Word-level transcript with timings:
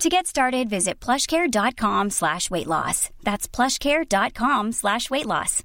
To 0.00 0.10
get 0.10 0.26
started, 0.26 0.68
visit 0.68 1.00
plushcare.com 1.00 2.10
slash 2.10 2.50
weight 2.50 2.66
loss. 2.66 3.08
That's 3.24 3.48
plushcare.com 3.48 4.72
slash 4.72 5.08
weight 5.08 5.24
loss. 5.24 5.62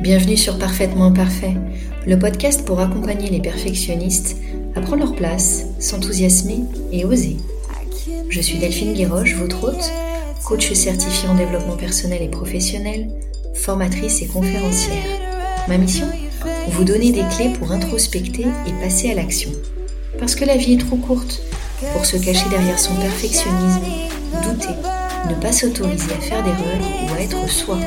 Bienvenue 0.00 0.36
sur 0.36 0.56
Parfaitement 0.56 1.12
Parfait, 1.12 1.56
le 2.06 2.16
podcast 2.16 2.64
pour 2.64 2.78
accompagner 2.78 3.28
les 3.28 3.40
perfectionnistes 3.40 4.36
à 4.76 4.80
prendre 4.80 5.02
leur 5.02 5.16
place, 5.16 5.64
s'enthousiasmer 5.80 6.60
et 6.92 7.04
oser. 7.04 7.38
Je 8.30 8.40
suis 8.40 8.60
Delphine 8.60 8.94
Guéroche, 8.94 9.34
votre 9.34 9.64
hôte, 9.64 9.90
coach 10.46 10.72
certifié 10.74 11.28
en 11.28 11.34
développement 11.34 11.76
personnel 11.76 12.22
et 12.22 12.30
professionnel, 12.30 13.10
formatrice 13.54 14.22
et 14.22 14.28
conférencière. 14.28 15.04
Ma 15.66 15.76
mission 15.76 16.06
Vous 16.68 16.84
donner 16.84 17.10
des 17.10 17.24
clés 17.34 17.52
pour 17.58 17.72
introspecter 17.72 18.46
et 18.68 18.72
passer 18.80 19.10
à 19.10 19.14
l'action. 19.14 19.50
Parce 20.18 20.34
que 20.34 20.44
la 20.44 20.56
vie 20.56 20.74
est 20.74 20.78
trop 20.78 20.96
courte 20.96 21.40
pour 21.92 22.04
se 22.04 22.16
cacher 22.16 22.48
derrière 22.50 22.78
son 22.78 22.94
perfectionnisme, 22.96 23.82
douter, 24.42 24.74
ne 25.28 25.40
pas 25.40 25.52
s'autoriser 25.52 26.12
à 26.12 26.20
faire 26.20 26.42
d'erreurs 26.42 26.80
ou 27.04 27.14
à 27.14 27.20
être 27.20 27.48
soi. 27.48 27.78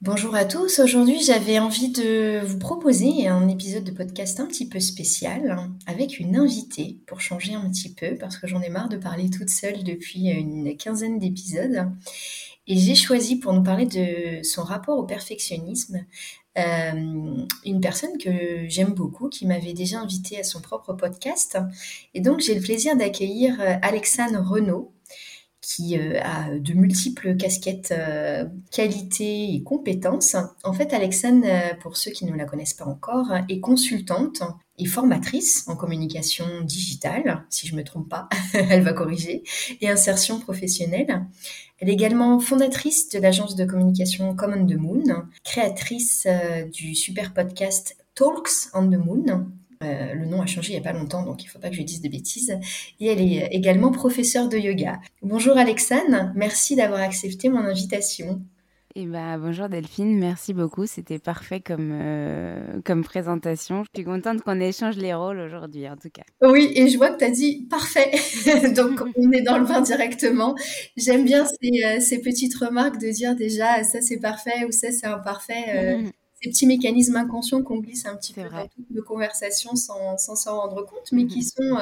Bonjour 0.00 0.34
à 0.34 0.44
tous, 0.44 0.78
aujourd'hui 0.78 1.22
j'avais 1.22 1.58
envie 1.58 1.90
de 1.90 2.40
vous 2.44 2.58
proposer 2.58 3.26
un 3.26 3.48
épisode 3.48 3.84
de 3.84 3.90
podcast 3.90 4.40
un 4.40 4.46
petit 4.46 4.68
peu 4.68 4.80
spécial 4.80 5.58
avec 5.86 6.18
une 6.18 6.36
invitée 6.36 6.98
pour 7.06 7.20
changer 7.20 7.54
un 7.54 7.68
petit 7.70 7.92
peu 7.92 8.16
parce 8.16 8.38
que 8.38 8.46
j'en 8.46 8.62
ai 8.62 8.70
marre 8.70 8.88
de 8.88 8.96
parler 8.96 9.28
toute 9.28 9.50
seule 9.50 9.84
depuis 9.84 10.28
une 10.28 10.76
quinzaine 10.76 11.18
d'épisodes. 11.18 11.90
Et 12.68 12.76
j'ai 12.76 12.96
choisi 12.96 13.36
pour 13.36 13.52
nous 13.52 13.62
parler 13.62 13.86
de 13.86 14.42
son 14.42 14.62
rapport 14.62 14.98
au 14.98 15.04
perfectionnisme 15.04 16.04
une 16.56 17.80
personne 17.80 18.16
que 18.18 18.66
j'aime 18.68 18.94
beaucoup, 18.94 19.28
qui 19.28 19.46
m'avait 19.46 19.74
déjà 19.74 20.00
invitée 20.00 20.40
à 20.40 20.44
son 20.44 20.60
propre 20.60 20.94
podcast. 20.94 21.58
Et 22.14 22.20
donc 22.20 22.40
j'ai 22.40 22.54
le 22.54 22.60
plaisir 22.60 22.96
d'accueillir 22.96 23.60
euh, 23.60 23.74
Alexandre 23.82 24.40
Renaud, 24.40 24.92
qui 25.66 25.98
euh, 25.98 26.20
a 26.22 26.56
de 26.58 26.72
multiples 26.74 27.36
casquettes, 27.36 27.92
qualités 28.70 29.54
et 29.54 29.62
compétences. 29.62 30.36
En 30.62 30.72
fait, 30.72 30.92
Alexandre, 30.92 31.46
pour 31.80 31.96
ceux 31.96 32.12
qui 32.12 32.24
ne 32.24 32.36
la 32.36 32.44
connaissent 32.44 32.74
pas 32.74 32.84
encore, 32.86 33.32
est 33.48 33.60
consultante 33.60 34.42
et 34.78 34.86
formatrice 34.86 35.64
en 35.68 35.76
communication 35.76 36.46
digitale, 36.62 37.44
si 37.50 37.66
je 37.66 37.72
ne 37.72 37.78
me 37.78 37.84
trompe 37.84 38.08
pas, 38.08 38.28
elle 38.54 38.82
va 38.82 38.92
corriger, 38.92 39.42
et 39.80 39.88
insertion 39.88 40.38
professionnelle. 40.38 41.26
Elle 41.78 41.90
est 41.90 41.94
également 41.94 42.40
fondatrice 42.40 43.08
de 43.10 43.18
l'agence 43.18 43.54
de 43.54 43.64
communication 43.64 44.34
Common 44.34 44.66
the 44.66 44.76
Moon, 44.76 45.26
créatrice 45.44 46.26
euh, 46.26 46.64
du 46.64 46.94
super 46.94 47.34
podcast 47.34 47.96
Talks 48.14 48.70
on 48.74 48.88
the 48.88 48.96
Moon. 48.96 49.46
Euh, 49.82 50.14
le 50.14 50.26
nom 50.26 50.42
a 50.42 50.46
changé 50.46 50.72
il 50.72 50.80
n'y 50.80 50.86
a 50.86 50.92
pas 50.92 50.96
longtemps, 50.96 51.24
donc 51.24 51.42
il 51.42 51.46
ne 51.46 51.50
faut 51.50 51.58
pas 51.58 51.70
que 51.70 51.76
je 51.76 51.82
dise 51.82 52.00
de 52.00 52.08
bêtises. 52.08 52.58
Et 53.00 53.06
elle 53.06 53.20
est 53.20 53.48
également 53.52 53.92
professeure 53.92 54.48
de 54.48 54.58
yoga. 54.58 55.00
Bonjour 55.22 55.56
Alexane, 55.56 56.32
merci 56.34 56.76
d'avoir 56.76 57.00
accepté 57.00 57.48
mon 57.48 57.60
invitation. 57.60 58.42
Eh 58.98 59.04
ben, 59.04 59.36
bonjour 59.36 59.68
Delphine, 59.68 60.18
merci 60.18 60.54
beaucoup. 60.54 60.86
C'était 60.86 61.18
parfait 61.18 61.60
comme, 61.60 61.90
euh, 61.92 62.80
comme 62.82 63.04
présentation. 63.04 63.84
Je 63.84 64.00
suis 64.00 64.06
contente 64.06 64.40
qu'on 64.40 64.58
échange 64.58 64.96
les 64.96 65.12
rôles 65.12 65.38
aujourd'hui, 65.38 65.86
en 65.86 65.96
tout 65.96 66.08
cas. 66.08 66.22
Oui, 66.40 66.72
et 66.74 66.88
je 66.88 66.96
vois 66.96 67.10
que 67.10 67.18
tu 67.18 67.24
as 67.24 67.30
dit 67.30 67.66
parfait. 67.68 68.10
Donc, 68.74 69.02
on 69.16 69.32
est 69.32 69.42
dans 69.42 69.58
le 69.58 69.66
vin 69.66 69.82
directement. 69.82 70.54
J'aime 70.96 71.26
bien 71.26 71.44
ces, 71.44 71.84
euh, 71.84 72.00
ces, 72.00 72.22
petites 72.22 72.54
remarques 72.56 72.98
de 72.98 73.10
dire 73.10 73.36
déjà 73.36 73.84
ça 73.84 74.00
c'est 74.00 74.18
parfait 74.18 74.64
ou 74.66 74.72
ça 74.72 74.90
c'est 74.90 75.06
imparfait. 75.06 75.64
Euh, 75.74 76.02
ces 76.46 76.50
petits 76.50 76.66
mécanismes 76.66 77.16
inconscients 77.16 77.62
qu'on 77.62 77.78
glisse 77.78 78.06
un 78.06 78.16
petit 78.16 78.32
peu 78.32 78.42
dans 78.42 78.68
toutes 78.68 78.90
nos 78.90 79.02
conversations 79.02 79.74
sans 79.76 80.16
s'en 80.18 80.60
rendre 80.60 80.84
compte, 80.86 81.12
mais 81.12 81.26
qui 81.26 81.42
sont 81.42 81.78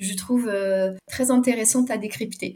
je 0.00 0.14
trouve 0.14 0.48
euh, 0.48 0.94
très 1.06 1.30
intéressante 1.30 1.90
à 1.90 1.98
décrypter. 1.98 2.54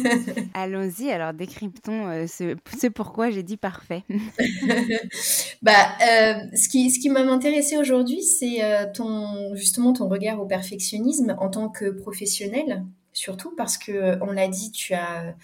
Allons-y, 0.54 1.10
alors 1.10 1.34
décryptons 1.34 2.06
euh, 2.06 2.26
ce, 2.28 2.54
pourquoi 2.88 3.30
j'ai 3.30 3.42
dit 3.42 3.56
parfait. 3.56 4.04
bah, 5.62 5.72
euh, 6.00 6.34
ce 6.54 6.68
qui, 6.68 6.90
ce 6.90 7.00
qui 7.00 7.10
m'a 7.10 7.20
intéressé 7.20 7.76
aujourd'hui, 7.76 8.22
c'est 8.22 8.60
ton, 8.94 9.54
justement 9.56 9.92
ton 9.92 10.08
regard 10.08 10.40
au 10.40 10.46
perfectionnisme 10.46 11.34
en 11.40 11.48
tant 11.50 11.68
que 11.68 11.90
professionnel 11.90 12.84
surtout 13.16 13.54
parce 13.56 13.78
que 13.78 14.18
on 14.22 14.32
l'a 14.32 14.48
dit, 14.48 14.70
tu 14.70 14.94
as 14.94 15.34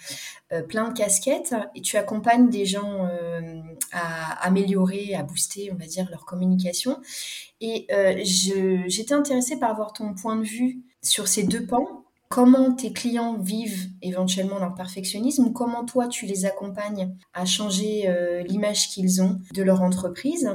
plein 0.69 0.89
de 0.89 0.93
casquettes 0.93 1.55
et 1.75 1.81
tu 1.81 1.97
accompagnes 1.97 2.49
des 2.49 2.65
gens 2.65 3.09
à 3.91 4.45
améliorer, 4.45 5.15
à 5.15 5.23
booster, 5.23 5.71
on 5.71 5.75
va 5.75 5.85
dire, 5.85 6.07
leur 6.09 6.25
communication. 6.25 7.01
Et 7.61 7.87
j'étais 8.23 9.13
intéressée 9.13 9.57
par 9.57 9.71
avoir 9.71 9.93
ton 9.93 10.13
point 10.13 10.35
de 10.35 10.43
vue 10.43 10.83
sur 11.01 11.27
ces 11.27 11.43
deux 11.43 11.65
pans, 11.65 12.03
comment 12.33 12.73
tes 12.73 12.91
clients 12.91 13.37
vivent 13.37 13.89
éventuellement 14.01 14.57
leur 14.57 14.73
perfectionnisme, 14.73 15.53
comment 15.53 15.85
toi 15.85 16.07
tu 16.07 16.25
les 16.25 16.45
accompagnes 16.45 17.15
à 17.31 17.45
changer 17.45 18.07
euh, 18.07 18.41
l'image 18.41 18.87
qu'ils 18.87 19.21
ont 19.21 19.39
de 19.53 19.61
leur 19.61 19.83
entreprise 19.83 20.49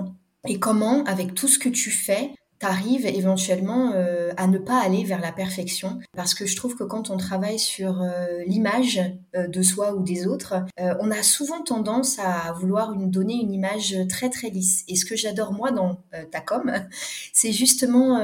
et 0.49 0.59
comment, 0.59 1.05
avec 1.05 1.35
tout 1.35 1.47
ce 1.47 1.57
que 1.57 1.69
tu 1.69 1.93
fais, 1.93 2.33
t'arrives 2.59 3.07
éventuellement 3.07 3.93
euh, 3.95 4.33
à 4.37 4.47
ne 4.47 4.59
pas 4.59 4.81
aller 4.81 5.05
vers 5.05 5.21
la 5.21 5.33
perfection 5.33 5.99
parce 6.17 6.35
que 6.35 6.47
je 6.47 6.57
trouve 6.57 6.77
que 6.77 6.85
quand 6.85 7.11
on 7.11 7.17
travaille 7.17 7.59
sur 7.59 8.03
euh, 8.03 8.43
l'image 8.47 9.01
euh, 9.37 9.47
de 9.47 9.63
soi 9.63 9.95
ou 9.95 10.03
des 10.03 10.27
autres, 10.27 10.55
on 10.79 11.11
a 11.11 11.23
souvent 11.23 11.63
tendance 11.63 12.19
à 12.19 12.53
vouloir 12.53 12.93
une, 12.93 13.11
donner 13.11 13.35
une 13.35 13.53
image 13.53 13.97
très 14.09 14.31
très 14.31 14.51
lisse. 14.51 14.85
Et 14.89 14.97
ce 14.97 15.05
que 15.05 15.17
j'adore 15.17 15.53
moi 15.53 15.71
dans 15.71 16.01
ta 16.31 16.41
com, 16.41 16.73
c'est 17.33 17.53
justement 17.53 18.23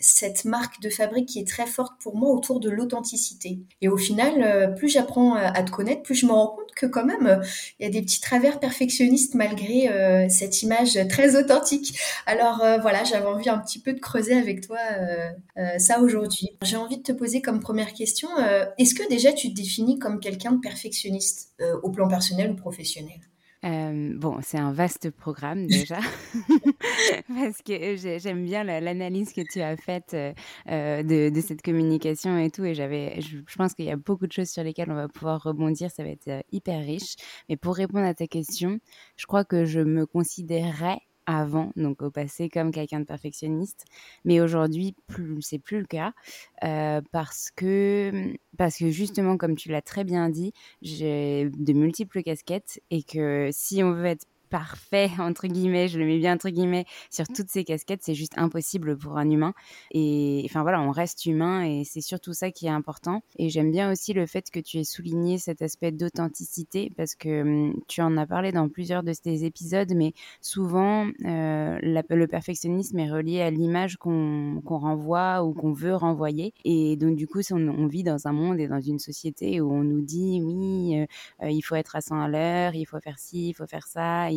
cette 0.00 0.44
marque 0.44 0.80
de 0.80 0.90
fabrique 0.90 1.28
qui 1.28 1.40
est 1.40 1.48
très 1.48 1.66
forte 1.66 2.00
pour 2.00 2.16
moi 2.16 2.30
autour 2.30 2.60
de 2.60 2.70
l'authenticité. 2.70 3.60
Et 3.80 3.88
au 3.88 3.96
final, 3.96 4.74
plus 4.76 4.88
j'apprends 4.88 5.34
à 5.34 5.62
te 5.62 5.70
connaître, 5.70 6.02
plus 6.02 6.14
je 6.14 6.26
me 6.26 6.32
rends 6.32 6.48
compte 6.48 6.67
quand 6.86 7.04
même, 7.04 7.42
il 7.78 7.84
y 7.84 7.86
a 7.86 7.90
des 7.90 8.02
petits 8.02 8.20
travers 8.20 8.60
perfectionnistes 8.60 9.34
malgré 9.34 10.28
cette 10.28 10.62
image 10.62 10.98
très 11.08 11.36
authentique. 11.36 11.98
Alors 12.26 12.64
voilà, 12.80 13.04
j'avais 13.04 13.26
envie 13.26 13.48
un 13.48 13.58
petit 13.58 13.80
peu 13.80 13.92
de 13.92 14.00
creuser 14.00 14.34
avec 14.34 14.66
toi 14.66 14.78
euh, 14.98 15.30
euh, 15.58 15.78
ça 15.78 16.00
aujourd'hui. 16.00 16.50
J'ai 16.62 16.76
envie 16.76 16.98
de 16.98 17.02
te 17.02 17.12
poser 17.12 17.42
comme 17.42 17.60
première 17.60 17.92
question, 17.92 18.28
euh, 18.38 18.64
est-ce 18.78 18.94
que 18.94 19.08
déjà 19.08 19.32
tu 19.32 19.50
te 19.50 19.54
définis 19.54 19.98
comme 19.98 20.20
quelqu'un 20.20 20.52
de 20.52 20.60
perfectionniste 20.60 21.54
au 21.82 21.90
plan 21.90 22.08
personnel 22.08 22.50
ou 22.50 22.54
professionnel? 22.54 23.20
Bon, 23.62 24.38
c'est 24.42 24.58
un 24.58 24.72
vaste 24.72 25.10
programme 25.10 25.66
déjà, 25.68 25.98
parce 27.28 27.62
que 27.62 27.96
j'aime 27.96 28.44
bien 28.44 28.64
l'analyse 28.64 29.32
que 29.32 29.40
tu 29.40 29.60
as 29.60 29.76
faite 29.76 30.14
de, 30.66 31.30
de, 31.30 31.40
cette 31.40 31.62
communication 31.62 32.38
et 32.38 32.50
tout, 32.50 32.64
et 32.64 32.74
j'avais, 32.74 33.20
je, 33.20 33.38
pense 33.56 33.74
qu'il 33.74 33.86
y 33.86 33.90
a 33.90 33.96
beaucoup 33.96 34.26
de 34.26 34.32
choses 34.32 34.50
sur 34.50 34.62
lesquelles 34.62 34.90
on 34.90 34.96
va 34.96 35.08
pouvoir 35.08 35.42
rebondir, 35.42 35.90
ça 35.90 36.02
va 36.02 36.10
être 36.10 36.44
hyper 36.52 36.80
riche. 36.80 37.16
Mais 37.48 37.56
pour 37.56 37.76
répondre 37.76 38.06
à 38.06 38.14
ta 38.14 38.26
question, 38.26 38.78
je 39.16 39.26
crois 39.26 39.44
que 39.44 39.64
je 39.64 39.80
me 39.80 40.06
considérerais 40.06 41.00
avant, 41.28 41.72
donc 41.76 42.00
au 42.00 42.10
passé, 42.10 42.48
comme 42.48 42.72
quelqu'un 42.72 43.00
de 43.00 43.04
perfectionniste. 43.04 43.84
Mais 44.24 44.40
aujourd'hui, 44.40 44.94
plus, 45.06 45.42
c'est 45.42 45.58
plus 45.58 45.78
le 45.78 45.84
cas 45.84 46.14
euh, 46.64 47.02
parce 47.12 47.50
que 47.54 48.34
parce 48.56 48.78
que 48.78 48.90
justement, 48.90 49.36
comme 49.36 49.54
tu 49.54 49.68
l'as 49.68 49.82
très 49.82 50.04
bien 50.04 50.30
dit, 50.30 50.52
j'ai 50.80 51.50
de 51.50 51.72
multiples 51.74 52.22
casquettes 52.22 52.80
et 52.90 53.02
que 53.02 53.50
si 53.52 53.84
on 53.84 53.92
veut 53.92 54.06
être 54.06 54.26
parfait, 54.50 55.10
entre 55.18 55.46
guillemets, 55.46 55.88
je 55.88 55.98
le 55.98 56.06
mets 56.06 56.18
bien 56.18 56.34
entre 56.34 56.50
guillemets, 56.50 56.84
sur 57.10 57.26
toutes 57.26 57.50
ces 57.50 57.64
casquettes, 57.64 58.02
c'est 58.02 58.14
juste 58.14 58.36
impossible 58.36 58.96
pour 58.96 59.18
un 59.18 59.28
humain. 59.28 59.54
Et 59.92 60.42
enfin 60.44 60.62
voilà, 60.62 60.80
on 60.80 60.90
reste 60.90 61.26
humain 61.26 61.64
et 61.64 61.84
c'est 61.84 62.00
surtout 62.00 62.32
ça 62.32 62.50
qui 62.50 62.66
est 62.66 62.70
important. 62.70 63.22
Et 63.38 63.48
j'aime 63.48 63.70
bien 63.70 63.90
aussi 63.90 64.12
le 64.12 64.26
fait 64.26 64.50
que 64.50 64.60
tu 64.60 64.78
aies 64.78 64.84
souligné 64.84 65.38
cet 65.38 65.62
aspect 65.62 65.92
d'authenticité 65.92 66.92
parce 66.96 67.14
que 67.14 67.42
hum, 67.42 67.80
tu 67.88 68.00
en 68.02 68.16
as 68.16 68.26
parlé 68.26 68.52
dans 68.52 68.68
plusieurs 68.68 69.02
de 69.02 69.12
tes 69.12 69.44
épisodes, 69.44 69.92
mais 69.94 70.12
souvent 70.40 71.06
euh, 71.24 71.78
le 71.82 72.26
perfectionnisme 72.26 72.98
est 72.98 73.10
relié 73.10 73.40
à 73.40 73.50
l'image 73.50 73.96
qu'on 73.96 74.60
renvoie 74.64 75.44
ou 75.44 75.54
qu'on 75.54 75.72
veut 75.72 75.94
renvoyer. 75.94 76.52
Et 76.64 76.96
donc 76.96 77.16
du 77.16 77.26
coup, 77.26 77.40
on, 77.50 77.68
on, 77.68 77.86
vit 77.86 78.02
dans 78.02 78.26
un 78.26 78.32
monde 78.32 78.60
et 78.60 78.68
dans 78.68 78.80
une 78.80 78.98
société 78.98 79.60
où 79.60 79.72
on 79.72 79.82
nous 79.82 80.02
dit 80.02 80.40
oui, 80.42 81.00
euh, 81.00 81.06
euh, 81.44 81.50
il 81.50 81.62
faut 81.62 81.74
être 81.74 81.96
à 81.96 82.00
100 82.00 82.20
à 82.20 82.28
l'heure, 82.28 82.74
il 82.74 82.84
faut 82.84 83.00
faire 83.00 83.18
ci, 83.18 83.48
il 83.48 83.54
faut 83.54 83.66
faire 83.66 83.86
ça 83.86 84.30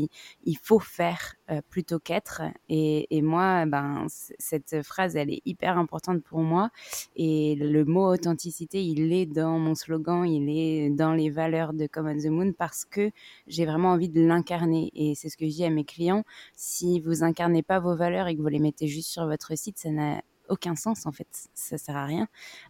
il, 0.43 0.57
faut 0.57 0.79
faire 0.79 1.35
euh, 1.49 1.61
plutôt 1.69 1.99
qu'être. 1.99 2.41
Et, 2.69 3.21
moi, 3.21 3.65
ben, 3.65 4.05
cette 4.09 4.81
phrase, 4.83 5.15
elle 5.15 5.29
est 5.29 5.41
hyper 5.45 5.77
importante 5.77 6.23
pour 6.23 6.39
moi. 6.39 6.69
Et 7.15 7.55
le 7.55 7.85
mot 7.85 8.11
authenticité, 8.11 8.83
il 8.83 9.13
est 9.13 9.25
dans 9.25 9.59
mon 9.59 9.75
slogan, 9.75 10.25
il 10.25 10.49
est 10.49 10.89
dans 10.89 11.13
les 11.13 11.29
valeurs 11.29 11.73
de 11.73 11.87
Common 11.87 12.17
the 12.17 12.27
Moon 12.27 12.53
parce 12.53 12.85
que 12.85 13.11
j'ai 13.47 13.65
vraiment 13.65 13.91
envie 13.91 14.09
de 14.09 14.21
l'incarner. 14.21 14.91
Et 14.93 15.15
c'est 15.15 15.29
ce 15.29 15.37
que 15.37 15.45
je 15.45 15.51
dis 15.51 15.65
à 15.65 15.69
mes 15.69 15.85
clients. 15.85 16.23
Si 16.55 16.99
vous 16.99 17.23
incarnez 17.23 17.63
pas 17.63 17.79
vos 17.79 17.95
valeurs 17.95 18.27
et 18.27 18.35
que 18.35 18.41
vous 18.41 18.47
les 18.47 18.59
mettez 18.59 18.87
juste 18.87 19.09
sur 19.09 19.25
votre 19.25 19.57
site, 19.57 19.77
ça 19.77 19.89
n'a 19.89 20.21
aucun 20.49 20.75
sens 20.75 21.05
en 21.05 21.11
fait, 21.11 21.27
ça 21.53 21.77
sert 21.77 21.95
à 21.95 22.05
rien. 22.05 22.27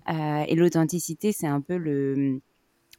Euh, 0.09 0.45
et 0.47 0.55
l'authenticité, 0.55 1.31
c'est 1.31 1.47
un 1.47 1.61
peu 1.61 1.77
le, 1.77 2.39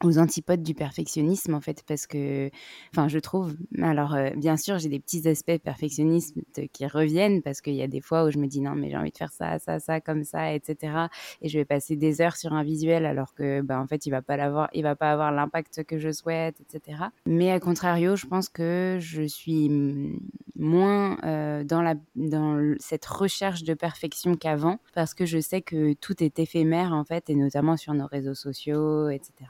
aux 0.02 0.18
antipodes 0.18 0.62
du 0.62 0.74
perfectionnisme 0.74 1.54
en 1.54 1.60
fait 1.60 1.82
parce 1.86 2.06
que 2.06 2.50
enfin 2.92 3.08
je 3.08 3.18
trouve 3.18 3.54
alors 3.80 4.14
euh, 4.14 4.30
bien 4.36 4.56
sûr 4.56 4.78
j'ai 4.78 4.88
des 4.88 5.00
petits 5.00 5.26
aspects 5.28 5.58
perfectionnisme 5.58 6.40
qui 6.72 6.86
reviennent 6.86 7.42
parce 7.42 7.60
qu'il 7.60 7.74
y 7.74 7.82
a 7.82 7.88
des 7.88 8.00
fois 8.00 8.24
où 8.24 8.30
je 8.30 8.38
me 8.38 8.46
dis 8.46 8.60
non 8.60 8.74
mais 8.74 8.90
j'ai 8.90 8.96
envie 8.96 9.12
de 9.12 9.16
faire 9.16 9.32
ça 9.32 9.58
ça 9.58 9.78
ça 9.78 10.00
comme 10.00 10.24
ça 10.24 10.52
etc 10.54 11.06
et 11.40 11.48
je 11.48 11.58
vais 11.58 11.64
passer 11.64 11.96
des 11.96 12.20
heures 12.20 12.36
sur 12.36 12.52
un 12.52 12.62
visuel 12.62 13.06
alors 13.06 13.34
que 13.34 13.60
ben 13.60 13.80
en 13.80 13.86
fait 13.86 14.06
il 14.06 14.10
va 14.10 14.22
pas 14.22 14.36
l'avoir 14.36 14.68
il 14.72 14.82
va 14.82 14.96
pas 14.96 15.12
avoir 15.12 15.32
l'impact 15.32 15.84
que 15.84 15.98
je 15.98 16.10
souhaite 16.10 16.60
etc 16.60 17.04
mais 17.26 17.50
à 17.50 17.60
contrario 17.60 18.16
je 18.16 18.26
pense 18.26 18.48
que 18.48 18.98
je 19.00 19.22
suis 19.22 19.70
moins 20.56 21.18
euh, 21.24 21.64
dans 21.64 21.82
la 21.82 21.94
dans 22.14 22.74
cette 22.78 23.06
recherche 23.06 23.64
de 23.64 23.74
perfection 23.74 24.34
qu'avant 24.34 24.78
parce 24.94 25.14
que 25.14 25.26
je 25.26 25.38
sais 25.38 25.62
que 25.62 25.92
tout 25.94 26.22
est 26.22 26.38
éphémère 26.38 26.92
en 26.92 27.04
fait 27.04 27.30
et 27.30 27.34
notamment 27.34 27.76
sur 27.76 27.94
nos 27.94 28.06
réseaux 28.06 28.34
sociaux 28.34 29.08
etc 29.08 29.48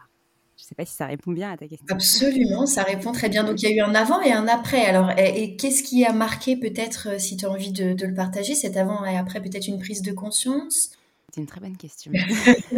je 0.62 0.66
ne 0.66 0.68
sais 0.68 0.74
pas 0.76 0.84
si 0.84 0.94
ça 0.94 1.06
répond 1.06 1.32
bien 1.32 1.50
à 1.50 1.56
ta 1.56 1.66
question. 1.66 1.84
Absolument, 1.90 2.66
ça 2.66 2.84
répond 2.84 3.10
très 3.10 3.28
bien. 3.28 3.42
Donc 3.42 3.60
il 3.60 3.68
y 3.68 3.72
a 3.72 3.74
eu 3.74 3.80
un 3.80 3.96
avant 3.96 4.22
et 4.22 4.30
un 4.30 4.46
après. 4.46 4.84
Alors, 4.84 5.10
et, 5.18 5.56
qu'est-ce 5.56 5.82
qui 5.82 6.04
a 6.04 6.12
marqué 6.12 6.56
peut-être, 6.56 7.08
euh, 7.10 7.18
si 7.18 7.36
tu 7.36 7.46
as 7.46 7.50
envie 7.50 7.72
de, 7.72 7.94
de, 7.94 8.06
le 8.06 8.14
partager, 8.14 8.54
cet 8.54 8.76
avant 8.76 9.04
et 9.04 9.16
après, 9.16 9.42
peut-être 9.42 9.66
une 9.66 9.80
prise 9.80 10.02
de 10.02 10.12
conscience? 10.12 10.90
C'est 11.34 11.40
une 11.40 11.48
très 11.48 11.60
bonne 11.60 11.76
question. 11.76 12.12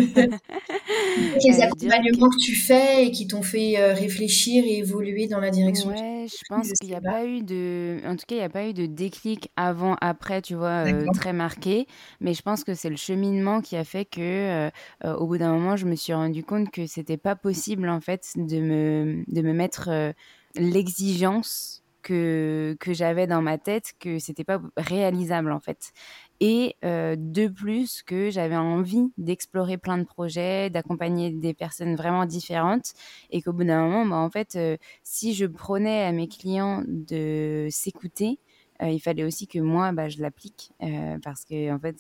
Les 1.17 1.61
euh, 1.61 1.65
accompagnements 1.65 2.29
que 2.29 2.43
tu 2.43 2.55
fais 2.55 3.07
et 3.07 3.11
qui 3.11 3.27
t'ont 3.27 3.43
fait 3.43 3.79
euh, 3.79 3.95
réfléchir 3.95 4.65
et 4.65 4.79
évoluer 4.79 5.27
dans 5.27 5.41
la 5.41 5.51
direction. 5.51 5.91
Ouais, 5.91 6.27
je 6.29 6.43
pense 6.49 6.73
qu'il 6.73 6.89
n'y 6.89 6.95
a 6.95 7.01
pas. 7.01 7.25
eu 7.25 7.43
de, 7.43 8.01
en 8.05 8.17
tout 8.17 8.25
cas, 8.27 8.37
il 8.37 8.39
n'y 8.39 8.45
a 8.45 8.49
pas 8.49 8.67
eu 8.67 8.73
de 8.73 8.87
déclic 8.87 9.51
avant, 9.57 9.97
après, 10.01 10.43
tu 10.43 10.55
vois, 10.55 10.87
euh, 10.87 11.07
très 11.15 11.33
marqué. 11.33 11.87
Mais 12.21 12.35
je 12.35 12.43
pense 12.43 12.65
que 12.65 12.75
c'est 12.75 12.91
le 12.91 12.97
cheminement 12.97 13.61
qui 13.61 13.77
a 13.77 13.85
fait 13.85 14.05
que, 14.05 14.71
au 15.05 15.27
bout 15.27 15.39
d'un 15.39 15.53
moment, 15.53 15.77
je 15.77 15.87
me 15.87 15.95
suis 15.95 16.13
rendu 16.13 16.43
compte 16.43 16.71
que 16.71 16.87
c'était 16.87 17.17
pas 17.17 17.37
possible 17.37 17.89
en 17.89 18.01
fait 18.01 18.33
de 18.37 18.61
me, 18.61 19.25
de 19.29 19.43
me 19.43 19.53
mettre 19.53 20.15
l'exigence 20.57 21.84
que, 22.05 22.77
que 22.79 22.93
j'avais 22.93 23.27
dans 23.27 23.43
ma 23.43 23.59
tête 23.59 23.93
que 23.99 24.21
c'était 24.21 24.45
pas 24.45 24.61
réalisable 24.77 25.51
en 25.51 25.59
fait. 25.59 25.93
Et 26.41 26.77
euh, 26.85 27.17
de 27.19 27.49
plus 27.49 28.03
que 28.03 28.31
j'avais 28.31 28.57
envie 28.57 29.13
d'explorer 29.19 29.79
plein 29.79 29.99
de 29.99 30.05
projets, 30.05 30.71
d'accompagner 30.71 31.31
des 31.31 31.55
personnes 31.55 31.97
vraiment 31.97 32.27
différentes 32.27 32.93
et 33.31 33.41
qu'au 33.43 33.53
bout 33.53 33.65
d'un 33.65 33.83
moment, 33.83 34.07
bah, 34.07 34.17
en 34.17 34.31
fait, 34.31 34.55
euh, 34.57 34.77
si 35.03 35.35
je 35.35 35.47
prenais 35.47 36.05
à 36.05 36.13
mes 36.13 36.29
clients 36.29 36.83
de 36.87 37.69
s'écouter, 37.71 38.39
euh, 38.83 38.91
il 38.91 38.99
fallait 38.99 39.25
aussi 39.25 39.47
que 39.47 39.59
moi, 39.59 39.93
bah, 39.93 40.09
je 40.09 40.21
l'applique 40.21 40.73
euh, 40.83 41.19
parce 41.23 41.45
que 41.45 41.73
en 41.73 41.79
fait, 41.79 41.97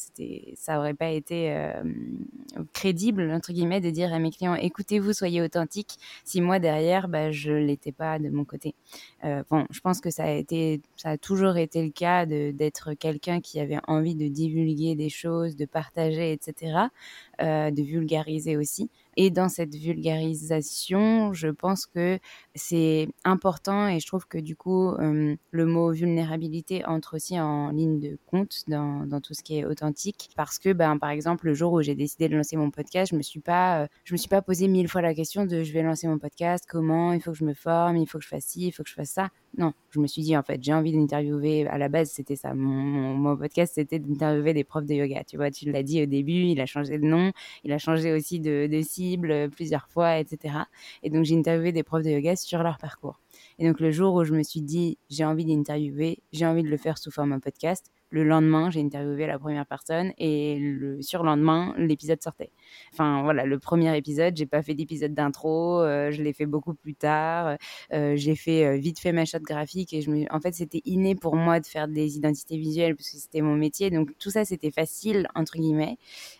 ça 0.56 0.79
aurait 0.79 0.94
pas 0.94 1.11
été 1.11 1.53
euh, 1.53 1.82
crédible 2.73 3.31
entre 3.31 3.53
guillemets 3.53 3.81
de 3.81 3.91
dire 3.91 4.12
à 4.12 4.19
mes 4.19 4.31
clients 4.31 4.55
écoutez-vous, 4.55 5.12
soyez 5.12 5.41
authentiques. 5.41 5.97
Si 6.25 6.41
moi 6.41 6.59
derrière, 6.59 7.09
bah, 7.09 7.31
je 7.31 7.53
l'étais 7.53 7.93
pas 7.93 8.19
de 8.19 8.29
mon 8.29 8.44
côté. 8.44 8.75
bon, 9.50 9.67
je 9.71 9.81
pense 9.81 10.00
que 10.00 10.11
ça 10.11 10.25
a 10.25 10.31
été, 10.31 10.81
ça 10.97 11.11
a 11.11 11.19
toujours 11.19 11.56
été 11.56 11.82
le 11.82 11.91
cas 11.91 12.26
d'être 12.26 12.94
quelqu'un 12.94 13.41
qui 13.41 13.61
avait 13.61 13.79
envie 13.87 14.15
de 14.15 14.29
divulguer 14.29 14.94
des 14.97 15.09
choses, 15.09 15.56
de 15.56 15.67
partager, 15.67 16.32
etc., 16.32 16.88
de 17.41 17.82
vulgariser 17.82 18.56
aussi. 18.56 18.91
Et 19.16 19.31
dans 19.31 19.49
cette 19.49 19.75
vulgarisation, 19.75 21.32
je 21.32 21.49
pense 21.49 21.87
que 21.87 22.19
c'est 22.55 23.08
important 23.25 23.88
et 23.88 24.00
je 24.00 24.06
trouve 24.06 24.26
que 24.26 24.38
du 24.38 24.56
coup, 24.56 24.94
le 24.99 25.66
mot 25.66 25.93
vulnérabilité 25.93 26.84
entre 26.84 27.16
aussi 27.16 27.38
en 27.40 27.70
ligne 27.70 28.00
de 28.00 28.19
compte 28.26 28.64
dans, 28.69 29.06
dans, 29.06 29.20
tout 29.20 29.34
ce 29.34 29.43
qui 29.43 29.58
est 29.58 29.64
authentique. 29.64 30.31
Parce 30.37 30.58
que, 30.58 30.72
ben, 30.72 30.99
par 30.99 31.11
exemple, 31.11 31.46
le 31.46 31.55
jour 31.55 31.72
où 31.72 31.82
j'ai 31.82 31.94
décidé 31.94 32.28
de 32.28 32.37
lancer 32.37 32.56
mon 32.56 32.70
podcast, 32.70 33.11
je 33.11 33.16
me 33.16 33.22
me 34.14 34.19
suis 34.19 34.28
pas 34.28 34.43
posé 34.43 34.69
mille 34.69 34.88
fois 34.88 35.02
la 35.02 35.14
question 35.14 35.44
de 35.44 35.62
je 35.62 35.72
vais 35.72 35.82
lancer 35.82 36.06
mon 36.06 36.19
podcast, 36.19 36.64
comment, 36.69 37.12
il 37.12 37.20
faut 37.20 37.32
que 37.32 37.38
je 37.38 37.44
me 37.44 37.55
forme, 37.55 37.96
il 37.96 38.06
faut 38.06 38.19
que 38.19 38.25
je 38.25 38.28
fasse 38.28 38.44
ci, 38.44 38.69
il 38.69 38.72
faut 38.72 38.82
que 38.82 38.88
je 38.88 38.94
fasse 38.94 39.10
ça. 39.10 39.31
Non, 39.56 39.72
je 39.90 40.00
me 40.00 40.06
suis 40.06 40.22
dit, 40.22 40.37
en 40.37 40.43
fait, 40.43 40.62
j'ai 40.62 40.72
envie 40.72 40.93
d'interviewer. 40.93 41.67
À 41.69 41.78
la 41.78 41.88
base, 41.88 42.10
c'était 42.10 42.34
ça. 42.34 42.55
Mon, 42.55 43.14
mon, 43.14 43.37
podcast, 43.37 43.75
c'était 43.76 44.00
d'interviewer 44.00 44.52
des 44.52 44.64
profs 44.64 44.84
de 44.84 44.94
yoga. 44.94 45.22
Tu 45.25 45.37
vois, 45.37 45.50
tu 45.50 45.70
l'as 45.70 45.84
dit 45.84 46.02
au 46.02 46.06
début, 46.06 46.32
il 46.32 46.60
a 46.60 46.67
changé 46.67 46.99
de 46.99 47.05
nom, 47.05 47.32
il 47.62 47.72
a 47.72 47.78
changé 47.78 48.12
aussi 48.12 48.40
de, 48.40 48.67
de 48.67 48.82
cible 48.82 49.04
euh, 49.31 49.49
plusieurs 49.49 49.89
fois, 49.89 50.19
etc. 50.19 50.56
Et 51.03 51.11
donc, 51.11 51.25
j'ai 51.25 51.37
interviewé 51.37 51.73
des 51.73 51.83
profs 51.83 52.03
de 52.03 52.11
yoga 52.11 52.37
sur 52.37 52.62
leur 52.62 52.79
parcours. 52.79 53.20
Et 53.58 53.67
donc, 53.67 53.81
le 53.81 53.91
jour 53.91 54.15
où 54.15 54.25
je 54.25 54.34
me 54.34 54.43
suis 54.43 54.63
dit, 54.63 54.99
j'ai 55.11 55.25
envie 55.25 55.44
d'interviewer, 55.44 56.23
j'ai 56.32 56.46
envie 56.46 56.63
de 56.63 56.69
le 56.69 56.77
faire 56.77 56.99
sous 56.99 57.11
forme 57.11 57.41
podcast, 57.41 57.91
le 58.15 58.23
lendemain, 58.23 58.71
j'ai 58.71 58.81
interviewé 58.81 59.27
la 59.27 59.41
première 59.41 59.67
personne 59.67 60.13
et 60.19 60.56
le 60.61 61.03
surlendemain, 61.03 61.75
l'épisode 61.77 62.23
sortait. 62.23 62.53
Enfin 62.93 63.25
voilà, 63.25 63.44
le 63.44 63.59
premier 63.59 63.97
épisode, 63.97 64.37
j'ai 64.37 64.47
pas 64.47 64.63
fait 64.63 64.75
d'épisode 64.75 65.15
d'intro, 65.15 65.81
euh, 65.81 66.13
je 66.13 66.23
l'ai 66.23 66.33
fait 66.33 66.47
beaucoup 66.47 66.75
plus 66.75 66.94
tard. 66.94 67.56
Euh, 67.93 68.15
j'ai 68.15 68.37
fait 68.37 68.67
euh, 68.67 68.77
vite 68.77 69.01
fait 69.01 69.11
ma 69.11 69.25
charte 69.25 69.43
graphique 69.43 69.93
et 69.93 70.01
je 70.01 70.11
me, 70.13 70.33
en 70.33 70.39
fait, 70.39 70.55
c'était 70.55 70.81
inné 70.85 71.17
pour 71.17 71.35
moi 71.35 71.59
de 71.59 71.67
faire 71.67 71.89
des 71.89 72.17
identités 72.17 72.56
visuelles 72.56 72.94
parce 72.94 73.11
que 73.11 73.17
c'était 73.17 73.41
mon 73.41 73.56
métier. 73.56 73.91
Donc 73.91 74.17
tout 74.21 74.31
ça, 74.31 74.44
c'était 74.44 74.71
facile 74.71 75.27
entre 75.35 75.56
guillemets. 75.59 75.99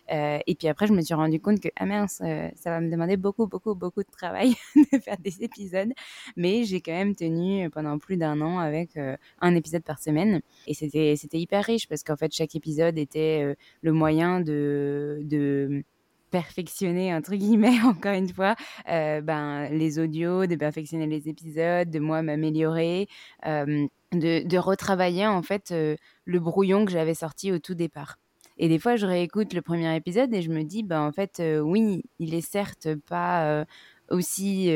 et 0.09 0.55
puis 0.57 0.69
après, 0.69 0.87
je 0.87 0.93
me 0.93 1.01
suis 1.01 1.13
rendu 1.13 1.41
compte 1.41 1.59
que 1.59 1.69
ah 1.75 1.85
mince, 1.85 2.21
ça 2.55 2.69
va 2.69 2.79
me 2.79 2.89
demander 2.89 3.17
beaucoup, 3.17 3.47
beaucoup, 3.47 3.75
beaucoup 3.75 4.01
de 4.01 4.11
travail 4.11 4.55
de 4.93 4.97
faire 4.99 5.17
des 5.17 5.43
épisodes, 5.43 5.91
mais 6.37 6.63
j'ai 6.63 6.79
quand 6.79 6.93
même 6.93 7.15
tenu 7.15 7.69
pendant 7.69 7.99
plus 7.99 8.15
d'un 8.15 8.39
an 8.39 8.59
avec 8.59 8.97
un 9.41 9.55
épisode 9.55 9.83
par 9.83 9.99
semaine 9.99 10.41
et 10.67 10.73
c'était 10.73 11.39
hyper 11.39 11.64
parce 11.89 12.03
qu'en 12.03 12.15
fait, 12.15 12.31
chaque 12.33 12.55
épisode 12.55 12.97
était 12.97 13.43
euh, 13.43 13.55
le 13.81 13.93
moyen 13.93 14.39
de, 14.41 15.19
de 15.23 15.83
perfectionner 16.31 17.13
entre 17.13 17.35
guillemets 17.35 17.79
encore 17.85 18.13
une 18.13 18.29
fois 18.29 18.55
euh, 18.89 19.21
ben 19.21 19.69
les 19.69 19.99
audios 19.99 20.47
de 20.47 20.55
perfectionner 20.55 21.07
les 21.07 21.29
épisodes 21.29 21.89
de 21.89 21.99
moi 21.99 22.21
m'améliorer 22.23 23.07
euh, 23.45 23.87
de, 24.11 24.45
de, 24.45 24.57
retravailler 24.57 25.27
en 25.27 25.41
fait 25.43 25.73
le 25.73 26.39
brouillon 26.39 26.83
que 26.85 26.91
j'avais 26.91 27.13
sorti 27.13 27.51
au 27.51 27.59
tout 27.59 27.75
départ. 27.75 28.17
Et 28.57 28.69
des 28.69 28.79
fois 28.79 28.95
je 28.95 29.05
réécoute 29.05 29.53
le 29.53 29.61
premier 29.61 29.95
épisode 29.95 30.33
et 30.33 30.41
je 30.41 30.51
me 30.51 30.63
dis 30.63 30.83
ben 30.83 31.01
en 31.01 31.11
fait 31.11 31.41
oui 31.61 32.03
il 32.19 32.33
est 32.33 32.41
certes 32.41 32.89
pas 33.07 33.65
aussi 34.09 34.69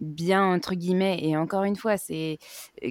bien 0.00 0.44
entre 0.44 0.74
guillemets 0.74 1.18
et 1.22 1.36
encore 1.36 1.64
une 1.64 1.76
fois 1.76 1.96
c'est 1.96 2.38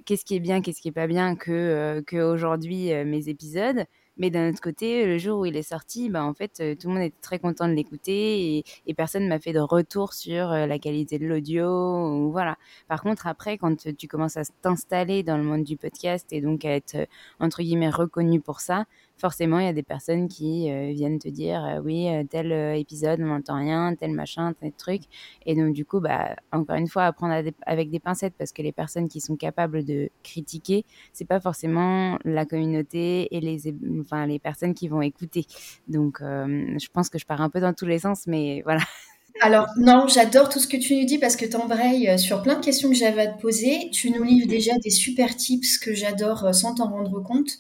qu'est-ce 0.05 0.25
qui 0.25 0.35
est 0.35 0.39
bien 0.39 0.61
qu'est-ce 0.61 0.81
qui 0.81 0.89
est 0.89 0.91
pas 0.91 1.07
bien 1.07 1.35
que 1.35 2.03
qu'aujourd'hui 2.07 2.91
mes 3.05 3.29
épisodes 3.29 3.85
Mais 4.17 4.29
d'un 4.31 4.49
autre 4.49 4.61
côté, 4.61 5.05
le 5.05 5.17
jour 5.17 5.41
où 5.41 5.45
il 5.45 5.55
est 5.55 5.61
sorti, 5.61 6.09
bah, 6.09 6.23
en 6.23 6.33
fait, 6.33 6.53
tout 6.79 6.87
le 6.87 6.93
monde 6.93 7.03
était 7.03 7.21
très 7.21 7.39
content 7.39 7.67
de 7.67 7.73
l'écouter 7.73 8.63
et, 8.87 8.93
personne 8.95 9.27
m'a 9.27 9.39
fait 9.39 9.53
de 9.53 9.59
retour 9.59 10.13
sur 10.13 10.47
la 10.49 10.79
qualité 10.79 11.19
de 11.19 11.27
l'audio. 11.27 12.31
Voilà. 12.31 12.57
Par 12.87 13.03
contre, 13.03 13.27
après, 13.27 13.57
quand 13.59 13.95
tu 13.95 14.07
commences 14.07 14.37
à 14.37 14.43
t'installer 14.61 15.21
dans 15.21 15.37
le 15.37 15.43
monde 15.43 15.63
du 15.63 15.77
podcast 15.77 16.27
et 16.31 16.41
donc 16.41 16.65
à 16.65 16.71
être, 16.71 16.97
entre 17.39 17.61
guillemets, 17.61 17.91
reconnu 17.91 18.41
pour 18.41 18.59
ça, 18.59 18.85
forcément, 19.17 19.59
il 19.59 19.65
y 19.65 19.69
a 19.69 19.73
des 19.73 19.83
personnes 19.83 20.27
qui 20.27 20.69
euh, 20.71 20.91
viennent 20.91 21.19
te 21.19 21.27
dire 21.27 21.63
euh, 21.65 21.79
oui, 21.79 22.07
euh, 22.09 22.23
tel 22.29 22.51
épisode, 22.77 23.19
on 23.21 23.25
n'entend 23.27 23.57
rien, 23.57 23.95
tel 23.95 24.11
machin, 24.11 24.53
tel 24.53 24.71
truc. 24.73 25.03
Et 25.45 25.55
donc, 25.55 25.73
du 25.73 25.85
coup, 25.85 25.99
bah, 25.99 26.35
encore 26.51 26.75
une 26.75 26.87
fois, 26.87 27.05
apprendre 27.05 27.33
avec 27.65 27.89
des 27.89 27.99
pincettes 27.99 28.35
parce 28.37 28.51
que 28.51 28.61
les 28.61 28.71
personnes 28.71 29.07
qui 29.07 29.21
sont 29.21 29.35
capables 29.35 29.83
de 29.83 30.09
critiquer, 30.23 30.85
c'est 31.13 31.25
pas 31.25 31.39
forcément 31.39 32.17
la 32.23 32.45
communauté 32.45 33.35
et 33.35 33.39
les, 33.39 33.73
enfin, 34.01 34.25
les 34.27 34.39
personnes 34.39 34.73
qui 34.73 34.87
vont 34.87 35.01
écouter. 35.01 35.45
Donc, 35.87 36.19
je 36.21 36.87
pense 36.93 37.09
que 37.09 37.17
je 37.17 37.25
pars 37.25 37.41
un 37.41 37.49
peu 37.49 37.59
dans 37.59 37.73
tous 37.73 37.85
les 37.85 37.99
sens, 37.99 38.27
mais 38.27 38.61
voilà. 38.63 38.81
Alors, 39.41 39.67
non, 39.77 40.07
j'adore 40.07 40.49
tout 40.49 40.59
ce 40.59 40.67
que 40.67 40.77
tu 40.77 40.95
nous 40.95 41.05
dis 41.05 41.19
parce 41.19 41.35
que 41.35 41.45
tu 41.45 41.55
embrayes 41.55 42.09
euh, 42.09 42.17
sur 42.17 42.41
plein 42.41 42.55
de 42.55 42.65
questions 42.65 42.89
que 42.89 42.95
j'avais 42.95 43.21
à 43.21 43.27
te 43.27 43.39
poser. 43.39 43.89
Tu 43.91 44.09
nous 44.09 44.23
livres 44.23 44.47
déjà 44.47 44.71
des 44.79 44.89
super 44.89 45.35
tips 45.35 45.77
que 45.77 45.93
j'adore 45.93 46.45
euh, 46.45 46.53
sans 46.53 46.73
t'en 46.73 46.89
rendre 46.89 47.21
compte. 47.21 47.51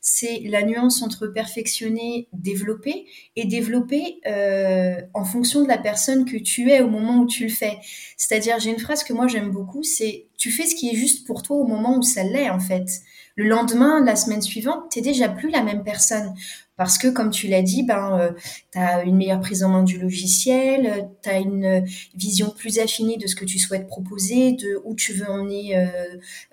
C'est 0.00 0.40
la 0.44 0.62
nuance 0.62 1.02
entre 1.02 1.26
perfectionner, 1.26 2.28
développer 2.32 3.06
et 3.34 3.46
développer 3.46 4.20
euh, 4.26 5.00
en 5.12 5.24
fonction 5.24 5.62
de 5.62 5.68
la 5.68 5.78
personne 5.78 6.24
que 6.24 6.36
tu 6.36 6.70
es 6.70 6.80
au 6.80 6.88
moment 6.88 7.18
où 7.20 7.26
tu 7.26 7.44
le 7.44 7.52
fais. 7.52 7.78
C'est-à-dire, 8.16 8.60
j'ai 8.60 8.70
une 8.70 8.78
phrase 8.78 9.02
que 9.02 9.12
moi 9.12 9.26
j'aime 9.26 9.50
beaucoup, 9.50 9.82
c'est 9.82 10.26
tu 10.36 10.50
fais 10.50 10.66
ce 10.66 10.74
qui 10.74 10.90
est 10.90 10.94
juste 10.94 11.26
pour 11.26 11.42
toi 11.42 11.56
au 11.56 11.66
moment 11.66 11.96
où 11.96 12.02
ça 12.02 12.22
l'est 12.22 12.50
en 12.50 12.60
fait. 12.60 12.86
Le 13.34 13.48
lendemain, 13.48 14.04
la 14.04 14.14
semaine 14.14 14.42
suivante, 14.42 14.84
t'es 14.90 15.00
déjà 15.00 15.28
plus 15.28 15.50
la 15.50 15.62
même 15.62 15.82
personne 15.82 16.34
parce 16.76 16.98
que 16.98 17.08
comme 17.08 17.30
tu 17.30 17.46
l'as 17.46 17.62
dit, 17.62 17.82
ben 17.84 18.18
euh, 18.18 18.30
tu 18.72 18.78
as 18.78 19.02
une 19.04 19.16
meilleure 19.16 19.40
prise 19.40 19.62
en 19.62 19.68
main 19.68 19.82
du 19.84 19.98
logiciel, 19.98 21.08
tu 21.22 21.28
as 21.28 21.38
une 21.38 21.84
vision 22.14 22.50
plus 22.50 22.78
affinée 22.78 23.16
de 23.16 23.26
ce 23.26 23.36
que 23.36 23.44
tu 23.44 23.58
souhaites 23.58 23.86
proposer, 23.86 24.52
de 24.52 24.80
où 24.84 24.94
tu 24.94 25.12
veux 25.12 25.28
emmener 25.28 25.76
euh, 25.76 25.86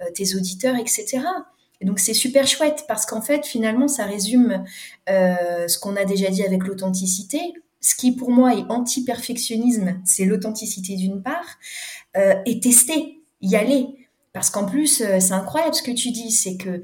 euh, 0.01 0.05
tes 0.13 0.35
auditeurs, 0.35 0.75
etc. 0.75 1.21
Et 1.79 1.85
donc 1.85 1.99
c'est 1.99 2.13
super 2.13 2.47
chouette 2.47 2.85
parce 2.87 3.07
qu'en 3.07 3.21
fait 3.21 3.45
finalement 3.45 3.87
ça 3.87 4.05
résume 4.05 4.63
ce 5.07 5.79
qu'on 5.79 5.95
a 5.95 6.05
déjà 6.05 6.29
dit 6.29 6.43
avec 6.43 6.63
l'authenticité. 6.65 7.39
Ce 7.79 7.95
qui 7.95 8.11
pour 8.11 8.29
moi 8.29 8.53
est 8.53 8.69
anti-perfectionnisme, 8.69 9.99
c'est 10.05 10.25
l'authenticité 10.25 10.95
d'une 10.95 11.23
part, 11.23 11.57
et 12.45 12.59
tester, 12.59 13.23
y 13.41 13.55
aller. 13.55 13.87
Parce 14.31 14.51
qu'en 14.51 14.65
plus, 14.67 15.03
c'est 15.19 15.31
incroyable 15.31 15.73
ce 15.73 15.81
que 15.81 15.91
tu 15.91 16.11
dis, 16.11 16.29
c'est 16.29 16.55
que 16.55 16.83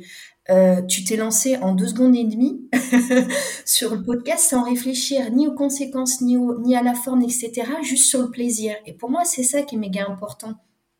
euh, 0.50 0.82
tu 0.82 1.04
t'es 1.04 1.18
lancé 1.18 1.58
en 1.58 1.74
deux 1.74 1.88
secondes 1.88 2.16
et 2.16 2.24
demie 2.24 2.70
sur 3.66 3.96
le 3.96 4.04
podcast 4.04 4.50
sans 4.50 4.63
réfléchir 4.63 5.32
ni 5.32 5.48
aux 5.48 5.54
conséquences, 5.54 6.22
ni, 6.22 6.75
à 6.75 6.84
la 6.84 6.94
forme, 6.94 7.22
etc., 7.22 7.51
juste 7.82 8.06
sur 8.06 8.22
le 8.22 8.32
plaisir. 8.32 8.75
Et 8.86 8.94
pour 8.94 9.10
moi, 9.10 9.25
c'est 9.25 9.44
ça 9.44 9.63
qui 9.63 9.75
est 9.75 9.77
méga 9.80 10.06
important. 10.08 10.54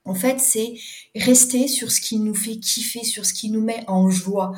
En 0.06 0.14
fait, 0.14 0.40
c'est 0.40 0.74
rester 1.16 1.68
sur 1.68 1.92
ce 1.92 2.02
qui 2.02 2.20
nous 2.20 2.36
fait 2.36 2.58
kiffer, 2.58 3.04
sur 3.04 3.26
ce 3.26 3.34
qui 3.34 3.50
nous 3.50 3.62
met 3.62 3.84
en 3.88 4.10
joie. 4.10 4.54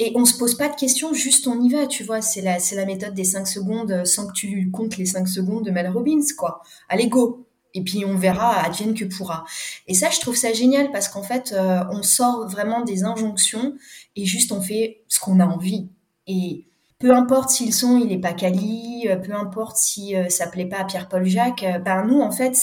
Et 0.00 0.12
on 0.16 0.24
se 0.24 0.36
pose 0.36 0.56
pas 0.56 0.68
de 0.68 0.74
questions, 0.74 1.12
juste 1.12 1.46
on 1.46 1.60
y 1.60 1.70
va, 1.70 1.86
tu 1.86 2.02
vois. 2.02 2.20
C'est 2.20 2.40
la, 2.40 2.58
c'est 2.58 2.76
la 2.76 2.86
méthode 2.86 3.14
des 3.14 3.24
cinq 3.24 3.46
secondes 3.46 4.04
sans 4.04 4.26
que 4.26 4.32
tu 4.32 4.70
comptes 4.72 4.96
les 4.96 5.06
cinq 5.06 5.28
secondes 5.28 5.64
de 5.64 5.70
Mel 5.70 5.88
Robbins, 5.88 6.24
quoi. 6.36 6.62
Allez, 6.88 7.06
go! 7.06 7.43
Et 7.74 7.82
puis 7.82 8.04
on 8.04 8.16
verra 8.16 8.60
advienne 8.64 8.94
que 8.94 9.04
pourra. 9.04 9.44
Et 9.86 9.94
ça, 9.94 10.10
je 10.10 10.20
trouve 10.20 10.36
ça 10.36 10.52
génial 10.52 10.90
parce 10.92 11.08
qu'en 11.08 11.22
fait, 11.22 11.52
euh, 11.52 11.82
on 11.90 12.02
sort 12.02 12.48
vraiment 12.48 12.82
des 12.82 13.04
injonctions 13.04 13.74
et 14.16 14.24
juste 14.24 14.52
on 14.52 14.60
fait 14.60 15.02
ce 15.08 15.20
qu'on 15.20 15.40
a 15.40 15.46
envie. 15.46 15.88
Et 16.26 16.66
peu 16.98 17.14
importe 17.14 17.50
si 17.50 17.66
le 17.66 17.72
son 17.72 17.98
il 17.98 18.12
est 18.12 18.18
pas 18.18 18.32
quali, 18.32 19.08
euh, 19.08 19.16
peu 19.16 19.34
importe 19.34 19.76
si 19.76 20.16
euh, 20.16 20.28
ça 20.28 20.46
plaît 20.46 20.66
pas 20.66 20.78
à 20.78 20.84
Pierre-Paul 20.84 21.26
Jacques, 21.26 21.64
ben 21.84 22.06
nous 22.06 22.20
en 22.20 22.30
fait, 22.30 22.56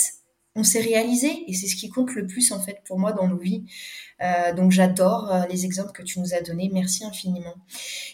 on 0.56 0.64
s'est 0.64 0.82
réalisé 0.82 1.46
et 1.48 1.54
c'est 1.54 1.68
ce 1.68 1.76
qui 1.76 1.90
compte 1.90 2.14
le 2.14 2.28
plus 2.28 2.52
en 2.52 2.60
fait 2.60 2.82
pour 2.86 3.00
moi 3.00 3.14
dans 3.14 3.28
nos 3.28 3.38
vies. 3.38 3.64
Euh, 4.22 4.54
donc 4.54 4.72
j'adore 4.72 5.32
euh, 5.32 5.46
les 5.50 5.66
exemples 5.66 5.92
que 5.94 6.04
tu 6.04 6.20
nous 6.20 6.34
as 6.34 6.42
donnés. 6.42 6.70
Merci 6.74 7.06
infiniment. 7.06 7.56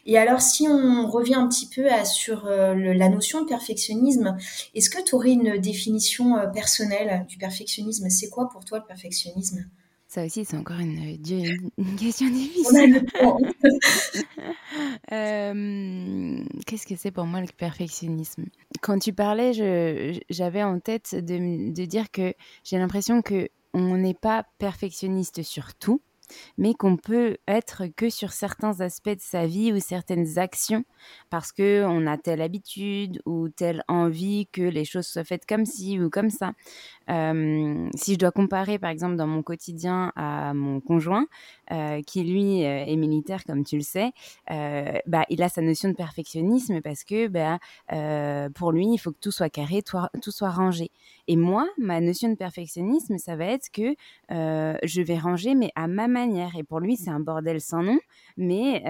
Et 0.06 0.18
alors 0.18 0.42
si 0.42 0.68
on 0.68 1.10
revient 1.10 1.36
un 1.36 1.48
petit 1.48 1.68
peu 1.68 1.88
sur 2.06 2.46
euh, 2.46 2.76
la 2.76 3.10
notion 3.10 3.42
de 3.42 3.48
perfectionnisme, 3.48 4.38
est-ce 4.76 4.90
que 4.90 5.04
tu 5.04 5.16
aurais 5.16 5.32
une 5.32 5.58
définition 5.58 6.36
personnelle 6.54 7.26
du 7.28 7.38
perfectionnisme? 7.38 8.10
C'est 8.10 8.30
quoi 8.30 8.50
pour 8.50 8.66
toi 8.66 8.80
le 8.80 8.86
perfectionnisme? 8.86 9.66
Ça 10.08 10.26
aussi, 10.26 10.46
c'est 10.46 10.56
encore 10.56 10.80
une, 10.80 11.22
question 11.98 12.30
difficile. 12.30 13.06
Qu'est-ce 16.66 16.88
que 16.88 16.96
c'est 16.96 17.12
pour 17.12 17.26
moi 17.26 17.42
le 17.42 17.48
perfectionnisme? 17.56 18.46
Quand 18.82 19.00
tu 19.00 19.14
parlais, 19.14 19.52
j'avais 20.30 20.64
en 20.64 20.80
tête 20.80 21.14
de, 21.14 21.74
de 21.74 21.86
dire 21.86 22.10
que 22.12 22.34
j'ai 22.64 22.78
l'impression 22.78 23.22
que 23.22 23.50
on 23.74 23.98
n'est 23.98 24.14
pas 24.14 24.46
perfectionniste 24.58 25.44
sur 25.44 25.76
tout, 25.76 26.02
mais 26.58 26.74
qu'on 26.74 26.98
peut 26.98 27.38
être 27.48 27.84
que 27.96 28.10
sur 28.10 28.32
certains 28.32 28.82
aspects 28.82 29.10
de 29.10 29.22
sa 29.22 29.46
vie 29.46 29.72
ou 29.72 29.80
certaines 29.80 30.38
actions 30.38 30.84
parce 31.30 31.52
que 31.52 31.84
on 31.86 32.08
a 32.08 32.18
telle 32.18 32.42
habitude 32.42 33.22
ou 33.26 33.50
telle 33.50 33.84
envie 33.88 34.48
que 34.48 34.62
les 34.62 34.86
choses 34.86 35.08
soient 35.08 35.24
faites 35.24 35.46
comme 35.46 35.66
ci 35.66 36.00
ou 36.00 36.10
comme 36.10 36.30
ça. 36.30 36.54
Euh, 37.10 37.90
si 37.96 38.14
je 38.14 38.20
dois 38.20 38.32
comparer 38.32 38.80
par 38.80 38.90
exemple 38.90 39.16
dans 39.16 39.28
mon 39.28 39.42
quotidien 39.42 40.12
à 40.16 40.54
mon 40.54 40.82
conjoint 40.82 41.26
euh, 41.72 42.02
qui 42.02 42.24
lui 42.24 42.66
euh, 42.66 42.86
est 42.86 42.96
militaire 42.98 43.44
comme 43.46 43.64
tu 43.64 43.78
le 43.78 43.84
sais, 43.84 44.12
bah 44.50 45.24
il 45.30 45.42
a 45.42 45.50
sa 45.50 45.62
notion 45.62 45.90
de 45.90 45.96
perfectionnisme 45.96 46.82
parce 46.82 47.04
que 47.04 47.28
bah, 47.28 47.60
pour 48.56 48.72
lui 48.72 48.88
il 48.94 48.98
faut 48.98 49.12
que 49.12 49.20
tout 49.22 49.32
soit 49.32 49.50
carré, 49.50 49.82
tout 49.84 50.32
soit 50.32 50.50
rangé. 50.50 50.92
Et 51.28 51.36
moi 51.36 51.68
ma 51.78 52.00
notion 52.02 52.30
de 52.30 52.36
perfectionnisme 52.36 53.18
ça 53.18 53.36
va 53.36 53.46
être 53.46 53.70
que 53.72 53.96
je 54.30 55.02
vais 55.02 55.18
ranger 55.18 55.56
mais 55.56 55.72
à 55.76 55.88
ma 55.88 56.08
manière. 56.08 56.56
Et 56.58 56.64
pour 56.64 56.80
lui, 56.80 56.98
c'est 56.98 57.10
un 57.10 57.20
bordel 57.20 57.62
sans 57.62 57.84
nom. 57.84 58.00
Mais 58.38 58.82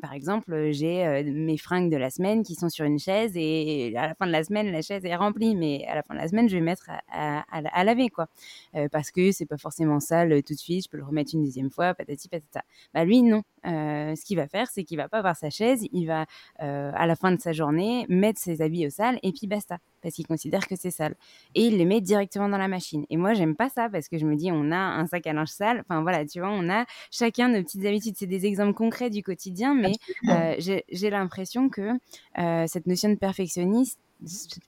par 0.00 0.12
exemple, 0.12 0.70
j'ai 0.70 1.22
mes 1.24 1.56
fringues 1.56 1.90
de 1.90 1.96
la 1.96 2.10
semaine 2.10 2.42
qui 2.42 2.54
sont 2.54 2.68
sur 2.68 2.84
une 2.84 2.98
chaise 2.98 3.32
et 3.36 3.94
à 3.96 4.06
la 4.08 4.14
fin 4.14 4.26
de 4.26 4.32
la 4.32 4.44
semaine, 4.44 4.70
la 4.70 4.82
chaise 4.82 5.04
est 5.04 5.16
remplie. 5.16 5.54
Mais 5.54 5.84
à 5.86 5.94
la 5.94 6.02
fin 6.02 6.14
de 6.14 6.20
la 6.20 6.28
semaine, 6.28 6.48
je 6.48 6.56
vais 6.56 6.62
mettre 6.62 6.90
à, 7.12 7.44
laver, 7.52 8.08
quoi. 8.08 8.28
Euh, 8.74 8.88
parce 8.90 9.10
que 9.10 9.32
c'est 9.32 9.46
pas 9.46 9.58
forcément 9.58 10.00
sale 10.00 10.42
tout 10.42 10.54
de 10.54 10.58
suite. 10.58 10.84
Je 10.84 10.90
peux 10.90 10.96
le 10.96 11.04
remettre 11.04 11.34
une 11.34 11.44
deuxième 11.44 11.70
fois, 11.70 11.94
patati 11.94 12.28
patata. 12.28 12.62
Bah 12.94 13.04
lui, 13.04 13.22
non. 13.22 13.42
ce 13.64 14.24
qu'il 14.24 14.36
va 14.36 14.48
faire, 14.48 14.68
c'est 14.70 14.84
qu'il 14.84 14.96
va 14.96 15.08
pas 15.08 15.18
avoir 15.18 15.36
sa 15.36 15.50
chaise. 15.50 15.86
Il 15.92 16.06
va 16.06 16.26
à 16.58 17.06
la 17.06 17.16
fin 17.16 17.32
de 17.32 17.40
sa 17.40 17.52
journée 17.52 18.06
mettre 18.08 18.40
ses 18.40 18.62
habits 18.62 18.86
au 18.86 18.90
sale 18.90 19.18
et 19.22 19.32
puis 19.32 19.46
basta 19.46 19.78
parce 20.06 20.14
qu'il 20.14 20.26
considère 20.28 20.68
que 20.68 20.76
c'est 20.76 20.92
sale. 20.92 21.16
Et 21.56 21.62
il 21.62 21.78
les 21.78 21.84
met 21.84 22.00
directement 22.00 22.48
dans 22.48 22.58
la 22.58 22.68
machine. 22.68 23.04
Et 23.10 23.16
moi, 23.16 23.34
j'aime 23.34 23.56
pas 23.56 23.68
ça 23.68 23.88
parce 23.90 24.08
que 24.08 24.18
je 24.18 24.24
me 24.24 24.36
dis, 24.36 24.52
on 24.52 24.70
a 24.70 24.76
un 24.76 25.04
sac 25.06 25.26
à 25.26 25.32
linge 25.32 25.48
sale. 25.48 25.80
Enfin 25.80 26.02
voilà, 26.02 26.24
tu 26.24 26.38
vois, 26.38 26.50
on 26.50 26.70
a 26.70 26.84
chacun 27.10 27.48
nos 27.48 27.60
petites 27.60 27.84
habitudes. 27.84 28.14
C'est 28.16 28.28
des 28.28 28.46
exemples 28.46 28.74
concrets 28.74 29.10
du 29.10 29.24
quotidien, 29.24 29.74
mais 29.74 29.94
euh, 30.28 30.54
j'ai 30.58 31.10
l'impression 31.10 31.68
que 31.68 31.90
euh, 32.38 32.64
cette 32.68 32.86
notion 32.86 33.08
de 33.08 33.16
perfectionniste 33.16 33.98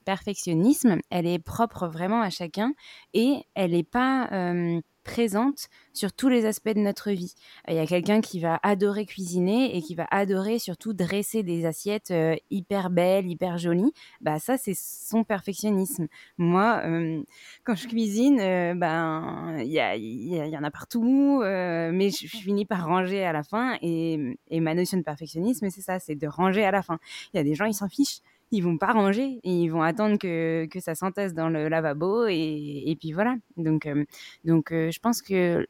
perfectionnisme, 0.05 0.97
elle 1.09 1.27
est 1.27 1.39
propre 1.39 1.87
vraiment 1.87 2.21
à 2.21 2.29
chacun 2.29 2.73
et 3.13 3.43
elle 3.55 3.71
n'est 3.71 3.83
pas 3.83 4.29
euh, 4.31 4.79
présente 5.03 5.69
sur 5.93 6.13
tous 6.13 6.29
les 6.29 6.45
aspects 6.45 6.69
de 6.69 6.79
notre 6.79 7.11
vie. 7.11 7.33
Il 7.67 7.73
y 7.73 7.79
a 7.79 7.87
quelqu'un 7.87 8.21
qui 8.21 8.39
va 8.39 8.59
adorer 8.61 9.05
cuisiner 9.05 9.75
et 9.75 9.81
qui 9.81 9.95
va 9.95 10.07
adorer 10.11 10.59
surtout 10.59 10.93
dresser 10.93 11.41
des 11.41 11.65
assiettes 11.65 12.11
euh, 12.11 12.35
hyper 12.51 12.89
belles, 12.89 13.27
hyper 13.27 13.57
jolies. 13.57 13.91
Bah 14.21 14.39
ça 14.39 14.57
c'est 14.57 14.75
son 14.75 15.23
perfectionnisme. 15.23 16.07
Moi, 16.37 16.81
euh, 16.85 17.23
quand 17.63 17.75
je 17.75 17.87
cuisine, 17.87 18.37
ben 18.77 19.57
il 19.59 19.71
y, 19.71 20.35
y, 20.35 20.57
en 20.57 20.63
a 20.63 20.71
partout, 20.71 21.41
mais 21.43 22.11
je, 22.11 22.27
finis 22.27 22.65
par 22.65 22.85
ranger 22.85 23.23
à 23.23 23.33
la 23.33 23.43
fin 23.43 23.77
et, 23.81 24.37
et 24.49 24.59
ma 24.59 24.75
notion 24.75 24.97
de 24.97 25.03
perfectionnisme 25.03 25.69
c'est 25.69 25.81
ça, 25.81 25.99
c'est 25.99 26.15
de 26.15 26.27
ranger 26.27 26.63
à 26.63 26.71
la 26.71 26.83
fin. 26.83 26.99
Il 27.33 27.37
y 27.37 27.39
a 27.39 27.43
des 27.43 27.55
gens 27.55 27.65
ils 27.65 27.73
s'en 27.73 27.89
fichent 27.89 28.21
ils 28.51 28.61
vont 28.61 28.77
pas 28.77 28.93
ranger 28.93 29.39
ils 29.43 29.67
vont 29.69 29.81
attendre 29.81 30.17
que, 30.17 30.65
que 30.65 30.79
ça 30.79 30.95
s'entasse 30.95 31.33
dans 31.33 31.49
le 31.49 31.67
lavabo 31.69 32.27
et, 32.27 32.83
et 32.85 32.95
puis 32.95 33.11
voilà. 33.11 33.35
Donc, 33.57 33.85
euh, 33.85 34.05
donc 34.45 34.71
euh, 34.71 34.91
je 34.91 34.99
pense 34.99 35.21
que 35.21 35.67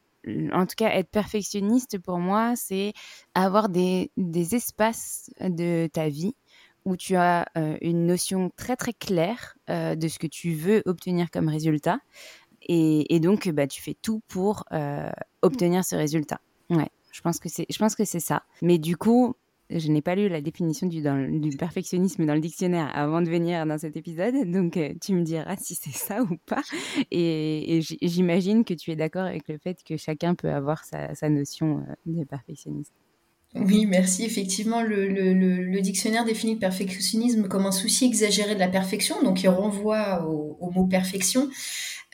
en 0.52 0.66
tout 0.66 0.74
cas, 0.76 0.90
être 0.90 1.08
perfectionniste 1.08 1.98
pour 1.98 2.18
moi, 2.18 2.52
c'est 2.54 2.92
avoir 3.34 3.70
des, 3.70 4.10
des, 4.18 4.54
espaces 4.54 5.30
de 5.40 5.88
ta 5.90 6.10
vie 6.10 6.34
où 6.84 6.94
tu 6.94 7.16
as 7.16 7.46
euh, 7.56 7.78
une 7.80 8.04
notion 8.04 8.50
très 8.54 8.76
très 8.76 8.92
claire 8.92 9.56
de 9.68 10.08
ce 10.08 10.18
que 10.18 10.26
tu 10.26 10.52
veux 10.52 10.82
obtenir 10.84 11.30
comme 11.30 11.48
résultat. 11.48 12.00
Et, 12.60 13.14
et 13.14 13.18
donc, 13.18 13.48
bah, 13.48 13.66
tu 13.66 13.80
fais 13.80 13.96
tout 14.02 14.20
pour 14.28 14.66
obtenir 15.40 15.86
ce 15.86 15.96
résultat. 15.96 16.42
Ouais, 16.68 16.90
je 17.12 17.22
pense 17.22 17.38
que 17.40 17.48
c'est 18.04 18.20
ça. 18.20 18.42
Mais 18.60 18.76
du 18.76 18.98
coup, 18.98 19.36
je 19.70 19.88
n'ai 19.88 20.02
pas 20.02 20.14
lu 20.14 20.28
la 20.28 20.40
définition 20.40 20.86
du, 20.86 21.02
perfectionnisme 21.56 22.26
dans 22.26 22.34
le 22.34 22.40
dictionnaire 22.40 22.90
avant 22.94 23.22
de 23.22 23.28
venir 23.28 23.66
dans 23.66 23.78
cet 23.78 23.96
épisode, 23.96 24.34
donc 24.50 24.76
euh, 24.76 24.92
tu 25.00 25.14
me 25.14 25.22
diras 25.22 25.56
si 25.56 25.74
c'est 25.74 25.94
ça 25.94 26.22
ou 26.22 26.36
pas. 26.46 26.62
Et, 27.10 27.80
j'imagine 28.02 28.64
que 28.64 28.74
tu 28.74 28.90
es 28.90 28.96
d'accord 28.96 29.24
avec 29.24 29.48
le 29.48 29.58
fait 29.58 29.78
que 29.86 29.96
chacun 29.96 30.34
peut 30.34 30.50
avoir 30.50 30.84
sa, 30.84 31.28
notion 31.28 31.78
euh, 31.78 31.94
de 32.06 32.24
perfectionniste. 32.24 32.92
Oui, 33.54 33.86
merci. 33.86 34.24
Effectivement, 34.24 34.82
le, 34.82 35.80
dictionnaire 35.80 36.24
définit 36.24 36.54
le 36.54 36.60
perfectionnisme 36.60 37.48
comme 37.48 37.66
un 37.66 37.72
souci 37.72 38.06
exagéré 38.06 38.54
de 38.54 38.60
la 38.60 38.68
perfection, 38.68 39.22
donc 39.22 39.42
il 39.42 39.48
renvoie 39.48 40.24
au 40.24 40.70
mot 40.70 40.86
perfection. 40.86 41.48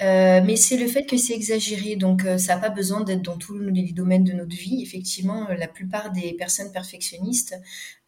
Euh, 0.02 0.42
mais 0.44 0.56
c'est 0.56 0.76
le 0.76 0.86
fait 0.88 1.06
que 1.06 1.16
c'est 1.16 1.32
exagéré, 1.32 1.96
donc 1.96 2.26
euh, 2.26 2.36
ça 2.36 2.54
n'a 2.54 2.60
pas 2.60 2.68
besoin 2.68 3.00
d'être 3.00 3.22
dans 3.22 3.38
tous 3.38 3.58
les 3.58 3.92
domaines 3.92 4.24
de 4.24 4.32
notre 4.34 4.54
vie. 4.54 4.82
Effectivement, 4.82 5.48
euh, 5.48 5.54
la 5.54 5.68
plupart 5.68 6.12
des 6.12 6.34
personnes 6.34 6.70
perfectionnistes 6.70 7.54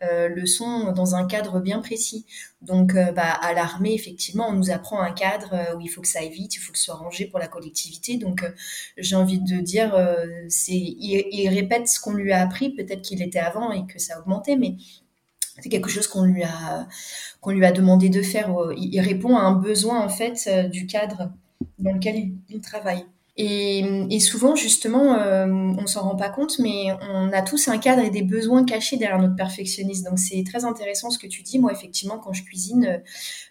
le 0.01 0.47
sont 0.47 0.93
dans 0.93 1.17
un 1.17 1.27
cadre 1.27 1.59
bien 1.59 1.81
précis. 1.81 2.25
Donc, 2.63 2.95
bah, 2.95 3.33
à 3.33 3.53
l'armée, 3.53 3.95
effectivement, 3.95 4.49
on 4.49 4.53
nous 4.53 4.71
apprend 4.71 5.01
un 5.01 5.11
cadre 5.11 5.75
où 5.77 5.81
il 5.81 5.89
faut 5.89 6.01
que 6.01 6.07
ça 6.07 6.21
aille 6.21 6.31
vite, 6.31 6.55
il 6.55 6.59
faut 6.61 6.71
que 6.73 6.79
ce 6.79 6.85
soit 6.85 6.95
rangé 6.95 7.27
pour 7.27 7.41
la 7.41 7.49
collectivité. 7.49 8.17
Donc, 8.17 8.45
j'ai 8.97 9.17
envie 9.17 9.41
de 9.41 9.61
dire, 9.61 9.93
il, 10.69 11.25
il, 11.33 11.49
répète 11.49 11.89
ce 11.89 11.99
qu'on 11.99 12.13
lui 12.13 12.31
a 12.31 12.41
appris. 12.41 12.71
Peut-être 12.71 13.03
qu'il 13.03 13.23
était 13.23 13.41
avant 13.41 13.73
et 13.73 13.93
que 13.93 13.99
ça 13.99 14.15
a 14.15 14.21
augmenté, 14.21 14.55
mais 14.55 14.77
c'est 15.61 15.69
quelque 15.69 15.91
chose 15.91 16.07
qu'on 16.07 16.23
lui 16.23 16.45
a 16.45 16.87
qu'on 17.41 17.51
lui 17.51 17.65
a 17.67 17.73
demandé 17.73 18.09
de 18.09 18.23
faire. 18.23 18.55
Il, 18.77 19.01
répond 19.01 19.37
à 19.37 19.41
un 19.41 19.55
besoin 19.55 20.01
en 20.01 20.09
fait 20.09 20.49
du 20.71 20.87
cadre 20.87 21.33
dans 21.79 21.93
lequel 21.93 22.33
il, 22.49 22.61
travaille. 22.61 23.05
Et, 23.37 24.19
souvent, 24.21 24.57
justement, 24.57 25.15
euh, 25.15 25.47
on 25.47 25.87
s'en 25.87 26.03
rend 26.03 26.17
pas 26.17 26.29
compte, 26.29 26.59
mais 26.59 26.89
on 27.01 27.33
a 27.33 27.43
tous 27.43 27.69
un 27.69 27.79
cadre 27.79 28.03
et 28.03 28.11
des 28.11 28.23
besoins 28.23 28.65
cachés 28.65 28.97
derrière 28.97 29.21
notre 29.21 29.37
perfectionnisme. 29.37 30.09
Donc, 30.09 30.19
c'est 30.19 30.43
très 30.45 30.65
intéressant 30.65 31.11
ce 31.11 31.19
que 31.19 31.29
tu 31.29 31.43
dis. 31.43 31.59
Moi, 31.59 31.73
effectivement, 31.73 32.19
quand 32.19 32.33
je 32.33 32.43
cuisine, 32.43 33.03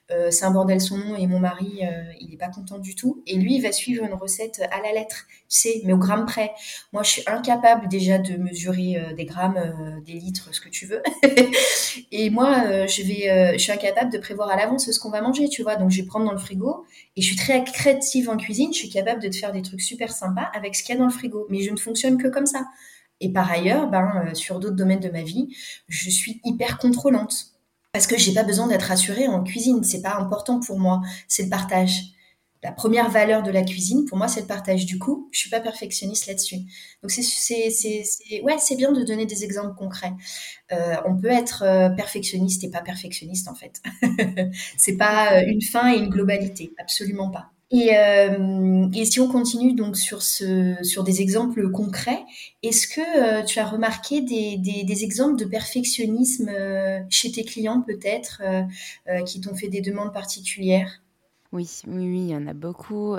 euh, 0.10 0.32
c'est 0.32 0.46
un 0.46 0.52
bordel 0.52 0.80
son 0.80 0.98
nom 0.98 1.18
et 1.18 1.28
mon 1.28 1.40
mari, 1.40 1.82
euh, 1.84 2.04
il 2.22 2.30
n'est 2.30 2.38
pas 2.38 2.48
content 2.48 2.78
du 2.78 2.96
tout. 2.96 3.24
Et 3.28 3.36
lui, 3.36 3.56
il 3.56 3.62
va 3.62 3.74
suivre 3.74 4.06
une 4.06 4.14
recette 4.14 4.62
à 4.72 4.82
la 4.82 4.94
lettre, 4.94 5.26
sais, 5.50 5.82
mais 5.84 5.92
au 5.92 5.98
gramme 5.98 6.26
près. 6.26 6.52
Moi, 6.94 7.04
je 7.04 7.10
suis 7.10 7.24
incapable 7.28 7.90
déjà 7.90 8.18
de 8.18 8.38
mesurer 8.38 8.98
euh, 8.98 9.14
des 9.14 9.26
grammes, 9.26 10.02
des 10.06 10.14
litres, 10.14 10.54
ce 10.54 10.62
que 10.62 10.70
tu 10.70 10.86
veux. 10.86 11.02
et 12.12 12.30
moi, 12.30 12.86
je 12.88 13.04
vais, 13.04 13.58
je 13.58 13.62
suis 13.62 13.72
incapable 13.72 14.12
de 14.12 14.18
prévoir 14.18 14.50
à 14.50 14.56
l'avance 14.56 14.90
ce 14.90 15.00
qu'on 15.00 15.10
va 15.10 15.22
manger, 15.22 15.50
tu 15.50 15.62
vois. 15.62 15.76
Donc, 15.76 15.92
je 15.92 16.02
vais 16.02 16.08
prendre 16.08 16.26
dans 16.26 16.32
le 16.32 16.38
frigo 16.38 16.86
et 17.18 17.22
je 17.22 17.28
suis 17.28 17.36
très 17.36 17.64
créative 17.66 18.30
en 18.30 18.38
cuisine. 18.38 18.72
Je 18.72 18.80
suis 18.80 18.90
capable 18.90 19.22
de 19.22 19.28
te 19.28 19.36
faire 19.36 19.52
des 19.52 19.62
trucs 19.62 19.82
super 19.82 20.12
sympas 20.12 20.50
avec 20.54 20.76
ce 20.76 20.84
qu'il 20.84 20.96
y 20.96 20.98
a 20.98 21.00
dans 21.00 21.08
le 21.08 21.14
frigo, 21.14 21.48
mais 21.50 21.62
je 21.62 21.72
ne 21.72 21.78
fonctionne 21.78 22.18
que 22.18 22.28
comme 22.28 22.46
ça. 22.46 22.66
Et 23.20 23.32
par 23.32 23.52
ailleurs, 23.52 23.90
ben, 23.90 24.34
sur 24.34 24.60
d'autres 24.60 24.76
domaines 24.76 25.00
de 25.00 25.10
ma 25.10 25.24
vie, 25.24 25.54
je 25.88 26.10
suis 26.10 26.40
hyper 26.46 26.78
contrôlante 26.78 27.57
parce 27.92 28.08
que 28.08 28.18
j'ai 28.18 28.34
pas 28.34 28.44
besoin 28.44 28.68
d'être 28.68 28.84
rassurée 28.84 29.28
en 29.28 29.44
cuisine. 29.44 29.84
C'est 29.84 30.02
pas 30.02 30.16
important 30.16 30.60
pour 30.60 30.80
moi. 30.80 31.02
C'est 31.28 31.44
le 31.44 31.50
partage. 31.50 32.02
La 32.64 32.72
première 32.72 33.10
valeur 33.10 33.44
de 33.44 33.52
la 33.52 33.64
cuisine, 33.64 34.06
pour 34.06 34.18
moi, 34.18 34.28
c'est 34.28 34.42
le 34.42 34.48
partage. 34.48 34.86
Du 34.86 34.98
coup, 34.98 35.30
je 35.32 35.40
suis 35.40 35.50
pas 35.50 35.60
perfectionniste 35.60 36.26
là-dessus. 36.26 36.58
Donc, 37.04 37.12
c'est, 37.12 38.42
ouais, 38.42 38.56
bien 38.76 38.92
de 38.92 39.04
donner 39.04 39.26
des 39.26 39.44
exemples 39.44 39.76
concrets. 39.76 40.14
Euh, 40.72 40.96
on 41.06 41.16
peut 41.16 41.30
être 41.30 41.64
euh, 41.64 41.90
perfectionniste 41.90 42.64
et 42.64 42.72
pas 42.72 42.82
perfectionniste, 42.82 43.48
en 43.48 43.56
fait. 43.56 43.82
c'est 44.78 44.98
pas 44.98 45.38
euh, 45.38 45.46
une 45.48 45.62
fin 45.62 45.94
et 45.94 45.98
une 45.98 46.10
globalité. 46.10 46.74
Absolument 46.80 47.30
pas. 47.30 47.52
Et, 47.70 47.98
euh, 47.98 48.88
et, 48.94 49.04
si 49.04 49.20
on 49.20 49.28
continue 49.28 49.74
donc 49.74 49.98
sur, 49.98 50.22
ce, 50.22 50.76
sur 50.84 51.04
des 51.04 51.22
exemples 51.22 51.70
concrets, 51.70 52.24
est-ce 52.64 52.88
que 52.88 53.02
euh, 53.02 53.44
tu 53.44 53.60
as 53.60 53.66
remarqué 53.66 54.22
des, 54.22 54.58
des, 54.58 55.04
exemples 55.04 55.38
de 55.38 55.44
perfectionnisme 55.44 56.50
euh, 56.50 57.02
chez 57.10 57.30
tes 57.32 57.44
clients 57.44 57.82
peut-être 57.82 58.42
qui 59.26 59.42
t'ont 59.42 59.56
fait 59.56 59.68
des 59.68 59.82
demandes 59.82 60.14
particulières? 60.14 61.02
Oui, 61.52 61.70
oui, 61.88 62.10
oui, 62.10 62.20
il 62.20 62.30
y 62.30 62.36
en 62.36 62.48
a 62.48 62.54
beaucoup. 62.54 63.16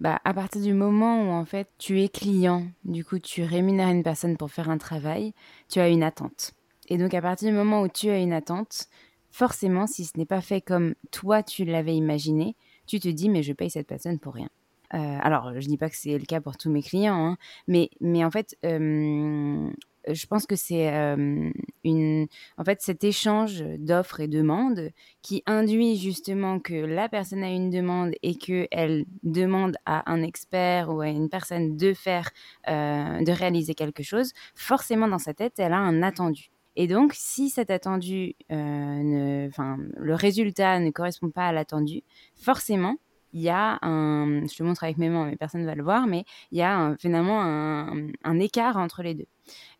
bah, 0.00 0.20
à 0.24 0.34
partir 0.34 0.60
du 0.60 0.74
moment 0.74 1.22
où 1.22 1.32
en 1.32 1.44
fait 1.46 1.68
tu 1.78 2.02
es 2.02 2.08
client, 2.08 2.66
du 2.84 3.04
coup 3.04 3.18
tu 3.18 3.42
rémunères 3.42 3.88
une 3.88 4.02
personne 4.02 4.36
pour 4.36 4.50
faire 4.50 4.68
un 4.68 4.78
travail, 4.78 5.32
tu 5.70 5.80
as 5.80 5.88
une 5.88 6.02
attente. 6.02 6.52
Et 6.88 6.98
donc 6.98 7.14
à 7.14 7.22
partir 7.22 7.48
du 7.48 7.54
moment 7.54 7.80
où 7.80 7.88
tu 7.88 8.10
as 8.10 8.18
une 8.18 8.32
attente, 8.34 8.88
forcément, 9.30 9.86
si 9.86 10.04
ce 10.04 10.18
n'est 10.18 10.26
pas 10.26 10.42
fait 10.42 10.60
comme 10.60 10.94
toi 11.10 11.42
tu 11.42 11.64
l'avais 11.64 11.96
imaginé, 11.96 12.56
tu 12.86 13.00
te 13.00 13.08
dis, 13.08 13.28
mais 13.28 13.42
je 13.42 13.52
paye 13.52 13.70
cette 13.70 13.86
personne 13.86 14.18
pour 14.18 14.34
rien. 14.34 14.48
Euh, 14.94 15.18
alors, 15.20 15.52
je 15.58 15.66
dis 15.66 15.78
pas 15.78 15.90
que 15.90 15.96
c'est 15.96 16.18
le 16.18 16.24
cas 16.24 16.40
pour 16.40 16.56
tous 16.56 16.70
mes 16.70 16.82
clients, 16.82 17.32
hein, 17.32 17.36
mais, 17.66 17.90
mais 18.00 18.24
en 18.24 18.30
fait, 18.30 18.56
euh, 18.64 19.70
je 20.08 20.26
pense 20.26 20.46
que 20.46 20.54
c'est 20.54 20.92
euh, 20.94 21.50
une, 21.82 22.26
en 22.58 22.64
fait, 22.64 22.80
cet 22.80 23.02
échange 23.02 23.64
d'offres 23.78 24.20
et 24.20 24.28
demandes 24.28 24.90
qui 25.22 25.42
induit 25.46 25.96
justement 25.96 26.60
que 26.60 26.74
la 26.74 27.08
personne 27.08 27.42
a 27.42 27.50
une 27.50 27.70
demande 27.70 28.12
et 28.22 28.36
qu'elle 28.36 29.06
demande 29.22 29.76
à 29.86 30.10
un 30.12 30.22
expert 30.22 30.90
ou 30.90 31.00
à 31.00 31.08
une 31.08 31.30
personne 31.30 31.76
de 31.76 31.94
faire, 31.94 32.30
de 32.66 33.32
réaliser 33.32 33.74
quelque 33.74 34.02
chose. 34.02 34.32
Forcément, 34.54 35.08
dans 35.08 35.18
sa 35.18 35.32
tête, 35.32 35.54
elle 35.58 35.72
a 35.72 35.78
un 35.78 36.02
attendu. 36.02 36.50
Et 36.76 36.88
donc, 36.88 37.12
si 37.14 37.50
cet 37.50 37.70
attendu, 37.70 38.34
euh, 38.50 39.46
enfin, 39.48 39.78
le 39.96 40.14
résultat 40.14 40.80
ne 40.80 40.90
correspond 40.90 41.30
pas 41.30 41.46
à 41.46 41.52
l'attendu, 41.52 42.02
forcément, 42.34 42.96
il 43.32 43.42
y 43.42 43.48
a 43.48 43.78
un, 43.82 44.46
je 44.46 44.56
te 44.56 44.62
montre 44.62 44.84
avec 44.84 44.96
mes 44.96 45.08
mains, 45.08 45.26
mais 45.26 45.36
personne 45.36 45.62
ne 45.62 45.66
va 45.66 45.74
le 45.74 45.82
voir, 45.82 46.06
mais 46.06 46.24
il 46.52 46.58
y 46.58 46.62
a 46.62 46.94
finalement 46.98 47.42
un, 47.42 48.08
un, 48.22 48.38
écart 48.38 48.76
entre 48.76 49.02
les 49.02 49.14
deux. 49.14 49.26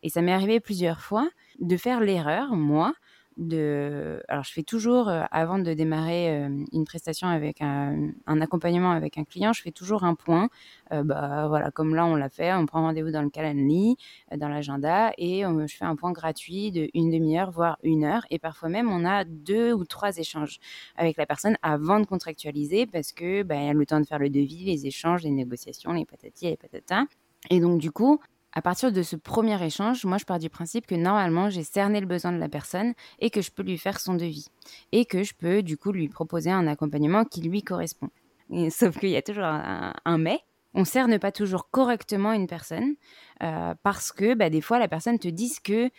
Et 0.03 0.09
ça 0.09 0.21
m'est 0.21 0.33
arrivé 0.33 0.59
plusieurs 0.59 0.99
fois 0.99 1.29
de 1.59 1.77
faire 1.77 2.01
l'erreur, 2.01 2.55
moi, 2.55 2.93
de. 3.37 4.21
Alors, 4.27 4.43
je 4.43 4.51
fais 4.51 4.63
toujours, 4.63 5.09
euh, 5.09 5.23
avant 5.31 5.59
de 5.59 5.73
démarrer 5.73 6.29
euh, 6.29 6.63
une 6.71 6.85
prestation 6.85 7.27
avec 7.27 7.61
un, 7.61 8.11
accompagnement 8.27 8.91
avec 8.91 9.17
un 9.17 9.23
client, 9.23 9.53
je 9.53 9.61
fais 9.61 9.71
toujours 9.71 10.03
un 10.03 10.15
point. 10.15 10.49
Euh, 10.91 11.03
bah, 11.03 11.47
voilà, 11.47 11.71
comme 11.71 11.95
là, 11.95 12.05
on 12.05 12.15
l'a 12.15 12.29
fait, 12.29 12.53
on 12.53 12.65
prend 12.65 12.81
rendez-vous 12.81 13.11
dans 13.11 13.21
le 13.21 13.29
calendrier, 13.29 13.95
dans 14.35 14.49
l'agenda, 14.49 15.11
et 15.17 15.43
je 15.43 15.75
fais 15.75 15.85
un 15.85 15.95
point 15.95 16.11
gratuit 16.11 16.71
de 16.71 16.89
une 16.93 17.09
demi-heure, 17.11 17.51
voire 17.51 17.77
une 17.83 18.03
heure. 18.03 18.25
Et 18.29 18.39
parfois 18.39 18.69
même, 18.69 18.89
on 18.89 19.05
a 19.05 19.23
deux 19.23 19.73
ou 19.73 19.85
trois 19.85 20.17
échanges 20.17 20.59
avec 20.95 21.17
la 21.17 21.25
personne 21.25 21.57
avant 21.61 21.99
de 21.99 22.05
contractualiser 22.05 22.85
parce 22.85 23.11
que 23.11 23.43
bah, 23.43 23.55
y 23.55 23.69
a 23.69 23.73
le 23.73 23.85
temps 23.85 23.99
de 23.99 24.05
faire 24.05 24.19
le 24.19 24.29
devis, 24.29 24.65
les 24.65 24.87
échanges, 24.87 25.23
les 25.23 25.31
négociations, 25.31 25.91
les 25.91 26.05
patati 26.05 26.47
et 26.47 26.51
les 26.51 26.57
patata. 26.57 27.05
Et 27.49 27.59
donc, 27.59 27.79
du 27.79 27.91
coup, 27.91 28.19
à 28.55 28.61
partir 28.61 28.93
de 28.93 29.03
ce 29.03 29.17
premier 29.17 29.61
échange, 29.63 30.05
moi 30.05 30.17
je 30.17 30.23
pars 30.23 30.39
du 30.39 30.49
principe 30.49 30.87
que 30.87 30.95
normalement 30.95 31.49
j'ai 31.49 31.63
cerné 31.63 31.99
le 31.99 32.07
besoin 32.07 32.31
de 32.31 32.37
la 32.37 32.47
personne 32.47 32.93
et 33.19 33.29
que 33.29 33.41
je 33.41 33.51
peux 33.51 33.63
lui 33.63 33.77
faire 33.77 33.99
son 33.99 34.13
devis 34.13 34.47
et 34.93 35.05
que 35.05 35.23
je 35.23 35.33
peux 35.33 35.61
du 35.61 35.77
coup 35.77 35.91
lui 35.91 36.07
proposer 36.07 36.51
un 36.51 36.65
accompagnement 36.65 37.25
qui 37.25 37.41
lui 37.41 37.61
correspond. 37.61 38.09
sauf 38.69 38.97
qu'il 38.97 39.09
y 39.09 39.17
a 39.17 39.21
toujours 39.21 39.43
un, 39.43 40.17
mais. 40.17 40.39
On 40.77 40.83
cerne 40.83 41.19
pas 41.19 41.31
toujours 41.31 41.69
correctement 41.69 42.33
une 42.33 42.47
personne 42.47 42.95
euh, 43.41 43.73
parce 43.81 44.11
que 44.11 44.33
bah, 44.33 44.49
des 44.49 44.59
fois 44.59 44.77
la 44.77 44.89
personne 44.89 45.17
te 45.17 45.29
dit 45.29 45.53
que 45.63 45.89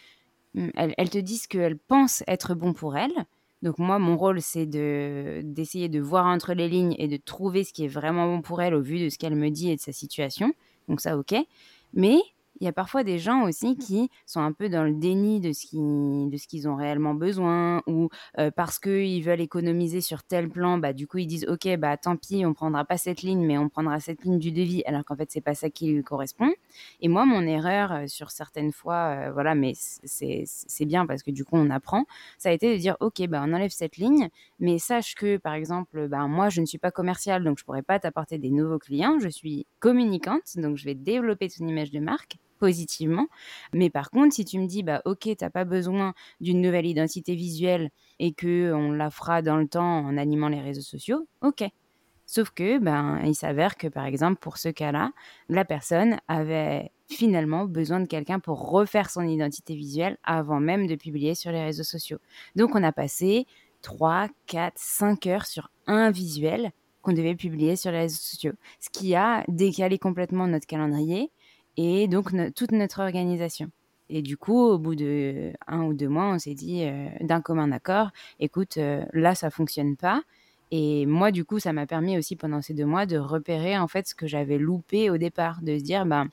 hum, 0.55 0.71
elle, 0.77 1.09
te 1.09 1.16
dit 1.16 1.40
qu'elle 1.49 1.79
pense 1.79 2.23
être 2.27 2.55
bon 2.55 2.75
pour 2.75 2.95
elle. 2.95 3.25
Donc 3.62 3.79
moi, 3.79 3.99
mon 3.99 4.19
rôle, 4.19 4.42
c'est 4.42 4.66
de 4.66 5.40
d'essayer 5.45 5.88
de 5.88 5.99
voir 5.99 6.27
entre 6.27 6.53
les 6.53 6.69
lignes 6.69 6.95
et 6.99 7.09
de 7.09 7.16
trouver 7.16 7.64
ce 7.64 7.73
qui 7.73 7.87
est 7.87 7.88
vraiment 7.88 8.27
bon 8.27 8.42
pour 8.42 8.61
elle 8.61 8.75
au 8.75 8.83
vu 8.83 9.03
de 9.03 9.09
ce 9.09 9.16
qu'elle 9.16 9.35
me 9.35 9.49
dit 9.49 9.71
et 9.71 9.77
de 9.77 9.81
sa 9.81 9.92
situation. 9.92 10.53
Donc 10.88 11.01
ça, 11.01 11.16
ok. 11.16 11.35
Mais 11.95 12.19
il 12.61 12.64
y 12.64 12.69
a 12.69 12.73
parfois 12.73 13.05
des 13.05 13.19
gens 13.19 13.42
aussi 13.42 13.77
qui 13.77 14.11
sont 14.25 14.40
un 14.40 14.53
peu 14.53 14.69
dans 14.69 14.85
le 14.85 14.95
déni 14.95 15.40
de 15.40 15.53
ce 15.53 15.66
qu'ils, 15.66 16.31
de 16.31 16.37
ce 16.37 16.47
qu'ils 16.47 16.69
ont 16.69 16.77
réellement 16.77 17.14
besoin 17.14 17.83
ou 17.87 18.09
euh, 18.38 18.51
parce 18.51 18.79
qu'ils 18.79 19.23
veulent 19.23 19.40
économiser 19.40 20.01
sur 20.01 20.23
tel 20.23 20.49
plan, 20.49 20.79
bah, 20.79 20.92
du 20.92 21.07
coup 21.07 21.19
ils 21.19 21.27
disent 21.27 21.47
ok 21.49 21.77
bah 21.77 21.97
tant 21.97 22.16
pis 22.16 22.45
on 22.47 22.55
prendra 22.55 22.85
pas 22.85 22.97
cette 22.99 23.23
ligne 23.23 23.45
mais 23.45 23.59
on 23.59 23.69
prendra 23.69 24.01
cette 24.01 24.25
ligne 24.25 24.38
du 24.38 24.53
devis 24.53 24.83
alors 24.87 25.05
qu'en 25.05 25.16
fait 25.16 25.31
c'est 25.31 25.40
pas 25.40 25.55
ça 25.55 25.71
qui 25.71 25.92
lui 25.92 26.03
correspond. 26.03 26.51
Et 27.01 27.09
moi 27.09 27.27
mon 27.27 27.42
erreur 27.42 27.92
euh, 27.92 28.07
sur 28.07 28.31
certaines 28.31 28.73
fois, 28.73 29.29
euh, 29.29 29.33
voilà 29.33 29.55
mais 29.55 29.73
c'est, 29.77 30.45
c'est 30.47 30.85
bien 30.87 31.07
parce 31.07 31.23
que 31.23 31.31
du 31.31 31.45
coup 31.45 31.57
on 31.57 31.71
apprend, 31.71 32.05
ça 32.38 32.49
a 32.51 32.53
été 32.53 32.73
de 32.73 32.79
dire 32.79 32.97
ok 33.01 33.27
bah 33.29 33.42
on 33.45 33.53
enlève 33.53 33.71
cette 33.71 33.97
ligne 33.97 34.29
mais 34.61 34.79
sache 34.79 35.14
que 35.14 35.37
par 35.37 35.55
exemple 35.55 36.09
bah, 36.09 36.27
moi 36.27 36.49
je 36.49 36.61
ne 36.61 36.66
suis 36.66 36.79
pas 36.79 36.90
commerciale 36.90 37.45
donc 37.45 37.59
je 37.59 37.64
pourrais 37.64 37.83
pas 37.83 37.99
t'apporter 37.99 38.38
des 38.38 38.51
nouveaux 38.51 38.79
clients, 38.79 39.19
je 39.19 39.29
suis 39.29 39.66
communicante 39.81 40.57
donc 40.57 40.77
je 40.77 40.85
vais 40.85 40.95
développer 40.95 41.49
ton 41.49 41.66
image 41.66 41.90
de 41.90 42.01
marque 42.01 42.38
positivement. 42.59 43.27
Mais 43.73 43.90
par 43.90 44.11
contre, 44.11 44.35
si 44.35 44.45
tu 44.45 44.59
me 44.59 44.66
dis, 44.66 44.83
bah 44.83 45.03
ok, 45.05 45.29
t'as 45.38 45.51
pas 45.51 45.64
besoin 45.64 46.14
d'une 46.40 46.61
nouvelle 46.61 46.87
identité 46.87 47.35
visuelle 47.35 47.90
et 48.19 48.33
que 48.33 48.73
on 48.73 48.92
la 48.92 49.11
fera 49.11 49.42
dans 49.42 49.57
le 49.57 49.69
temps 49.69 49.99
en 50.01 50.16
animant 50.16 50.49
les 50.49 50.61
réseaux 50.61 50.81
sociaux, 50.83 51.27
ok. 51.42 51.64
Sauf 52.27 52.51
que, 52.51 52.79
ben, 52.79 53.21
il 53.25 53.37
s'avère 53.37 53.77
que 53.77 53.87
par 53.87 54.05
exemple 54.05 54.40
pour 54.40 54.59
ce 54.59 54.69
cas-là, 54.69 55.12
la 55.49 55.64
personne 55.64 56.19
avait 56.27 56.90
finalement 57.09 57.66
besoin 57.66 58.01
de 58.01 58.07
quelqu'un 58.07 58.40
pour 58.40 58.69
refaire 58.69 59.11
son 59.11 59.23
identité 59.23 59.77
visuelle 59.77 60.19
avant 60.25 60.59
même 60.59 60.88
de 60.88 60.97
publier 60.97 61.37
sur 61.37 61.53
les 61.53 61.62
réseaux 61.62 61.85
sociaux. 61.85 62.19
Donc 62.57 62.75
on 62.75 62.83
a 62.83 62.90
passé 62.92 63.47
3, 63.83 64.29
4, 64.47 64.73
5 64.77 65.27
heures 65.27 65.47
sur 65.47 65.71
un 65.87 66.11
visuel 66.11 66.73
qu'on 67.03 67.12
devait 67.12 67.37
publier 67.37 67.77
sur 67.77 67.92
les 67.92 68.01
réseaux 68.01 68.16
sociaux, 68.16 68.55
ce 68.81 68.90
qui 68.90 69.14
a 69.14 69.45
décalé 69.47 69.97
complètement 69.97 70.49
notre 70.49 70.66
calendrier 70.66 71.31
et 71.76 72.08
donc 72.08 72.30
toute 72.54 72.72
notre 72.72 73.00
organisation. 73.00 73.70
Et 74.08 74.22
du 74.22 74.36
coup, 74.36 74.60
au 74.60 74.78
bout 74.78 74.94
de 74.94 75.52
un 75.66 75.82
ou 75.82 75.94
deux 75.94 76.08
mois, 76.08 76.28
on 76.28 76.38
s'est 76.38 76.54
dit 76.54 76.84
euh, 76.84 77.08
d'un 77.20 77.40
commun 77.40 77.72
accord, 77.72 78.10
écoute, 78.38 78.76
euh, 78.76 79.04
là, 79.12 79.34
ça 79.34 79.50
fonctionne 79.50 79.96
pas. 79.96 80.22
Et 80.70 81.06
moi, 81.06 81.30
du 81.32 81.44
coup, 81.44 81.58
ça 81.58 81.72
m'a 81.72 81.86
permis 81.86 82.16
aussi 82.18 82.36
pendant 82.36 82.62
ces 82.62 82.74
deux 82.74 82.86
mois 82.86 83.06
de 83.06 83.18
repérer 83.18 83.78
en 83.78 83.88
fait 83.88 84.06
ce 84.08 84.14
que 84.14 84.26
j'avais 84.26 84.58
loupé 84.58 85.10
au 85.10 85.16
départ, 85.16 85.60
de 85.62 85.78
se 85.78 85.82
dire, 85.82 86.06
ben, 86.06 86.28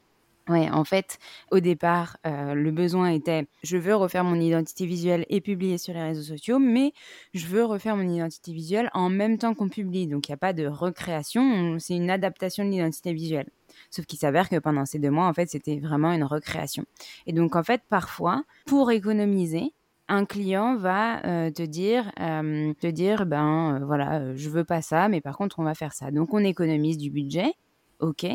Ouais, 0.50 0.70
en 0.70 0.84
fait, 0.84 1.20
au 1.52 1.62
départ, 1.62 2.18
euh, 2.28 2.54
le 2.54 2.72
besoin 2.72 3.08
était 3.12 3.48
je 3.64 3.78
veux 3.78 3.96
refaire 3.96 4.26
mon 4.26 4.36
identité 4.36 4.86
visuelle 4.86 5.26
et 5.30 5.40
publier 5.40 5.78
sur 5.78 5.94
les 5.94 6.04
réseaux 6.04 6.22
sociaux, 6.22 6.60
mais 6.60 6.92
je 7.34 7.48
veux 7.48 7.64
refaire 7.64 7.96
mon 7.96 8.10
identité 8.10 8.52
visuelle 8.52 8.90
en 8.94 9.10
même 9.10 9.38
temps 9.38 9.54
qu'on 9.54 9.70
publie. 9.70 10.06
Donc, 10.06 10.28
il 10.28 10.32
n'y 10.32 10.34
a 10.34 10.38
pas 10.38 10.52
de 10.52 10.66
recréation, 10.68 11.80
c'est 11.80 11.96
une 11.96 12.10
adaptation 12.10 12.66
de 12.66 12.72
l'identité 12.72 13.14
visuelle. 13.14 13.50
Sauf 13.90 14.06
qu'il 14.06 14.20
s'avère 14.20 14.50
que 14.50 14.58
pendant 14.58 14.86
ces 14.86 15.00
deux 15.00 15.12
mois, 15.12 15.28
en 15.28 15.34
fait, 15.34 15.50
c'était 15.50 15.80
vraiment 15.80 16.12
une 16.12 16.26
recréation. 16.26 16.84
Et 17.26 17.32
donc, 17.32 17.56
en 17.56 17.64
fait, 17.64 17.82
parfois, 17.90 18.44
pour 18.66 18.92
économiser, 18.92 19.72
un 20.10 20.26
client 20.26 20.76
va 20.76 21.26
euh, 21.26 21.52
te 21.52 21.64
dire, 21.64 22.12
euh, 22.20 22.74
te 22.82 22.88
dire, 22.88 23.26
ben 23.26 23.80
voilà, 23.86 24.36
je 24.36 24.50
veux 24.50 24.66
pas 24.66 24.82
ça, 24.82 25.08
mais 25.08 25.22
par 25.22 25.38
contre, 25.38 25.60
on 25.60 25.64
va 25.64 25.74
faire 25.74 25.94
ça. 25.94 26.12
Donc, 26.12 26.34
on 26.34 26.40
économise 26.40 26.98
du 26.98 27.10
budget, 27.10 27.54
ok, 28.02 28.26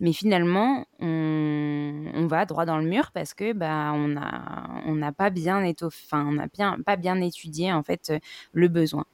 mais 0.00 0.12
finalement, 0.12 0.86
on, 1.00 2.26
va 2.28 2.44
droit 2.44 2.66
dans 2.66 2.78
le 2.78 2.84
mur 2.86 3.12
parce 3.12 3.34
que 3.34 3.52
bah, 3.52 3.92
on 3.94 4.08
n'a 4.08 4.82
on 4.86 5.12
pas 5.12 5.30
bien 5.30 5.62
étoffé, 5.62 6.02
enfin, 6.06 6.26
on 6.26 6.32
n'a 6.32 6.48
bien, 6.48 6.78
pas 6.84 6.96
bien 6.96 7.20
étudié 7.20 7.72
en 7.72 7.82
fait 7.82 8.10
euh, 8.10 8.18
le 8.52 8.68
besoin. 8.68 9.04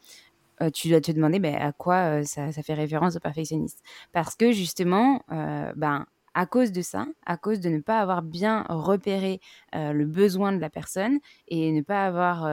Euh, 0.62 0.70
tu 0.70 0.88
dois 0.88 1.00
te 1.00 1.12
demander 1.12 1.38
bah, 1.38 1.56
à 1.60 1.72
quoi 1.72 2.20
euh, 2.20 2.24
ça, 2.24 2.50
fait 2.52 2.74
référence 2.74 3.16
au 3.16 3.20
perfectionniste. 3.20 3.82
Parce 4.12 4.34
que 4.34 4.52
justement, 4.52 5.22
ben, 5.28 6.06
à 6.34 6.46
cause 6.46 6.72
de 6.72 6.82
ça, 6.82 7.06
à 7.26 7.36
cause 7.36 7.60
de 7.60 7.68
ne 7.68 7.80
pas 7.80 8.00
avoir 8.00 8.22
bien 8.22 8.64
repéré 8.68 9.40
le 9.74 10.04
besoin 10.04 10.52
de 10.52 10.58
la 10.58 10.70
personne 10.70 11.18
et 11.48 11.72
ne 11.72 11.82
pas 11.82 12.06
avoir 12.06 12.48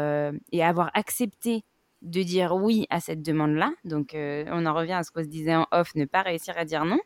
et 0.52 0.64
avoir 0.64 0.92
accepté 0.94 1.64
de 2.02 2.24
dire 2.24 2.56
oui 2.56 2.86
à 2.90 3.00
cette 3.00 3.22
demande-là, 3.22 3.72
donc 3.84 4.14
euh, 4.14 4.46
on 4.52 4.66
en 4.66 4.74
revient 4.74 4.94
à 4.94 5.04
ce 5.04 5.12
qu'on 5.12 5.24
se 5.24 5.28
disait 5.28 5.56
en 5.56 5.68
off, 5.72 5.96
ne 5.96 6.06
pas 6.06 6.22
réussir 6.22 6.58
à 6.58 6.66
dire 6.66 6.86
non, 6.86 7.00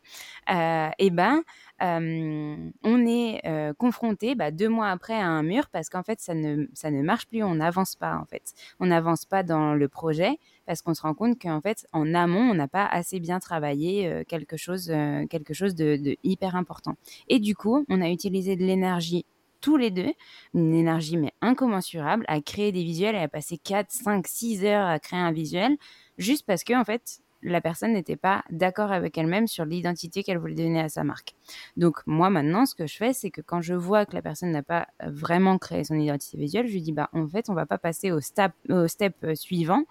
euh, 0.51 0.89
et 0.99 1.10
ben 1.10 1.41
euh, 1.82 2.56
on 2.84 3.06
est 3.08 3.41
confronté 3.77 4.36
bah, 4.36 4.51
deux 4.51 4.69
mois 4.69 4.89
après 4.89 5.15
à 5.15 5.25
un 5.25 5.43
mur 5.43 5.69
parce 5.69 5.89
qu'en 5.89 6.03
fait 6.03 6.19
ça 6.19 6.34
ne, 6.36 6.67
ça 6.73 6.91
ne 6.91 7.01
marche 7.01 7.27
plus, 7.27 7.43
on 7.43 7.56
n'avance 7.56 7.95
pas 7.95 8.15
en 8.17 8.25
fait, 8.25 8.53
on 8.79 8.88
n'avance 8.88 9.25
pas 9.25 9.43
dans 9.43 9.73
le 9.73 9.88
projet 9.88 10.38
parce 10.65 10.82
qu'on 10.82 10.93
se 10.93 11.01
rend 11.01 11.13
compte 11.13 11.41
qu'en 11.41 11.62
fait 11.62 11.88
en 11.91 12.13
amont 12.13 12.51
on 12.51 12.53
n'a 12.53 12.67
pas 12.67 12.86
assez 12.86 13.19
bien 13.19 13.39
travaillé 13.39 14.23
quelque 14.27 14.58
chose, 14.58 14.93
quelque 15.29 15.53
chose 15.53 15.75
de 15.75 16.17
hyper 16.23 16.56
important. 16.56 16.95
Et 17.27 17.39
du 17.39 17.56
coup 17.56 17.86
on 17.89 18.01
a 18.01 18.10
utilisé 18.10 18.56
de 18.56 18.63
l'énergie 18.63 19.25
tous 19.63 19.78
les 19.78 19.91
deux, 19.91 20.12
une 20.54 20.76
énergie 20.76 21.15
mais 21.15 21.32
incommensurable 21.41 22.26
à 22.28 22.41
créer 22.41 22.73
des 22.73 22.84
visuels 22.84 23.15
et 23.15 23.19
à 23.19 23.30
passer 23.30 23.58
4, 23.58 23.89
5, 23.89 24.28
6 24.28 24.65
heures 24.65 24.86
à 24.86 24.99
créer 24.99 25.19
un 25.19 25.32
visuel 25.32 25.78
juste 26.17 26.45
parce 26.45 26.65
que 26.65 26.80
en 26.80 26.84
fait 26.84 27.21
la 27.41 27.62
personne 27.62 27.93
n'était 27.93 28.17
pas 28.17 28.43
d'accord 28.49 28.91
avec 28.91 29.17
elle-même 29.17 29.47
sur 29.47 29.65
l'identité 29.65 30.23
qu'elle 30.23 30.38
voulait 30.38 30.56
donner 30.56 30.82
à 30.82 30.89
sa 30.89 31.04
marque. 31.04 31.34
Donc 31.78 31.97
moi 32.06 32.30
maintenant, 32.30 32.65
ce 32.65 32.76
que 32.76 32.88
je 32.88 32.95
fais, 32.95 33.13
c'est 33.13 33.32
que 33.32 33.41
quand 33.41 33.62
je 33.62 33.73
vois 33.73 34.06
que 34.06 34.13
la 34.13 34.21
personne 34.21 34.52
n'a 34.52 34.63
pas 34.63 34.88
vraiment 35.06 35.58
créé 35.58 35.84
son 35.84 35.95
identité 35.95 36.38
visuelle, 36.38 36.67
je 36.67 36.73
lui 36.73 36.82
dis 36.82 36.91
bah 36.91 37.10
en 37.13 37.28
fait 37.28 37.49
on 37.49 37.54
va 37.54 37.65
pas 37.65 37.78
passer 37.78 38.12
au 38.12 38.19
step, 38.19 38.54
euh, 38.69 38.88
suivant 39.36 39.84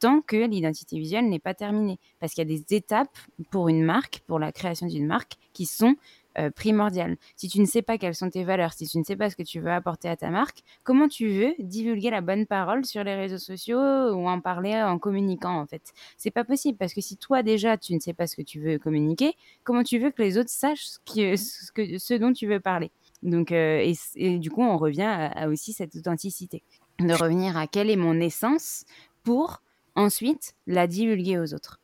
tant 0.00 0.20
que 0.20 0.36
l'identité 0.36 0.98
visuelle 0.98 1.28
n'est 1.28 1.38
pas 1.38 1.54
terminée. 1.54 1.98
Parce 2.20 2.32
qu'il 2.32 2.48
y 2.48 2.52
a 2.52 2.56
des 2.56 2.74
étapes 2.74 3.16
pour 3.50 3.68
une 3.68 3.82
marque, 3.82 4.22
pour 4.26 4.38
la 4.38 4.52
création 4.52 4.86
d'une 4.86 5.06
marque, 5.06 5.34
qui 5.52 5.66
sont 5.66 5.96
euh, 6.38 6.50
primordial. 6.50 7.16
Si 7.36 7.48
tu 7.48 7.60
ne 7.60 7.66
sais 7.66 7.82
pas 7.82 7.98
quelles 7.98 8.14
sont 8.14 8.30
tes 8.30 8.44
valeurs, 8.44 8.72
si 8.72 8.86
tu 8.86 8.98
ne 8.98 9.04
sais 9.04 9.16
pas 9.16 9.30
ce 9.30 9.36
que 9.36 9.42
tu 9.42 9.60
veux 9.60 9.70
apporter 9.70 10.08
à 10.08 10.16
ta 10.16 10.30
marque, 10.30 10.62
comment 10.84 11.08
tu 11.08 11.28
veux 11.28 11.54
divulguer 11.58 12.10
la 12.10 12.20
bonne 12.20 12.46
parole 12.46 12.84
sur 12.84 13.04
les 13.04 13.14
réseaux 13.14 13.38
sociaux 13.38 13.78
ou 13.78 14.28
en 14.28 14.40
parler 14.40 14.74
en 14.74 14.98
communiquant 14.98 15.58
en 15.58 15.66
fait? 15.66 15.92
C'est 16.16 16.30
pas 16.30 16.44
possible 16.44 16.78
parce 16.78 16.94
que 16.94 17.00
si 17.00 17.16
toi 17.16 17.42
déjà 17.42 17.76
tu 17.76 17.94
ne 17.94 18.00
sais 18.00 18.14
pas 18.14 18.26
ce 18.26 18.36
que 18.36 18.42
tu 18.42 18.60
veux 18.60 18.78
communiquer, 18.78 19.34
comment 19.64 19.82
tu 19.82 19.98
veux 19.98 20.10
que 20.10 20.22
les 20.22 20.38
autres 20.38 20.50
sachent 20.50 20.86
ce, 20.86 20.98
que, 21.04 21.36
ce 21.98 22.14
dont 22.14 22.32
tu 22.32 22.46
veux 22.46 22.60
parler? 22.60 22.90
Donc, 23.22 23.52
euh, 23.52 23.92
et, 24.14 24.38
du 24.38 24.50
coup, 24.50 24.62
on 24.62 24.76
revient 24.76 25.30
à, 25.34 25.48
aussi 25.48 25.72
cette 25.72 25.96
authenticité, 25.96 26.62
de 27.00 27.12
revenir 27.12 27.56
à 27.56 27.66
quelle 27.66 27.90
est 27.90 27.96
mon 27.96 28.20
essence 28.20 28.84
pour 29.24 29.62
ensuite 29.94 30.54
la 30.66 30.86
divulguer 30.86 31.38
aux 31.38 31.54
autres. 31.54 31.80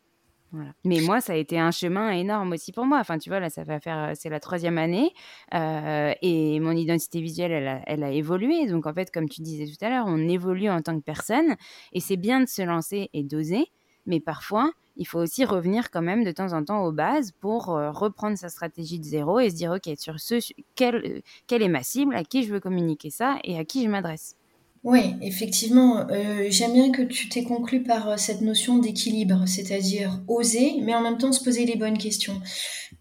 Mais 0.85 1.01
moi, 1.01 1.21
ça 1.21 1.33
a 1.33 1.37
été 1.37 1.59
un 1.59 1.71
chemin 1.71 2.11
énorme 2.11 2.53
aussi 2.53 2.73
pour 2.73 2.85
moi. 2.85 2.99
Enfin, 2.99 3.19
tu 3.19 3.29
vois, 3.29 3.41
là, 3.41 3.51
ça 3.51 3.65
va 3.65 3.81
faire, 3.81 4.13
c'est 4.15 4.29
la 4.29 4.41
troisième 4.41 4.79
année 4.79 5.13
euh, 5.55 6.13
et 6.23 6.61
mon 6.61 6.73
identité 6.73 7.21
visuelle, 7.21 7.53
elle 7.53 7.69
a, 7.69 7.83
elle 7.87 8.05
a, 8.05 8.11
évolué. 8.11 8.67
Donc, 8.67 8.87
en 8.87 8.95
fait, 8.95 9.11
comme 9.11 9.29
tu 9.29 9.43
disais 9.43 9.67
tout 9.67 9.85
à 9.85 9.91
l'heure, 9.91 10.07
on 10.07 10.29
évolue 10.29 10.69
en 10.69 10.83
tant 10.83 10.97
que 10.97 11.05
personne 11.05 11.57
et 11.93 12.01
c'est 12.01 12.17
bien 12.17 12.41
de 12.41 12.47
se 12.47 12.63
lancer 12.63 13.11
et 13.13 13.23
d'oser, 13.23 13.67
mais 14.07 14.21
parfois, 14.21 14.71
il 14.97 15.07
faut 15.07 15.19
aussi 15.19 15.45
revenir 15.45 15.91
quand 15.91 16.03
même 16.03 16.25
de 16.25 16.31
temps 16.31 16.53
en 16.53 16.65
temps 16.65 16.85
aux 16.85 16.93
bases 16.93 17.33
pour 17.41 17.71
euh, 17.71 17.91
reprendre 17.91 18.39
sa 18.39 18.49
stratégie 18.49 18.99
de 18.99 19.05
zéro 19.05 19.41
et 19.41 19.51
se 19.51 19.57
dire, 19.57 19.73
OK, 19.73 19.93
sur 19.99 20.21
ce, 20.21 20.41
quelle, 20.75 21.23
quelle 21.47 21.63
est 21.63 21.69
ma 21.69 21.83
cible, 21.83 22.15
à 22.15 22.25
qui 22.25 22.45
je 22.45 22.53
veux 22.53 22.61
communiquer 22.61 23.11
ça 23.11 23.39
et 23.45 23.59
à 23.59 23.65
qui 23.65 23.85
je 23.85 23.89
m'adresse. 23.89 24.37
Oui, 24.85 25.15
effectivement, 25.23 26.07
euh, 26.11 26.47
j'aime 26.51 26.75
bien 26.75 26.93
que 26.93 27.01
tu 27.01 27.31
t'aies 27.31 27.43
conclu 27.43 27.83
par 27.83 28.07
euh, 28.11 28.17
cette 28.19 28.43
notion 28.43 28.77
d'équilibre, 28.77 29.45
c'est-à-dire 29.47 30.21
oser, 30.29 30.75
mais 30.83 30.95
en 30.95 31.01
même 31.01 31.17
temps 31.17 31.33
se 31.33 31.43
poser 31.43 31.65
les 31.65 31.77
bonnes 31.77 31.97
questions. 31.97 32.39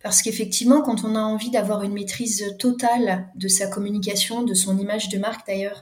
Parce 0.04 0.22
qu'effectivement, 0.22 0.82
quand 0.82 1.06
on 1.06 1.16
a 1.16 1.22
envie 1.22 1.50
d'avoir 1.50 1.84
une 1.84 1.94
maîtrise 1.94 2.56
totale 2.60 3.30
de 3.36 3.48
sa 3.48 3.68
communication, 3.68 4.44
de 4.44 4.54
son 4.54 4.78
image 4.78 5.08
de 5.08 5.18
marque 5.18 5.48
d'ailleurs, 5.48 5.82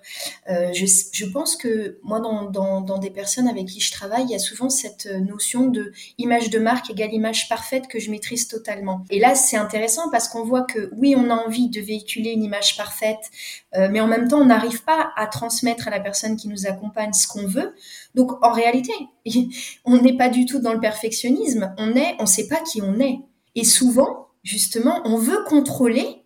euh, 0.50 0.72
je, 0.74 1.26
pense 1.26 1.56
que 1.56 2.00
moi, 2.04 2.20
dans, 2.20 2.98
des 3.00 3.10
personnes 3.10 3.48
avec 3.48 3.66
qui 3.66 3.80
je 3.80 3.92
travaille, 3.92 4.24
il 4.26 4.30
y 4.30 4.36
a 4.36 4.40
souvent 4.40 4.70
cette 4.70 5.08
notion 5.08 5.68
de 5.68 5.92
image 6.20 6.52
de 6.52 6.60
marque 6.60 6.92
égale 6.92 7.14
image 7.14 7.50
parfaite 7.50 7.88
que 7.88 8.00
je 8.00 8.12
maîtrise 8.12 8.48
totalement. 8.48 9.04
Et 9.10 9.20
là, 9.20 9.34
c'est 9.34 9.58
intéressant 9.58 10.10
parce 10.12 10.28
qu'on 10.28 10.44
voit 10.44 10.64
que 10.64 10.92
oui, 10.96 11.16
on 11.18 11.30
a 11.32 11.36
envie 11.36 11.70
de 11.70 11.82
véhiculer 11.82 12.32
une 12.32 12.44
image 12.44 12.78
parfaite, 12.78 13.32
euh, 13.76 13.88
mais 13.92 14.02
en 14.02 14.08
même 14.08 14.28
temps, 14.28 14.40
on 14.40 14.46
n'arrive 14.46 14.84
pas 14.84 15.12
à 15.16 15.26
transmettre 15.26 15.88
à 15.88 15.92
la 15.92 16.00
personne 16.00 16.36
qui 16.36 16.48
nous 16.48 16.68
accompagne 16.68 17.14
ce 17.14 17.28
qu'on 17.28 17.48
veut. 17.48 17.74
Donc, 18.14 18.32
en 18.46 18.52
réalité, 18.52 18.94
on 19.86 19.98
n'est 19.98 20.18
pas 20.18 20.30
du 20.30 20.46
tout 20.46 20.60
dans 20.60 20.74
le 20.74 20.80
perfectionnisme. 20.80 21.74
On 21.78 21.96
est, 21.96 22.16
on 22.20 22.24
ne 22.24 22.28
sait 22.28 22.48
pas 22.48 22.62
qui 22.62 22.82
on 22.82 23.00
est. 23.00 23.20
Et 23.56 23.64
souvent, 23.64 24.28
justement, 24.44 25.02
on 25.06 25.18
veut 25.18 25.44
contrôler 25.48 26.24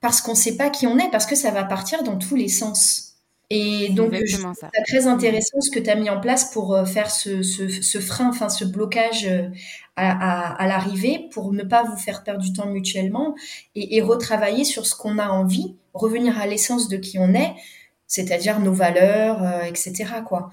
parce 0.00 0.20
qu'on 0.20 0.32
ne 0.32 0.36
sait 0.36 0.56
pas 0.56 0.70
qui 0.70 0.86
on 0.86 0.98
est, 0.98 1.10
parce 1.10 1.26
que 1.26 1.34
ça 1.34 1.50
va 1.50 1.64
partir 1.64 2.02
dans 2.02 2.16
tous 2.16 2.36
les 2.36 2.48
sens. 2.48 3.04
Et 3.50 3.88
donc, 3.90 4.14
c'est 4.14 4.84
très 4.86 5.06
intéressant 5.06 5.60
ce 5.60 5.70
que 5.70 5.78
tu 5.78 5.88
as 5.88 5.94
mis 5.94 6.10
en 6.10 6.20
place 6.20 6.52
pour 6.52 6.74
euh, 6.74 6.84
faire 6.84 7.10
ce, 7.10 7.42
ce, 7.42 7.98
frein, 7.98 8.28
enfin 8.28 8.50
ce 8.50 8.66
blocage 8.66 9.26
euh, 9.26 9.48
à, 9.96 10.52
à, 10.52 10.66
l'arrivée 10.66 11.28
pour 11.32 11.54
ne 11.54 11.62
pas 11.62 11.82
vous 11.82 11.96
faire 11.96 12.24
perdre 12.24 12.42
du 12.42 12.52
temps 12.52 12.66
mutuellement 12.66 13.34
et, 13.74 13.96
et 13.96 14.02
retravailler 14.02 14.64
sur 14.64 14.84
ce 14.84 14.94
qu'on 14.94 15.18
a 15.18 15.28
envie, 15.28 15.76
revenir 15.94 16.38
à 16.38 16.46
l'essence 16.46 16.88
de 16.88 16.98
qui 16.98 17.18
on 17.18 17.32
est, 17.32 17.54
c'est-à-dire 18.06 18.60
nos 18.60 18.72
valeurs, 18.72 19.42
euh, 19.42 19.62
etc. 19.62 20.06
Quoi. 20.26 20.50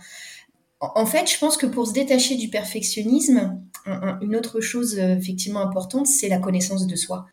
En, 0.79 1.05
fait, 1.05 1.29
je 1.31 1.37
pense 1.39 1.57
que 1.57 1.65
pour 1.65 1.87
se 1.87 1.93
détacher 1.93 2.35
du 2.35 2.49
perfectionnisme, 2.49 3.61
une 3.85 4.35
autre 4.35 4.61
chose 4.61 4.97
effectivement 4.97 5.61
importante, 5.61 6.07
c'est 6.07 6.29
la 6.29 6.39
connaissance 6.39 6.87
de 6.87 6.95
soi 6.95 7.27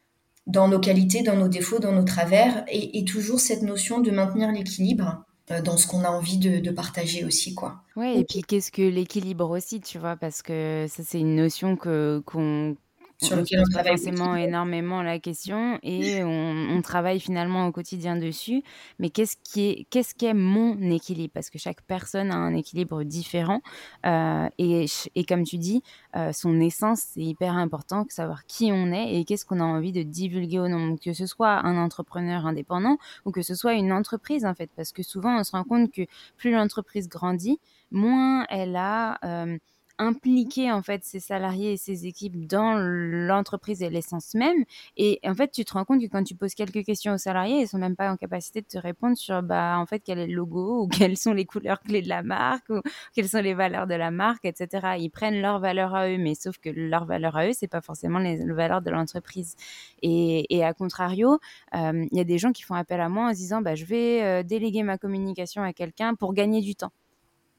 dans 0.46 0.68
nos 0.68 0.80
qualités, 0.80 1.22
dans 1.22 1.36
nos 1.36 1.48
défauts, 1.48 1.78
dans 1.78 1.92
nos 1.92 2.02
travers, 2.02 2.64
et, 2.68 2.98
et 2.98 3.04
toujours 3.04 3.38
cette 3.38 3.62
notion 3.62 4.00
de 4.00 4.10
maintenir 4.10 4.50
l'équilibre 4.50 5.24
euh, 5.50 5.60
dans 5.60 5.76
ce 5.76 5.86
qu'on 5.88 6.04
a 6.04 6.08
envie 6.08 6.38
de, 6.38 6.70
partager 6.70 7.24
aussi 7.24 7.54
quoi. 7.54 7.82
Ouais, 7.96 8.16
et 8.16 8.24
puis 8.24 8.42
qu'est-ce 8.42 8.70
que 8.70 8.82
l'équilibre 8.82 9.50
aussi, 9.50 9.80
tu 9.80 9.98
vois, 9.98 10.16
parce 10.16 10.40
que 10.40 10.86
ça 10.88 11.02
c'est 11.04 11.20
une 11.20 11.34
notion 11.34 11.76
que 11.76 12.22
qu'on 12.24 12.76
sur 13.22 13.36
lequel 13.36 13.60
on, 13.60 13.70
travaille 13.70 13.96
forcément 13.96 14.36
énormément 14.36 15.02
la 15.02 15.18
question 15.18 15.78
et 15.82 16.22
on, 16.22 16.80
travaille 16.82 17.20
finalement 17.20 17.66
au 17.66 17.72
quotidien 17.72 18.16
dessus. 18.16 18.62
Mais 18.98 19.10
qu'est-ce 19.10 19.36
qui 19.42 19.68
est, 19.68 19.86
qu'est-ce 19.90 20.14
qu'est 20.14 20.34
mon 20.34 20.78
équilibre? 20.90 21.32
Parce 21.32 21.48
que 21.48 21.58
chaque 21.58 21.82
personne 21.82 22.30
a 22.30 22.36
un 22.36 22.54
équilibre 22.54 23.04
différent 23.04 23.60
euh, 24.04 24.48
et, 24.58 24.86
et, 25.14 25.24
comme 25.24 25.44
tu 25.44 25.58
dis, 25.58 25.82
euh, 26.16 26.32
son 26.32 26.60
essence 26.60 27.02
c'est 27.14 27.22
hyper 27.22 27.54
important, 27.56 28.04
savoir 28.08 28.46
qui 28.46 28.70
on 28.72 28.92
est 28.92 29.14
et 29.14 29.24
qu'est-ce 29.24 29.44
qu'on 29.44 29.60
a 29.60 29.64
envie 29.64 29.92
de 29.92 30.02
divulguer 30.02 30.58
au 30.58 30.68
nom, 30.68 30.96
que 30.96 31.12
ce 31.12 31.26
soit 31.26 31.64
un 31.64 31.82
entrepreneur 31.82 32.46
indépendant 32.46 32.98
ou 33.24 33.30
que 33.30 33.42
ce 33.42 33.54
soit 33.54 33.74
une 33.74 33.92
entreprise 33.92 34.44
en 34.44 34.54
fait, 34.54 34.70
parce 34.76 34.92
que 34.92 35.02
souvent 35.02 35.38
on 35.38 35.44
se 35.44 35.52
rend 35.52 35.64
compte 35.64 35.92
que 35.92 36.02
plus 36.36 36.50
l'entreprise 36.50 37.08
grandit, 37.08 37.60
moins 37.90 38.44
elle 38.48 38.76
a 38.76 39.18
euh, 39.24 39.58
impliquer 40.02 40.72
en 40.72 40.82
fait 40.82 41.04
ses 41.04 41.20
salariés 41.20 41.72
et 41.72 41.76
ses 41.76 42.06
équipes 42.06 42.46
dans 42.46 42.74
l'entreprise 42.76 43.82
et 43.82 43.90
l'essence 43.90 44.34
même. 44.34 44.64
Et 44.96 45.20
en 45.24 45.34
fait, 45.34 45.50
tu 45.50 45.64
te 45.64 45.72
rends 45.72 45.84
compte 45.84 46.00
que 46.00 46.06
quand 46.06 46.24
tu 46.24 46.34
poses 46.34 46.54
quelques 46.54 46.84
questions 46.84 47.14
aux 47.14 47.18
salariés, 47.18 47.60
ils 47.60 47.68
sont 47.68 47.78
même 47.78 47.96
pas 47.96 48.10
en 48.10 48.16
capacité 48.16 48.60
de 48.60 48.66
te 48.66 48.78
répondre 48.78 49.16
sur 49.16 49.42
bah 49.42 49.76
en 49.78 49.86
fait 49.86 50.00
quel 50.00 50.18
est 50.18 50.26
le 50.26 50.34
logo 50.34 50.82
ou 50.82 50.88
quelles 50.88 51.16
sont 51.16 51.32
les 51.32 51.44
couleurs 51.44 51.80
clés 51.80 52.02
de 52.02 52.08
la 52.08 52.22
marque 52.22 52.68
ou 52.70 52.80
quelles 53.14 53.28
sont 53.28 53.40
les 53.40 53.54
valeurs 53.54 53.86
de 53.86 53.94
la 53.94 54.10
marque, 54.10 54.44
etc. 54.44 54.96
Ils 54.98 55.10
prennent 55.10 55.40
leurs 55.40 55.60
valeurs 55.60 55.94
à 55.94 56.08
eux, 56.08 56.18
mais 56.18 56.34
sauf 56.34 56.58
que 56.58 56.70
leurs 56.70 57.06
valeurs 57.06 57.36
à 57.36 57.46
eux, 57.48 57.52
c'est 57.54 57.68
pas 57.68 57.80
forcément 57.80 58.18
les, 58.18 58.44
valeurs 58.52 58.82
de 58.82 58.90
l'entreprise. 58.90 59.56
Et, 60.02 60.54
et, 60.54 60.64
à 60.64 60.74
contrario, 60.74 61.38
euh, 61.74 62.06
il 62.10 62.16
y 62.16 62.20
a 62.20 62.24
des 62.24 62.38
gens 62.38 62.52
qui 62.52 62.62
font 62.62 62.74
appel 62.74 63.00
à 63.00 63.08
moi 63.08 63.28
en 63.28 63.30
se 63.30 63.36
disant 63.38 63.62
bah 63.62 63.74
je 63.74 63.84
vais 63.84 64.22
euh, 64.22 64.42
déléguer 64.42 64.82
ma 64.82 64.98
communication 64.98 65.62
à 65.62 65.72
quelqu'un 65.72 66.14
pour 66.14 66.34
gagner 66.34 66.60
du 66.60 66.74
temps 66.74 66.92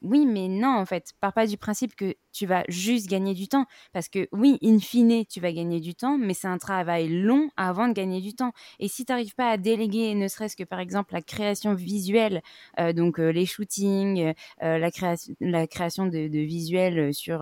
oui, 0.04 0.26
mais 0.26 0.48
non, 0.48 0.68
en 0.68 0.84
fait. 0.84 1.12
Pars 1.20 1.32
pas 1.32 1.46
du 1.46 1.56
principe 1.56 1.96
que 1.96 2.14
tu 2.32 2.46
vas 2.46 2.64
juste 2.68 3.08
gagner 3.08 3.34
du 3.34 3.48
temps. 3.48 3.64
Parce 3.92 4.08
que 4.08 4.28
oui, 4.32 4.58
in 4.62 4.78
fine, 4.78 5.24
tu 5.26 5.40
vas 5.40 5.52
gagner 5.52 5.80
du 5.80 5.94
temps, 5.94 6.18
mais 6.18 6.34
c'est 6.34 6.46
un 6.46 6.58
travail 6.58 7.08
long 7.08 7.48
avant 7.56 7.88
de 7.88 7.94
gagner 7.94 8.20
du 8.20 8.34
temps. 8.34 8.52
Et 8.78 8.88
si 8.88 9.04
tu 9.04 9.12
n'arrives 9.12 9.34
pas 9.34 9.50
à 9.50 9.56
déléguer, 9.56 10.14
ne 10.14 10.28
serait-ce 10.28 10.56
que 10.56 10.64
par 10.64 10.80
exemple 10.80 11.14
la 11.14 11.22
création 11.22 11.74
visuelle, 11.74 12.42
euh, 12.78 12.92
donc 12.92 13.18
euh, 13.18 13.30
les 13.30 13.46
shootings, 13.46 14.34
euh, 14.62 14.78
la, 14.78 14.90
création, 14.90 15.34
la 15.40 15.66
création 15.66 16.06
de, 16.06 16.28
de 16.28 16.38
visuels 16.40 17.14
sur 17.14 17.38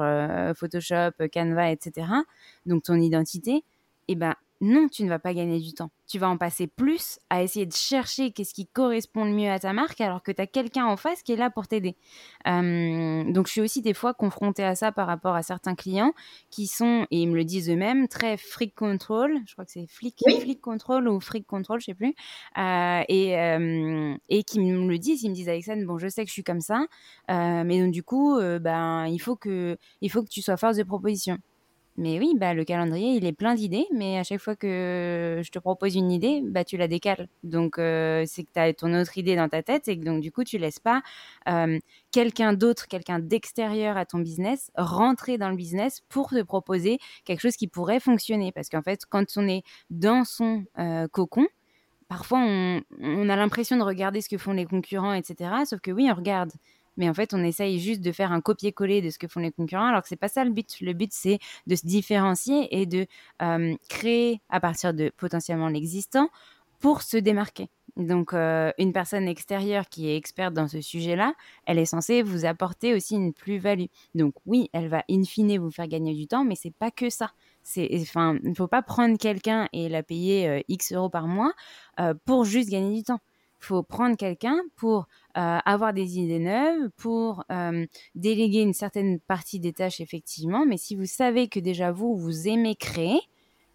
Photoshop, 0.57 1.13
Canva, 1.33 1.73
etc., 1.73 2.07
donc 2.67 2.85
ton 2.85 3.01
identité, 3.01 3.65
eh 4.09 4.15
ben 4.15 4.35
non, 4.63 4.89
tu 4.89 5.03
ne 5.03 5.09
vas 5.09 5.19
pas 5.19 5.35
gagner 5.35 5.59
du 5.59 5.75
temps. 5.75 5.91
Tu 6.07 6.19
vas 6.19 6.29
en 6.29 6.37
passer 6.37 6.67
plus 6.67 7.19
à 7.31 7.43
essayer 7.43 7.67
de 7.67 7.73
chercher 7.73 8.31
qu'est-ce 8.31 8.55
qui 8.55 8.67
correspond 8.67 9.25
le 9.25 9.33
mieux 9.33 9.51
à 9.51 9.59
ta 9.59 9.73
marque 9.73 10.01
alors 10.01 10.23
que 10.23 10.31
tu 10.31 10.41
as 10.41 10.47
quelqu'un 10.47 10.87
en 10.87 10.97
face 10.97 11.23
qui 11.23 11.33
est 11.33 11.37
là 11.37 11.51
pour 11.51 11.67
t'aider. 11.67 11.97
donc, 12.47 13.47
je 13.47 13.51
suis 13.51 13.61
aussi 13.61 13.83
des 13.83 13.95
fois 13.95 14.15
confrontée 14.15 14.65
à 14.65 14.75
ça 14.75 14.93
par 14.93 15.07
rapport 15.07 15.35
à 15.35 15.43
certains 15.43 15.75
clients 15.75 16.13
qui 16.51 16.67
sont, 16.67 17.07
et 17.11 17.23
ils 17.23 17.29
me 17.29 17.35
le 17.35 17.45
disent 17.45 17.69
eux-mêmes, 17.71 18.09
très 18.09 18.37
freak 18.37 18.75
control. 18.75 19.39
Je 19.47 19.53
crois 19.53 19.65
que 19.65 19.73
c'est 19.73 19.87
flic, 19.87 20.17
control 20.61 21.09
ou 21.09 21.21
freak 21.21 21.47
control, 21.47 21.81
je 21.81 21.87
sais 21.87 21.95
plus. 21.95 22.15
Euh, 22.59 23.03
et, 23.09 23.33
et 24.29 24.45
qui 24.45 24.61
me 24.61 24.89
le 24.89 24.99
disent, 24.99 25.23
ils 25.23 25.31
me 25.31 25.35
disent 25.35 25.49
Alexandre, 25.49 25.85
bon, 25.87 25.99
je 25.99 26.09
sais 26.09 26.23
que 26.23 26.29
je 26.29 26.35
suis 26.35 26.45
comme 26.45 26.61
ça, 26.61 26.87
euh, 27.31 27.65
mais 27.65 27.81
donc 27.81 27.93
du 27.93 28.03
coup, 28.03 28.37
euh, 28.39 28.59
ben, 28.59 29.07
il, 29.07 29.19
faut 29.19 29.37
que, 29.37 29.77
il 30.01 30.11
faut 30.11 30.23
que 30.23 30.29
tu 30.29 30.43
sois 30.43 30.57
force 30.57 30.77
de 30.77 30.83
proposition. 30.83 31.39
Mais 31.99 32.19
oui, 32.19 32.33
bah, 32.37 32.55
le 32.55 32.65
calendrier, 32.65 33.17
il 33.17 33.27
est 33.27 33.35
plein 33.35 33.55
d'idées, 33.55 33.87
mais 33.93 34.19
à 34.19 34.25
chaque 34.25 34.41
fois 34.41 34.57
que 34.57 35.43
je 35.45 35.51
te 35.51 35.59
propose 35.59 35.95
une 35.95 36.11
idée, 36.11 36.41
bah, 36.43 36.65
tu 36.65 36.79
la 36.79 36.89
décales. 36.89 37.29
Donc, 37.43 37.75
c'est 37.77 38.45
que 38.45 38.53
tu 38.53 38.59
as 38.59 38.73
ton 38.73 38.95
autre 38.99 39.19
idée 39.19 39.37
dans 39.37 39.49
ta 39.49 39.63
tête 39.63 39.89
et 39.89 39.99
que 39.99 40.05
donc, 40.05 40.23
du 40.23 40.33
coup, 40.33 40.43
tu 40.43 40.57
laisses 40.57 40.81
pas 40.81 41.03
quelqu'un 42.11 42.55
d'autre, 42.55 42.89
quelqu'un 42.89 43.19
d'extérieur 43.19 43.97
à 43.97 44.07
ton 44.07 44.19
business 44.21 44.71
rentrer 44.77 45.37
dans 45.37 45.51
le 45.51 45.57
business 45.57 46.03
pour 46.09 46.31
te 46.31 46.43
proposer 46.43 46.99
quelque 47.25 47.41
chose 47.41 47.57
qui 47.57 47.69
pourrait 47.69 48.01
fonctionner. 48.01 48.53
Parce 48.53 48.71
qu'en 48.71 48.83
fait, 48.83 49.05
quand 49.07 49.25
on 49.37 49.47
est 49.47 49.63
dans 49.91 50.25
son 50.25 50.65
cocon, 51.13 51.47
parfois, 52.09 52.41
on 52.41 53.29
a 53.29 53.37
l'impression 53.37 53.77
de 53.77 53.83
regarder 53.83 54.23
ce 54.23 54.31
que 54.31 54.39
font 54.39 54.53
les 54.53 54.65
concurrents, 54.65 55.13
etc. 55.13 55.51
Sauf 55.67 55.81
que 55.81 55.91
oui, 55.91 56.09
on 56.11 56.15
regarde 56.15 56.53
mais 56.97 57.09
en 57.09 57.15
fait, 57.15 57.35
on 57.35 57.43
essaye 57.43 57.79
juste 57.79 58.01
de 58.01 58.13
faire 58.13 58.33
un 58.33 58.41
copier-coller 58.41 59.03
de 59.03 59.11
ce 59.11 59.19
que 59.19 59.29
font 59.29 59.41
les 59.41 59.53
concurrents, 59.53 59.87
alors 59.87 60.03
que 60.03 60.09
c'est 60.09 60.17
pas 60.17 60.29
ça 60.29 60.45
le 60.45 60.51
but. 60.51 60.77
Le 60.81 60.93
but, 60.93 61.11
c'est 61.13 61.39
de 61.67 61.75
se 61.75 61.87
différencier 61.87 62.81
et 62.81 62.87
de 62.87 63.07
euh, 63.41 63.75
créer 63.89 64.41
à 64.49 64.61
partir 64.61 64.95
de 64.95 65.11
potentiellement 65.17 65.69
l'existant 65.69 66.29
pour 66.81 67.03
se 67.03 67.17
démarquer. 67.17 67.69
Donc, 67.97 68.33
euh, 68.33 68.73
une 68.79 68.93
personne 68.93 69.29
extérieure 69.29 69.89
qui 69.89 70.09
est 70.09 70.17
experte 70.17 70.55
dans 70.55 70.67
ce 70.67 70.81
sujet-là, 70.81 71.35
elle 71.67 71.79
est 71.79 71.85
censée 71.85 72.23
vous 72.23 72.47
apporter 72.47 72.95
aussi 72.95 73.15
une 73.15 73.35
plus-value. 73.35 73.87
Donc, 74.15 74.35
oui, 74.47 74.71
elle 74.73 74.89
va 74.89 75.05
in 75.11 75.25
fine 75.25 75.59
vous 75.59 75.71
faire 75.71 75.87
gagner 75.87 76.15
du 76.15 76.27
temps, 76.27 76.45
mais 76.45 76.55
c'est 76.55 76.75
pas 76.75 76.91
que 76.91 77.11
ça. 77.11 77.33
Il 77.77 78.01
ne 78.01 78.55
faut 78.55 78.67
pas 78.67 78.83
prendre 78.83 79.19
quelqu'un 79.19 79.69
et 79.73 79.89
la 79.89 80.03
payer 80.03 80.49
euh, 80.49 80.61
X 80.69 80.93
euros 80.93 81.11
par 81.11 81.29
mois 81.29 81.53
pour 82.25 82.45
juste 82.45 82.71
gagner 82.71 82.97
du 82.97 83.05
temps 83.05 83.21
faut 83.65 83.83
prendre 83.83 84.17
quelqu'un 84.17 84.61
pour 84.77 85.07
euh, 85.37 85.59
avoir 85.65 85.93
des 85.93 86.19
idées 86.19 86.39
neuves, 86.39 86.91
pour 86.97 87.45
euh, 87.51 87.87
déléguer 88.15 88.61
une 88.61 88.75
certaine 88.75 89.19
partie 89.21 89.61
des 89.61 89.73
tâches 89.73 90.01
effectivement. 90.01 90.67
Mais 90.67 90.77
si 90.77 90.95
vous 90.95 91.07
savez 91.07 91.49
que 91.49 91.61
déjà 91.61 91.93
vous 91.93 92.17
vous 92.17 92.49
aimez 92.49 92.77
créer, 92.77 93.19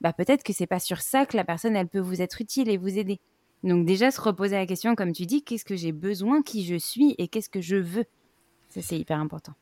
bah 0.01 0.13
peut-être 0.13 0.43
que 0.43 0.53
c'est 0.53 0.67
pas 0.67 0.79
sur 0.79 1.01
ça 1.01 1.25
que 1.25 1.35
la 1.35 1.43
personne 1.43 1.75
elle 1.75 1.87
peut 1.87 1.99
vous 1.99 2.21
être 2.21 2.41
utile 2.41 2.69
et 2.69 2.77
vous 2.77 2.97
aider. 2.97 3.19
Donc 3.63 3.85
déjà 3.85 4.11
se 4.11 4.21
reposer 4.21 4.55
la 4.55 4.67
question 4.67 4.95
comme 4.95 5.13
tu 5.13 5.25
dis, 5.25 5.43
qu'est-ce 5.43 5.65
que 5.65 5.75
j'ai 5.75 5.91
besoin, 5.91 6.41
qui 6.41 6.65
je 6.65 6.75
suis 6.75 7.15
et 7.17 7.27
qu'est-ce 7.27 7.49
que 7.49 7.61
je 7.61 7.77
veux? 7.77 8.05
Ça 8.69 8.81
c'est 8.81 8.99
hyper 8.99 9.19
important. 9.19 9.53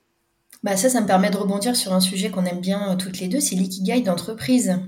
Bah 0.63 0.75
ça, 0.77 0.89
ça 0.89 1.01
me 1.01 1.08
permet 1.08 1.29
de 1.29 1.38
rebondir 1.38 1.75
sur 1.75 1.93
un 1.93 1.99
sujet 1.99 2.31
qu'on 2.31 2.45
aime 2.45 2.60
bien 2.60 2.91
euh, 2.91 2.95
toutes 2.95 3.19
les 3.19 3.27
deux, 3.27 3.39
c'est 3.39 3.55
l'ikigai 3.55 4.01
d'entreprise. 4.01 4.79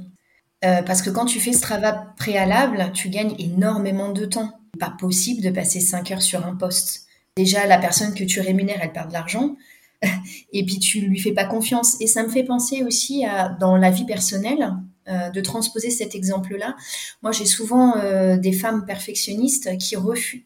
Parce 0.62 1.02
que 1.02 1.10
quand 1.10 1.26
tu 1.26 1.40
fais 1.40 1.54
ce 1.54 1.62
travail 1.62 1.94
préalable, 2.18 2.92
tu 2.94 3.10
gagnes 3.10 3.36
énormément 3.40 4.12
de 4.12 4.26
temps 4.26 4.60
pas 4.78 4.94
possible 5.00 5.42
de 5.42 5.50
passer 5.50 5.80
5 5.80 6.12
heures 6.12 6.22
sur 6.22 6.46
un 6.46 6.56
poste. 6.56 7.08
Déjà, 7.36 7.66
la 7.68 7.78
personne 7.78 8.14
que 8.14 8.24
tu 8.24 8.42
rémunères, 8.42 8.80
elle 8.82 8.92
perd 8.92 9.10
de 9.10 9.14
l'argent. 9.14 9.56
Et 10.54 10.66
puis, 10.66 10.80
tu 10.80 11.02
lui 11.02 11.20
fais 11.20 11.34
pas 11.34 11.46
confiance. 11.46 12.00
Et 12.02 12.08
ça 12.08 12.24
me 12.24 12.30
fait 12.30 12.44
penser 12.44 12.84
aussi 12.84 13.26
à, 13.26 13.50
dans 13.50 13.78
la 13.78 13.92
vie 13.92 14.06
personnelle, 14.06 14.74
euh, 15.08 15.30
de 15.30 15.42
transposer 15.42 15.90
cet 15.90 16.16
exemple-là. 16.16 16.76
Moi, 17.22 17.32
j'ai 17.32 17.46
souvent 17.46 17.96
euh, 17.98 18.38
des 18.38 18.52
femmes 18.52 18.86
perfectionnistes 18.86 19.78
qui, 19.78 19.96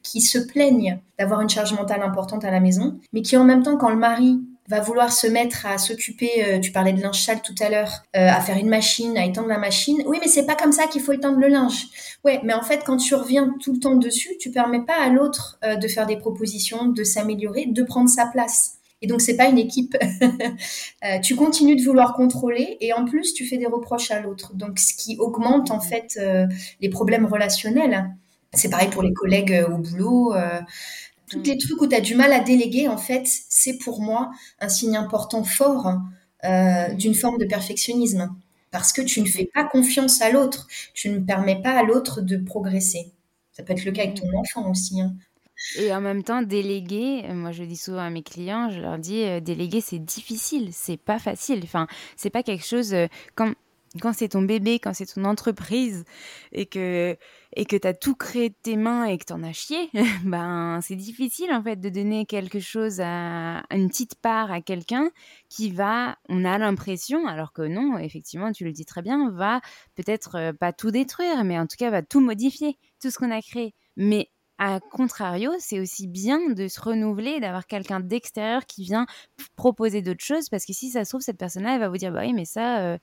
qui 0.04 0.22
se 0.22 0.38
plaignent 0.38 1.00
d'avoir 1.18 1.42
une 1.42 1.50
charge 1.50 1.74
mentale 1.74 2.04
importante 2.04 2.46
à 2.46 2.52
la 2.52 2.60
maison, 2.60 3.00
mais 3.14 3.22
qui 3.22 3.38
en 3.38 3.44
même 3.44 3.64
temps, 3.64 3.78
quand 3.78 3.90
le 3.90 3.98
mari 3.98 4.40
va 4.72 4.80
vouloir 4.80 5.12
se 5.12 5.28
mettre 5.28 5.66
à 5.66 5.78
s'occuper, 5.78 6.46
euh, 6.46 6.60
tu 6.60 6.72
parlais 6.72 6.94
de 6.94 7.02
linge 7.02 7.22
sale 7.22 7.42
tout 7.42 7.56
à 7.60 7.70
l'heure, 7.70 7.92
euh, 8.16 8.30
à 8.30 8.40
faire 8.40 8.58
une 8.58 8.70
machine, 8.70 9.18
à 9.18 9.26
étendre 9.26 9.50
la 9.50 9.58
machine. 9.58 10.02
Oui, 10.06 10.18
mais 10.22 10.30
c'est 10.30 10.46
pas 10.46 10.56
comme 10.56 10.72
ça 10.72 10.88
qu'il 10.88 11.02
faut 11.02 11.12
étendre 11.12 11.40
le 11.40 11.50
linge. 11.50 11.88
Ouais, 12.24 12.40
mais 12.44 12.54
en 12.54 12.62
fait, 12.62 12.82
quand 12.86 12.96
tu 12.96 13.14
reviens 13.14 13.54
tout 13.62 13.74
le 13.74 13.80
temps 13.80 13.96
dessus, 13.96 14.30
tu 14.40 14.50
permets 14.50 14.82
pas 14.82 14.98
à 14.98 15.10
l'autre 15.10 15.60
euh, 15.66 15.76
de 15.76 15.88
faire 15.90 16.06
des 16.06 16.16
propositions, 16.16 16.88
de 16.88 17.04
s'améliorer, 17.04 17.66
de 17.66 17.84
prendre 17.84 18.10
sa 18.10 18.28
place. 18.28 18.78
Et 19.02 19.08
donc, 19.08 19.20
c'est 19.20 19.36
pas 19.36 19.48
une 19.48 19.58
équipe. 19.58 19.98
tu 21.24 21.36
continues 21.36 21.76
de 21.76 21.84
vouloir 21.84 22.14
contrôler 22.14 22.78
et 22.80 22.94
en 22.94 23.04
plus, 23.04 23.34
tu 23.34 23.46
fais 23.46 23.58
des 23.58 23.66
reproches 23.66 24.12
à 24.12 24.22
l'autre. 24.22 24.54
Donc, 24.54 24.80
ce 24.80 24.94
qui 24.94 25.18
augmente 25.18 25.72
en 25.72 25.80
fait 25.80 26.20
les 26.80 26.90
problèmes 26.90 27.26
relationnels. 27.26 28.12
C'est 28.54 28.70
pareil 28.70 28.90
pour 28.90 29.02
les 29.02 29.12
collègues 29.12 29.66
au 29.72 29.80
boulot. 29.80 30.36
Tous 31.32 31.42
les 31.44 31.58
trucs 31.58 31.82
où 31.82 31.88
tu 31.88 31.96
as 31.96 32.02
du 32.02 32.16
mal 32.16 32.34
à 32.34 32.42
déléguer, 32.42 32.88
en 32.88 32.98
fait, 32.98 33.24
c'est 33.26 33.78
pour 33.78 34.02
moi 34.02 34.32
un 34.60 34.68
signe 34.68 34.98
important 34.98 35.44
fort 35.44 35.88
euh, 36.44 36.90
mm. 36.90 36.96
d'une 36.96 37.16
forme 37.16 37.38
de 37.38 37.46
perfectionnisme. 37.46 38.36
Parce 38.70 38.94
que 38.94 39.02
tu 39.02 39.22
ne 39.22 39.28
fais 39.28 39.50
pas 39.54 39.64
confiance 39.66 40.22
à 40.22 40.30
l'autre, 40.30 40.68
tu 40.94 41.10
ne 41.10 41.20
permets 41.20 41.62
pas 41.62 41.72
à 41.72 41.84
l'autre 41.84 42.22
de 42.22 42.38
progresser. 42.38 43.12
Ça 43.52 43.64
peut 43.64 43.74
être 43.74 43.86
le 43.86 43.92
cas 43.92 44.04
avec 44.04 44.16
ton 44.16 44.28
enfant 44.38 44.70
aussi. 44.70 45.02
Hein. 45.02 45.14
Et 45.78 45.94
en 45.94 46.02
même 46.02 46.24
temps, 46.24 46.42
déléguer, 46.42 47.24
euh, 47.30 47.34
moi 47.34 47.52
je 47.52 47.64
dis 47.64 47.76
souvent 47.76 48.00
à 48.00 48.10
mes 48.10 48.24
clients, 48.24 48.70
je 48.70 48.80
leur 48.80 48.98
dis, 48.98 49.24
euh, 49.24 49.40
déléguer 49.40 49.82
c'est 49.82 50.00
difficile, 50.00 50.70
c'est 50.72 50.98
pas 50.98 51.20
facile. 51.20 51.62
Enfin, 51.64 51.88
c'est 52.16 52.30
pas 52.30 52.44
quelque 52.44 52.66
chose 52.66 52.96
comme 53.36 53.50
quand 53.50 53.56
c'est 54.14 54.30
ton 54.30 54.42
bébé, 54.42 54.80
quand 54.80 54.94
c'est 54.94 55.06
ton 55.06 55.26
entreprise 55.26 56.06
et 56.52 56.66
que 56.66 57.18
et 57.54 57.66
que 57.66 57.76
tu 57.76 57.86
as 57.86 57.94
tout 57.94 58.16
créé 58.16 58.50
de 58.50 58.56
tes 58.62 58.78
mains 58.78 59.04
et 59.06 59.18
que 59.18 59.26
tu 59.26 59.34
en 59.34 59.44
as 59.44 59.52
chié, 59.52 59.90
ben 60.24 60.80
c'est 60.82 60.96
difficile 60.96 61.52
en 61.52 61.62
fait 61.62 61.76
de 61.76 61.90
donner 61.90 62.26
quelque 62.26 62.60
chose 62.60 63.02
à 63.02 63.64
une 63.72 63.90
petite 63.90 64.16
part 64.16 64.52
à 64.52 64.62
quelqu'un 64.62 65.12
qui 65.50 65.72
va, 65.72 66.18
on 66.30 66.46
a 66.46 66.58
l'impression, 66.58 67.28
alors 67.28 67.52
que 67.52 67.64
non, 67.64 67.98
effectivement, 67.98 68.52
tu 68.54 68.64
le 68.64 68.72
dis 68.72 68.86
très 68.86 69.02
bien, 69.02 69.30
va 69.32 69.60
peut-être 69.96 70.36
euh, 70.36 70.54
pas 70.54 70.72
tout 70.72 70.92
détruire, 70.92 71.44
mais 71.44 71.60
en 71.60 71.68
tout 71.68 71.76
cas 71.78 71.90
va 71.90 72.02
tout 72.02 72.22
modifier, 72.22 72.78
tout 73.02 73.12
ce 73.12 73.18
qu'on 73.18 73.32
a 73.32 73.42
créé. 73.42 73.76
Mais 73.98 74.30
à 74.58 74.80
contrario, 74.80 75.52
c'est 75.60 75.80
aussi 75.80 76.08
bien 76.08 76.52
de 76.52 76.68
se 76.68 76.80
renouveler, 76.80 77.40
d'avoir 77.40 77.66
quelqu'un 77.66 78.00
d'extérieur 78.00 78.66
qui 78.66 78.84
vient 78.84 79.08
proposer 79.56 80.02
d'autres 80.02 80.24
choses, 80.24 80.50
parce 80.50 80.66
que 80.66 80.74
si 80.74 80.92
ça 80.92 81.04
se 81.04 81.10
trouve, 81.10 81.22
cette 81.22 81.40
personne-là, 81.40 81.74
elle 81.74 81.80
va 81.80 81.90
vous 81.90 81.98
dire, 81.98 82.12
bah 82.12 82.22
oui, 82.22 82.32
mais 82.32 82.46
ça, 82.46 82.80
euh, 82.80 82.98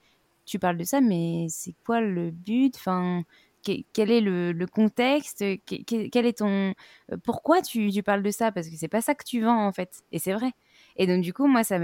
tu 0.48 0.58
parles 0.58 0.76
de 0.76 0.84
ça, 0.84 1.00
mais 1.00 1.46
c'est 1.50 1.74
quoi 1.84 2.00
le 2.00 2.30
but? 2.30 2.74
Enfin, 2.76 3.24
quel 3.62 4.11
est 4.11 4.20
le, 4.20 4.66
contexte? 4.66 5.44
Quel, 5.66 6.26
est 6.26 6.38
ton 6.38 6.74
euh, 7.12 7.16
pourquoi 7.24 7.62
tu, 7.62 7.90
tu, 7.90 8.02
parles 8.02 8.22
de 8.22 8.30
ça? 8.30 8.52
Parce 8.52 8.68
que 8.68 8.76
c'est 8.76 8.88
pas 8.88 9.02
ça 9.02 9.14
que 9.14 9.24
tu 9.24 9.42
vends 9.42 9.66
en 9.66 9.72
fait 9.72 10.02
et 10.12 10.18
c'est 10.18 10.32
vrai 10.32 10.52
et 10.98 11.06
donc, 11.06 11.22
du 11.22 11.32
coup, 11.32 11.46
moi, 11.46 11.62
ça, 11.62 11.78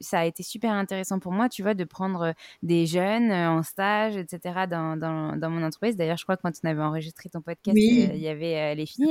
ça 0.00 0.20
a 0.20 0.24
été 0.24 0.42
super 0.42 0.72
intéressant 0.72 1.18
pour 1.18 1.32
moi, 1.32 1.50
tu 1.50 1.62
vois, 1.62 1.74
de 1.74 1.84
prendre 1.84 2.22
euh, 2.22 2.32
des 2.62 2.86
jeunes 2.86 3.30
euh, 3.30 3.50
en 3.50 3.62
stage, 3.62 4.16
etc., 4.16 4.66
dans, 4.68 4.96
dans, 4.96 5.36
dans 5.36 5.50
mon 5.50 5.62
entreprise. 5.62 5.96
D'ailleurs, 5.96 6.16
je 6.16 6.24
crois 6.24 6.36
que 6.38 6.42
quand 6.42 6.52
on 6.64 6.68
avait 6.68 6.82
enregistré 6.82 7.28
ton 7.28 7.42
podcast, 7.42 7.76
euh, 7.76 8.14
il 8.14 8.20
y 8.20 8.28
avait 8.28 8.74
les 8.74 8.86
filles. 8.86 9.10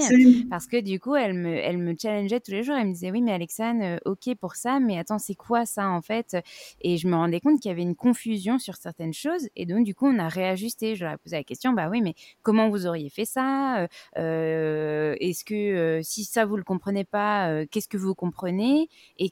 Parce 0.49 0.65
que 0.65 0.81
du 0.81 0.99
coup, 0.99 1.15
elles 1.15 1.35
me, 1.35 1.55
elles 1.55 1.77
me 1.77 1.93
challengeaient 1.95 2.39
tous 2.39 2.51
les 2.51 2.63
jours. 2.63 2.75
Elles 2.75 2.87
me 2.87 2.93
disaient, 2.93 3.11
oui, 3.11 3.21
mais 3.21 3.31
Alexane, 3.31 3.99
OK 4.05 4.33
pour 4.39 4.55
ça, 4.55 4.79
mais 4.79 4.97
attends, 4.97 5.19
c'est 5.19 5.35
quoi 5.35 5.65
ça, 5.65 5.87
en 5.89 6.01
fait? 6.01 6.35
Et 6.81 6.97
je 6.97 7.07
me 7.07 7.15
rendais 7.15 7.39
compte 7.39 7.59
qu'il 7.59 7.69
y 7.69 7.71
avait 7.71 7.83
une 7.83 7.95
confusion 7.95 8.57
sur 8.57 8.75
certaines 8.75 9.13
choses. 9.13 9.47
Et 9.55 9.67
donc, 9.67 9.85
du 9.85 9.93
coup, 9.93 10.07
on 10.07 10.17
a 10.17 10.29
réajusté. 10.29 10.95
Je 10.95 11.05
leur 11.05 11.13
ai 11.13 11.17
posé 11.17 11.35
la 11.35 11.43
question, 11.43 11.73
bah 11.73 11.89
oui, 11.91 12.01
mais 12.01 12.15
comment 12.41 12.69
vous 12.69 12.87
auriez 12.87 13.09
fait 13.09 13.25
ça 13.25 13.87
Est-ce 14.15 15.43
que 15.45 15.99
si 16.01 16.23
ça, 16.23 16.45
vous 16.45 16.57
le 16.57 16.63
comprenez 16.63 17.03
pas, 17.03 17.65
qu'est-ce 17.67 17.87
que 17.87 17.97
vous 17.97 18.15
comprenez? 18.15 18.89
Et 19.19 19.29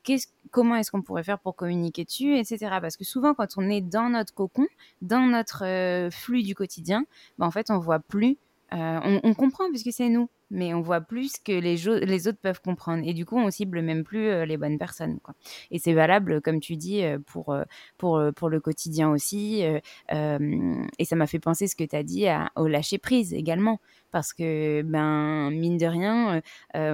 comment 0.52 0.76
est-ce 0.76 0.92
qu'on 0.92 1.02
pourrait 1.02 1.24
faire 1.24 1.40
pour 1.40 1.56
communiquer 1.56 2.04
dessus, 2.04 2.38
etc. 2.38 2.78
Parce 2.82 2.98
que 2.98 3.04
souvent, 3.04 3.34
quand 3.34 3.58
on 3.58 3.70
est 3.70 3.82
dans 3.82 4.10
notre 4.10 4.34
cocon, 4.34 4.68
dans 5.02 5.26
notre 5.26 5.66
euh, 5.66 6.12
flux 6.12 6.44
du 6.44 6.56
quotidien, 6.56 7.06
ben, 7.38 7.48
en 7.48 7.52
fait, 7.52 7.70
on 7.70 7.80
voit 7.80 8.00
plus. 8.00 8.38
Euh, 8.74 9.20
on, 9.24 9.34
comprend 9.34 9.68
puisque 9.70 9.92
c'est 9.92 10.08
nous, 10.08 10.30
mais 10.52 10.74
on 10.74 10.82
voit 10.82 11.02
plus 11.02 11.34
que 11.44 11.54
les, 11.54 11.88
autres 11.88 12.40
peuvent 12.42 12.62
comprendre. 12.62 13.04
Et 13.06 13.14
du 13.14 13.26
coup, 13.26 13.38
on 13.38 13.50
cible 13.50 13.82
même 13.82 14.04
plus 14.04 14.28
euh, 14.28 14.46
les 14.46 14.58
bonnes 14.58 14.78
personnes. 14.78 15.20
Quoi. 15.24 15.34
Et 15.72 15.80
c'est 15.80 15.94
valable, 15.94 16.42
comme 16.42 16.60
tu 16.60 16.76
dis, 16.76 17.04
euh, 17.04 17.18
pour, 17.20 17.54
euh, 17.54 17.64
pour, 17.98 18.22
pour 18.36 18.50
le 18.50 18.60
quotidien 18.60 19.10
aussi. 19.10 19.64
et 20.12 21.06
ça 21.06 21.16
m'a 21.16 21.28
fait 21.28 21.40
penser 21.40 21.68
ce 21.68 21.76
que 21.76 21.84
tu 21.84 21.96
as 21.96 22.04
dit 22.04 22.26
au 22.56 22.68
lâcher 22.68 22.98
prise 22.98 23.34
également 23.34 23.80
parce 24.12 24.34
que 24.34 24.82
ben 24.82 25.50
mine 25.52 25.78
de 25.78 25.86
rien, 25.86 26.42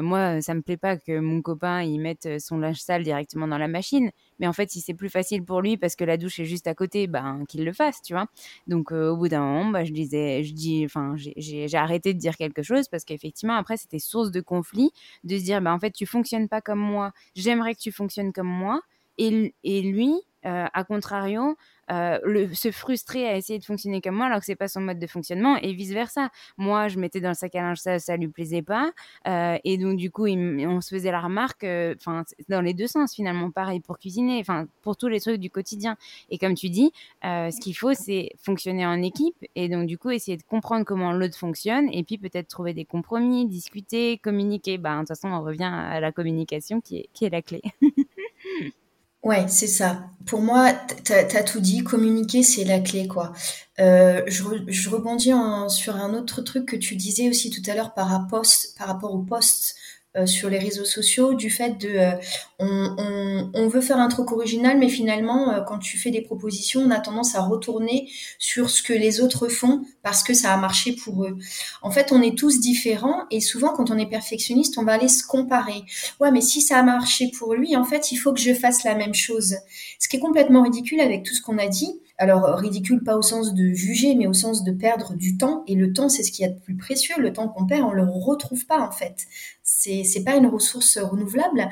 moi 0.02 0.39
ça 0.41 0.54
me 0.54 0.62
plaît 0.62 0.78
pas 0.78 0.98
que 0.98 1.20
mon 1.20 1.41
copain 1.41 1.82
il 1.82 2.00
mette 2.00 2.39
son 2.39 2.60
linge 2.60 2.80
sale 2.80 3.04
directement 3.04 3.48
dans 3.48 3.58
la 3.58 3.67
machine, 3.67 4.12
mais 4.39 4.47
en 4.47 4.54
fait 4.54 4.69
si 4.69 4.82
c'est 4.82 4.93
plus 4.93 5.10
facile 5.10 5.43
pour 5.43 5.62
lui 5.62 5.78
parce 5.78 5.95
que 5.95 6.04
la 6.04 6.17
douche 6.17 6.39
est 6.39 6.45
juste 6.45 6.67
à 6.67 6.76
côté, 6.76 7.08
ben 7.08 7.43
qu'il 7.47 7.65
le 7.65 7.73
fasse, 7.73 8.02
tu 8.02 8.13
vois. 8.13 8.28
Donc 8.67 8.91
au 8.91 9.15
bout 9.17 9.28
d'un 9.30 9.41
moment, 9.41 9.69
bah, 9.71 9.84
je 9.84 9.91
disais, 9.93 10.43
je 10.43 10.54
dis, 10.54 10.84
enfin 10.86 11.15
j'ai 11.17 11.76
arrêté 11.76 12.13
de 12.13 12.19
dire 12.19 12.36
quelque 12.38 12.63
chose 12.63 12.88
parce 12.89 13.04
qu'effectivement 13.06 13.56
après 13.56 13.78
c'était 13.78 14.00
source 14.00 14.32
de 14.32 14.41
conflit, 14.41 14.91
de 15.23 15.38
se 15.38 15.43
dire 15.43 15.62
ben 15.62 15.73
en 15.73 15.80
fait 15.80 15.91
tu 15.91 16.06
fonctionnes 16.06 16.47
pas 16.50 16.62
comme 16.62 16.80
moi, 16.80 17.12
j'aimerais 17.36 17.76
que 17.76 17.80
tu 17.80 17.91
fonctionnes 17.91 18.34
comme 18.34 18.47
moi, 18.47 18.82
et, 19.17 19.54
et 19.63 19.82
lui 19.82 20.13
à 20.48 20.84
contrario, 20.84 21.56
euh, 21.90 22.50
se 22.54 22.70
frustrer 22.72 23.28
à 23.28 23.38
essayer 23.38 23.60
de 23.60 23.64
fonctionner 23.64 24.02
comme 24.02 24.16
moi 24.16 24.26
alors 24.26 24.40
que 24.40 24.46
c'est 24.46 24.58
pas 24.58 24.68
son 24.68 24.82
mode 24.82 25.00
de 25.00 25.08
fonctionnement 25.08 25.56
et 25.56 25.72
vice 25.74 25.92
versa. 25.92 26.30
Moi, 26.58 26.90
je 26.90 27.00
mettais 27.00 27.22
dans 27.22 27.30
le 27.30 27.34
sac 27.34 27.56
à 27.56 27.62
linge 27.62 27.78
ça, 27.78 27.98
ça 27.98 28.18
lui 28.18 28.28
plaisait 28.28 28.62
pas 28.62 28.92
euh, 29.26 29.58
et 29.64 29.78
donc 29.78 29.96
du 29.96 30.12
coup, 30.12 30.28
on 30.28 30.82
se 30.82 30.94
faisait 30.94 31.12
la 31.12 31.22
remarque, 31.22 31.64
euh, 31.64 31.96
enfin 31.98 32.26
dans 32.50 32.60
les 32.60 32.74
deux 32.74 32.88
sens 32.88 33.16
finalement, 33.16 33.52
pareil 33.52 33.80
pour 33.80 34.00
cuisiner, 34.00 34.40
enfin 34.42 34.68
pour 34.82 34.98
tous 34.98 35.08
les 35.08 35.22
trucs 35.22 35.40
du 35.40 35.50
quotidien. 35.50 35.96
Et 36.30 36.38
comme 36.38 36.56
tu 36.56 36.70
dis, 36.70 36.92
ce 37.24 37.60
qu'il 37.62 37.76
faut, 37.76 37.94
c'est 37.94 38.32
fonctionner 38.38 38.86
en 38.86 39.02
équipe 39.02 39.46
et 39.56 39.70
donc 39.70 39.88
du 39.88 39.98
coup 39.98 40.10
essayer 40.10 40.36
de 40.36 40.44
comprendre 40.44 40.84
comment 40.86 41.14
l'autre 41.14 41.38
fonctionne 41.38 41.88
et 41.94 42.04
puis 42.04 42.18
peut-être 42.18 42.50
trouver 42.50 42.74
des 42.74 42.86
compromis, 42.86 43.48
discuter, 43.48 44.18
communiquer. 44.18 44.78
Bah, 44.78 44.96
de 44.96 45.00
toute 45.00 45.10
façon, 45.10 45.30
on 45.30 45.42
revient 45.42 45.72
à 45.72 46.02
la 46.02 46.12
communication 46.12 46.82
qui 46.82 46.98
est, 46.98 47.10
qui 47.14 47.24
est 47.24 47.30
la 47.30 47.42
clé. 47.42 47.62
Ouais, 49.28 49.46
c'est 49.50 49.68
ça. 49.68 50.10
Pour 50.26 50.42
moi, 50.42 50.72
tu 51.04 51.12
as, 51.12 51.44
tout 51.44 51.60
dit. 51.60 51.84
Communiquer, 51.84 52.44
c'est 52.44 52.63
la 52.63 52.80
clé, 52.80 53.10
quoi. 53.10 53.34
Euh, 53.78 54.22
je, 54.28 54.90
rebondis 54.90 55.34
sur 55.68 55.98
un 55.98 56.13
autre 56.13 56.42
truc 56.42 56.66
que 56.66 56.78
tu 56.78 56.96
disais 56.96 57.28
aussi 57.28 57.50
tout 57.50 57.62
à 57.70 57.76
l'heure 57.76 57.94
par, 57.94 58.08
rapport, 58.08 59.13
au 59.13 59.20
poste 59.20 59.76
sur 60.26 60.50
les 60.50 60.60
réseaux 60.60 60.86
sociaux, 60.86 61.34
du 61.34 61.50
fait 61.50 61.78
de 61.78 62.18
euh, 62.60 63.46
on, 63.54 63.68
veut 63.68 63.82
faire 63.82 63.98
un 63.98 64.08
truc 64.08 64.32
original, 64.32 64.78
mais 64.80 64.90
finalement, 64.90 65.52
euh, 65.52 65.62
quand 65.62 65.78
tu 65.78 65.98
fais 65.98 66.10
des 66.10 66.22
propositions, 66.22 66.82
on 66.82 66.90
a 66.90 67.00
tendance 67.00 67.36
à 67.36 67.42
retourner 67.42 68.10
sur 68.40 68.70
ce 68.70 68.82
que 68.82 68.94
les 68.94 69.22
autres 69.22 69.48
font 69.48 69.84
parce 70.02 70.24
que 70.24 70.34
ça 70.34 70.54
a 70.54 70.58
marché 70.58 70.94
pour 70.94 71.26
eux. 71.26 71.38
En 71.82 71.92
fait, 71.92 72.12
on 72.12 72.22
est 72.22 72.38
tous 72.38 72.60
différents 72.60 73.24
et 73.30 73.42
souvent, 73.42 73.74
quand 73.74 73.92
on 73.92 73.98
est 73.98 74.10
perfectionniste, 74.10 74.78
on 74.78 74.84
va 74.84 74.94
aller 74.94 75.08
se 75.08 75.24
comparer. 75.24 75.84
Ouais, 76.20 76.32
mais 76.32 76.42
si 76.42 76.62
ça 76.62 76.80
a 76.80 76.84
marché 76.84 77.32
pour 77.38 77.54
lui, 77.54 77.76
en 77.76 77.84
fait, 77.84 78.12
il 78.12 78.18
faut 78.18 78.34
que 78.34 78.40
je 78.40 78.54
fasse 78.54 78.84
la 78.84 78.96
même 78.96 79.14
chose. 79.14 79.58
Ce 80.00 80.08
qui 80.08 80.18
est 80.18 80.22
complètement 80.22 80.64
ridicule 80.64 81.00
avec 81.00 81.24
tout 81.24 81.36
ce 81.36 81.42
qu'on 81.42 81.60
a 81.60 81.68
dit. 81.68 82.00
Alors, 82.20 82.58
ridicule 82.58 83.04
pas 83.04 83.16
au 83.16 83.22
sens 83.22 83.54
de 83.54 83.70
juger, 83.74 84.16
mais 84.16 84.26
au 84.26 84.34
sens 84.34 84.64
de 84.64 84.72
perdre 84.72 85.14
du 85.14 85.38
temps. 85.38 85.64
Et 85.68 85.76
le 85.76 85.94
temps, 85.94 86.10
c'est 86.10 86.24
ce 86.24 86.32
qu'il 86.32 86.46
y 86.46 86.50
a 86.50 86.52
de 86.52 86.60
plus 86.60 86.76
précieux. 86.76 87.16
Le 87.20 87.32
temps 87.32 87.48
qu'on 87.48 87.68
perd, 87.68 87.84
on 87.84 87.92
le 87.92 88.04
retrouve 88.04 88.66
pas, 88.66 88.80
en 88.80 88.92
fait. 88.92 89.28
C'est, 89.62 90.04
c'est 90.04 90.24
pas 90.24 90.36
une 90.36 90.48
ressource 90.48 90.98
renouvelable. 90.98 91.70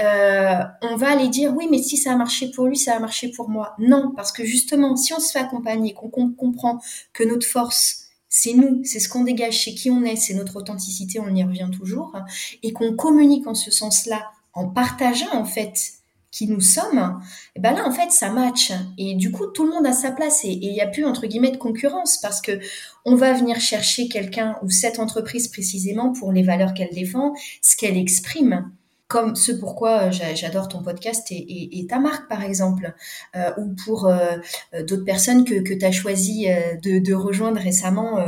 Euh, 0.00 0.62
on 0.82 0.96
va 0.96 1.10
aller 1.10 1.28
dire, 1.28 1.52
oui, 1.56 1.66
mais 1.70 1.82
si 1.82 1.96
ça 1.96 2.12
a 2.12 2.16
marché 2.16 2.50
pour 2.52 2.66
lui, 2.66 2.76
ça 2.76 2.94
a 2.94 3.00
marché 3.00 3.32
pour 3.32 3.48
moi. 3.48 3.74
Non, 3.78 4.12
parce 4.14 4.30
que 4.30 4.44
justement, 4.44 4.94
si 4.94 5.12
on 5.12 5.18
se 5.18 5.32
fait 5.32 5.40
accompagner, 5.40 5.92
qu'on 5.92 6.08
comprend 6.32 6.80
que 7.12 7.24
notre 7.24 7.46
force, 7.46 8.10
c'est 8.28 8.54
nous, 8.54 8.82
c'est 8.84 9.00
ce 9.00 9.08
qu'on 9.08 9.24
dégage, 9.24 9.64
c'est 9.64 9.74
qui 9.74 9.90
on 9.90 10.04
est, 10.04 10.14
c'est 10.14 10.34
notre 10.34 10.56
authenticité, 10.56 11.18
on 11.18 11.34
y 11.34 11.42
revient 11.42 11.68
toujours, 11.76 12.16
et 12.62 12.72
qu'on 12.72 12.94
communique 12.94 13.48
en 13.48 13.54
ce 13.54 13.72
sens-là, 13.72 14.30
en 14.52 14.68
partageant 14.68 15.34
en 15.34 15.44
fait 15.44 15.99
qui 16.30 16.46
nous 16.46 16.60
sommes, 16.60 17.20
eh 17.56 17.60
ben 17.60 17.72
là 17.72 17.86
en 17.86 17.90
fait 17.90 18.10
ça 18.12 18.30
match 18.30 18.72
et 18.98 19.14
du 19.14 19.32
coup 19.32 19.46
tout 19.46 19.64
le 19.64 19.70
monde 19.70 19.86
a 19.86 19.92
sa 19.92 20.12
place 20.12 20.44
et 20.44 20.50
il 20.52 20.72
n'y 20.72 20.80
a 20.80 20.86
plus 20.86 21.04
entre 21.04 21.26
guillemets 21.26 21.50
de 21.50 21.56
concurrence 21.56 22.18
parce 22.18 22.40
que 22.40 22.60
on 23.04 23.16
va 23.16 23.32
venir 23.32 23.60
chercher 23.60 24.08
quelqu'un 24.08 24.56
ou 24.62 24.70
cette 24.70 25.00
entreprise 25.00 25.48
précisément 25.48 26.12
pour 26.12 26.32
les 26.32 26.42
valeurs 26.42 26.74
qu'elle 26.74 26.94
défend, 26.94 27.34
ce 27.62 27.76
qu'elle 27.76 27.96
exprime. 27.96 28.70
Comme 29.08 29.34
ce 29.34 29.50
pourquoi 29.50 30.10
j'adore 30.12 30.68
ton 30.68 30.84
podcast 30.84 31.26
et, 31.32 31.86
ta 31.88 31.98
marque 31.98 32.28
par 32.28 32.44
exemple, 32.44 32.94
euh, 33.34 33.50
ou 33.58 33.74
pour 33.84 34.06
euh, 34.06 34.36
d'autres 34.86 35.04
personnes 35.04 35.44
que, 35.44 35.74
tu 35.74 35.84
as 35.84 35.90
choisi 35.90 36.48
euh, 36.48 36.76
de, 36.80 37.12
rejoindre 37.12 37.60
récemment 37.60 38.24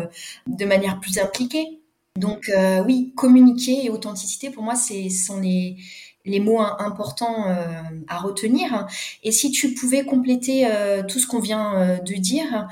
de 0.48 0.64
manière 0.64 0.98
plus 0.98 1.18
impliquée. 1.18 1.78
Donc 2.18 2.50
oui, 2.84 3.12
communiquer 3.16 3.84
et 3.84 3.90
authenticité, 3.90 4.50
pour 4.50 4.64
moi, 4.64 4.74
ce 4.74 5.08
sont 5.08 5.38
les, 5.38 5.76
les 6.24 6.40
mots 6.40 6.60
importants 6.60 7.48
euh, 7.48 7.64
à 8.08 8.18
retenir. 8.18 8.86
Et 9.22 9.32
si 9.32 9.50
tu 9.50 9.74
pouvais 9.74 10.04
compléter 10.04 10.66
euh, 10.66 11.02
tout 11.02 11.18
ce 11.18 11.26
qu'on 11.26 11.40
vient 11.40 11.74
euh, 11.74 11.98
de 11.98 12.14
dire, 12.14 12.68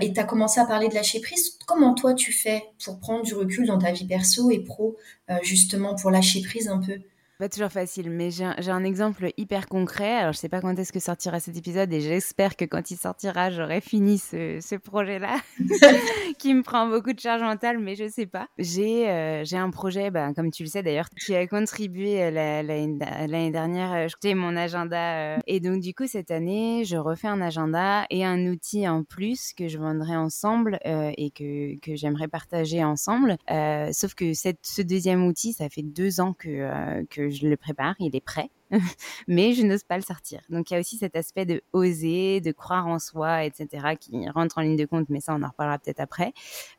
et 0.00 0.12
tu 0.12 0.20
as 0.20 0.24
commencé 0.24 0.60
à 0.60 0.66
parler 0.66 0.88
de 0.88 0.94
lâcher 0.94 1.20
prise, 1.20 1.58
comment 1.66 1.94
toi 1.94 2.14
tu 2.14 2.32
fais 2.32 2.62
pour 2.84 3.00
prendre 3.00 3.24
du 3.24 3.34
recul 3.34 3.66
dans 3.66 3.76
ta 3.76 3.90
vie 3.90 4.06
perso 4.06 4.52
et 4.52 4.60
pro, 4.60 4.96
justement 5.42 5.96
pour 5.96 6.12
lâcher 6.12 6.42
prise 6.42 6.68
un 6.68 6.78
peu? 6.78 7.00
Pas 7.38 7.48
toujours 7.48 7.70
facile, 7.70 8.10
mais 8.10 8.30
j'ai 8.30 8.44
un, 8.44 8.84
exemple 8.84 9.30
hyper 9.36 9.66
concret. 9.66 10.12
Alors, 10.12 10.32
je 10.32 10.38
sais 10.38 10.48
pas 10.48 10.60
quand 10.60 10.78
est-ce 10.78 10.92
que 10.92 11.00
sortira 11.00 11.40
cet 11.40 11.56
épisode 11.56 11.92
et 11.92 12.00
j'espère 12.00 12.56
que 12.56 12.64
quand 12.64 12.90
il 12.90 12.96
sortira, 12.96 13.50
j'aurai 13.50 13.80
fini 13.80 14.18
ce, 14.18 14.76
projet-là 14.76 15.36
qui 16.38 16.54
me 16.54 16.62
prend 16.62 16.86
beaucoup 16.86 17.12
de 17.12 17.18
charge 17.18 17.42
mentale, 17.42 17.78
mais 17.78 17.96
je 17.96 18.08
sais 18.08 18.26
pas. 18.26 18.48
J'ai 18.58 19.08
euh, 19.08 19.44
un 19.52 19.70
projet, 19.70 20.10
bah, 20.10 20.32
comme 20.34 20.50
tu 20.50 20.64
le 20.64 20.68
sais 20.68 20.82
d'ailleurs, 20.82 21.08
qui 21.10 21.34
a 21.34 21.46
contribué 21.46 22.22
euh, 22.22 22.30
l'année 22.30 23.50
dernière. 23.50 23.92
Euh, 23.92 24.08
je 24.08 24.34
mon 24.34 24.56
agenda 24.56 25.38
et 25.46 25.60
donc 25.60 25.80
du 25.80 25.94
coup 25.94 26.06
cette 26.06 26.30
année, 26.30 26.84
je 26.84 26.96
refais 26.96 27.28
un 27.28 27.40
agenda 27.40 28.06
et 28.10 28.24
un 28.24 28.46
outil 28.46 28.88
en 28.88 29.04
plus 29.04 29.52
que 29.52 29.68
je 29.68 29.78
vendrai 29.78 30.16
ensemble 30.16 30.78
et 30.84 31.30
que, 31.30 31.78
que 31.78 31.94
j'aimerais 31.94 32.26
partager 32.26 32.82
ensemble. 32.82 33.36
sauf 33.92 34.14
que 34.14 34.32
cette, 34.32 34.60
ce 34.62 34.82
deuxième 34.82 35.24
outil, 35.26 35.52
ça 35.52 35.68
fait 35.68 35.82
deux 35.82 36.20
ans 36.20 36.32
que 36.32 37.04
que 37.10 37.23
je 37.30 37.46
le 37.48 37.56
prépare, 37.56 37.94
il 37.98 38.14
est 38.16 38.20
prêt. 38.24 38.50
mais 39.28 39.54
je 39.54 39.62
n'ose 39.62 39.84
pas 39.84 39.96
le 39.96 40.02
sortir. 40.02 40.40
Donc 40.48 40.70
il 40.70 40.74
y 40.74 40.76
a 40.76 40.80
aussi 40.80 40.96
cet 40.96 41.16
aspect 41.16 41.46
de 41.46 41.62
oser, 41.72 42.40
de 42.40 42.52
croire 42.52 42.86
en 42.86 42.98
soi, 42.98 43.44
etc., 43.44 43.94
qui 43.98 44.28
rentre 44.28 44.58
en 44.58 44.62
ligne 44.62 44.76
de 44.76 44.84
compte, 44.84 45.08
mais 45.08 45.20
ça 45.20 45.34
on 45.34 45.42
en 45.42 45.48
reparlera 45.48 45.78
peut-être 45.78 46.00
après. 46.00 46.32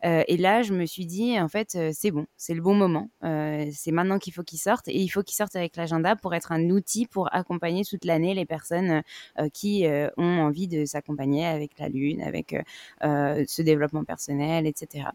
Euh, 0.06 0.24
et 0.28 0.38
là, 0.38 0.62
je 0.62 0.74
me 0.74 0.86
suis 0.86 1.06
dit, 1.06 1.40
en 1.40 1.48
fait, 1.48 1.76
euh, 1.76 1.92
c'est 1.94 2.12
bon, 2.12 2.26
c'est 2.38 2.54
le 2.54 2.62
bon 2.62 2.76
moment, 2.76 3.10
euh, 3.24 3.70
c'est 3.74 3.92
maintenant 3.92 4.20
qu'il 4.20 4.34
faut 4.34 4.44
qu'il 4.44 4.60
sorte, 4.60 4.88
et 4.88 4.98
il 4.98 5.08
faut 5.08 5.24
qu'il 5.24 5.36
sorte 5.36 5.56
avec 5.56 5.76
l'agenda 5.76 6.16
pour 6.16 6.34
être 6.34 6.52
un 6.52 6.70
outil 6.70 7.06
pour 7.06 7.34
accompagner 7.34 7.84
toute 7.84 8.06
l'année 8.06 8.34
les 8.34 8.46
personnes 8.46 9.02
qui 9.54 9.86
ont 10.18 10.40
envie 10.42 10.68
de 10.68 10.86
s'accompagner 10.86 11.46
avec 11.46 11.78
la 11.80 11.90
lune, 11.90 12.22
avec 12.22 12.56
ce 13.02 13.62
développement 13.62 14.04
personnel, 14.04 14.68
etc. 14.68 15.10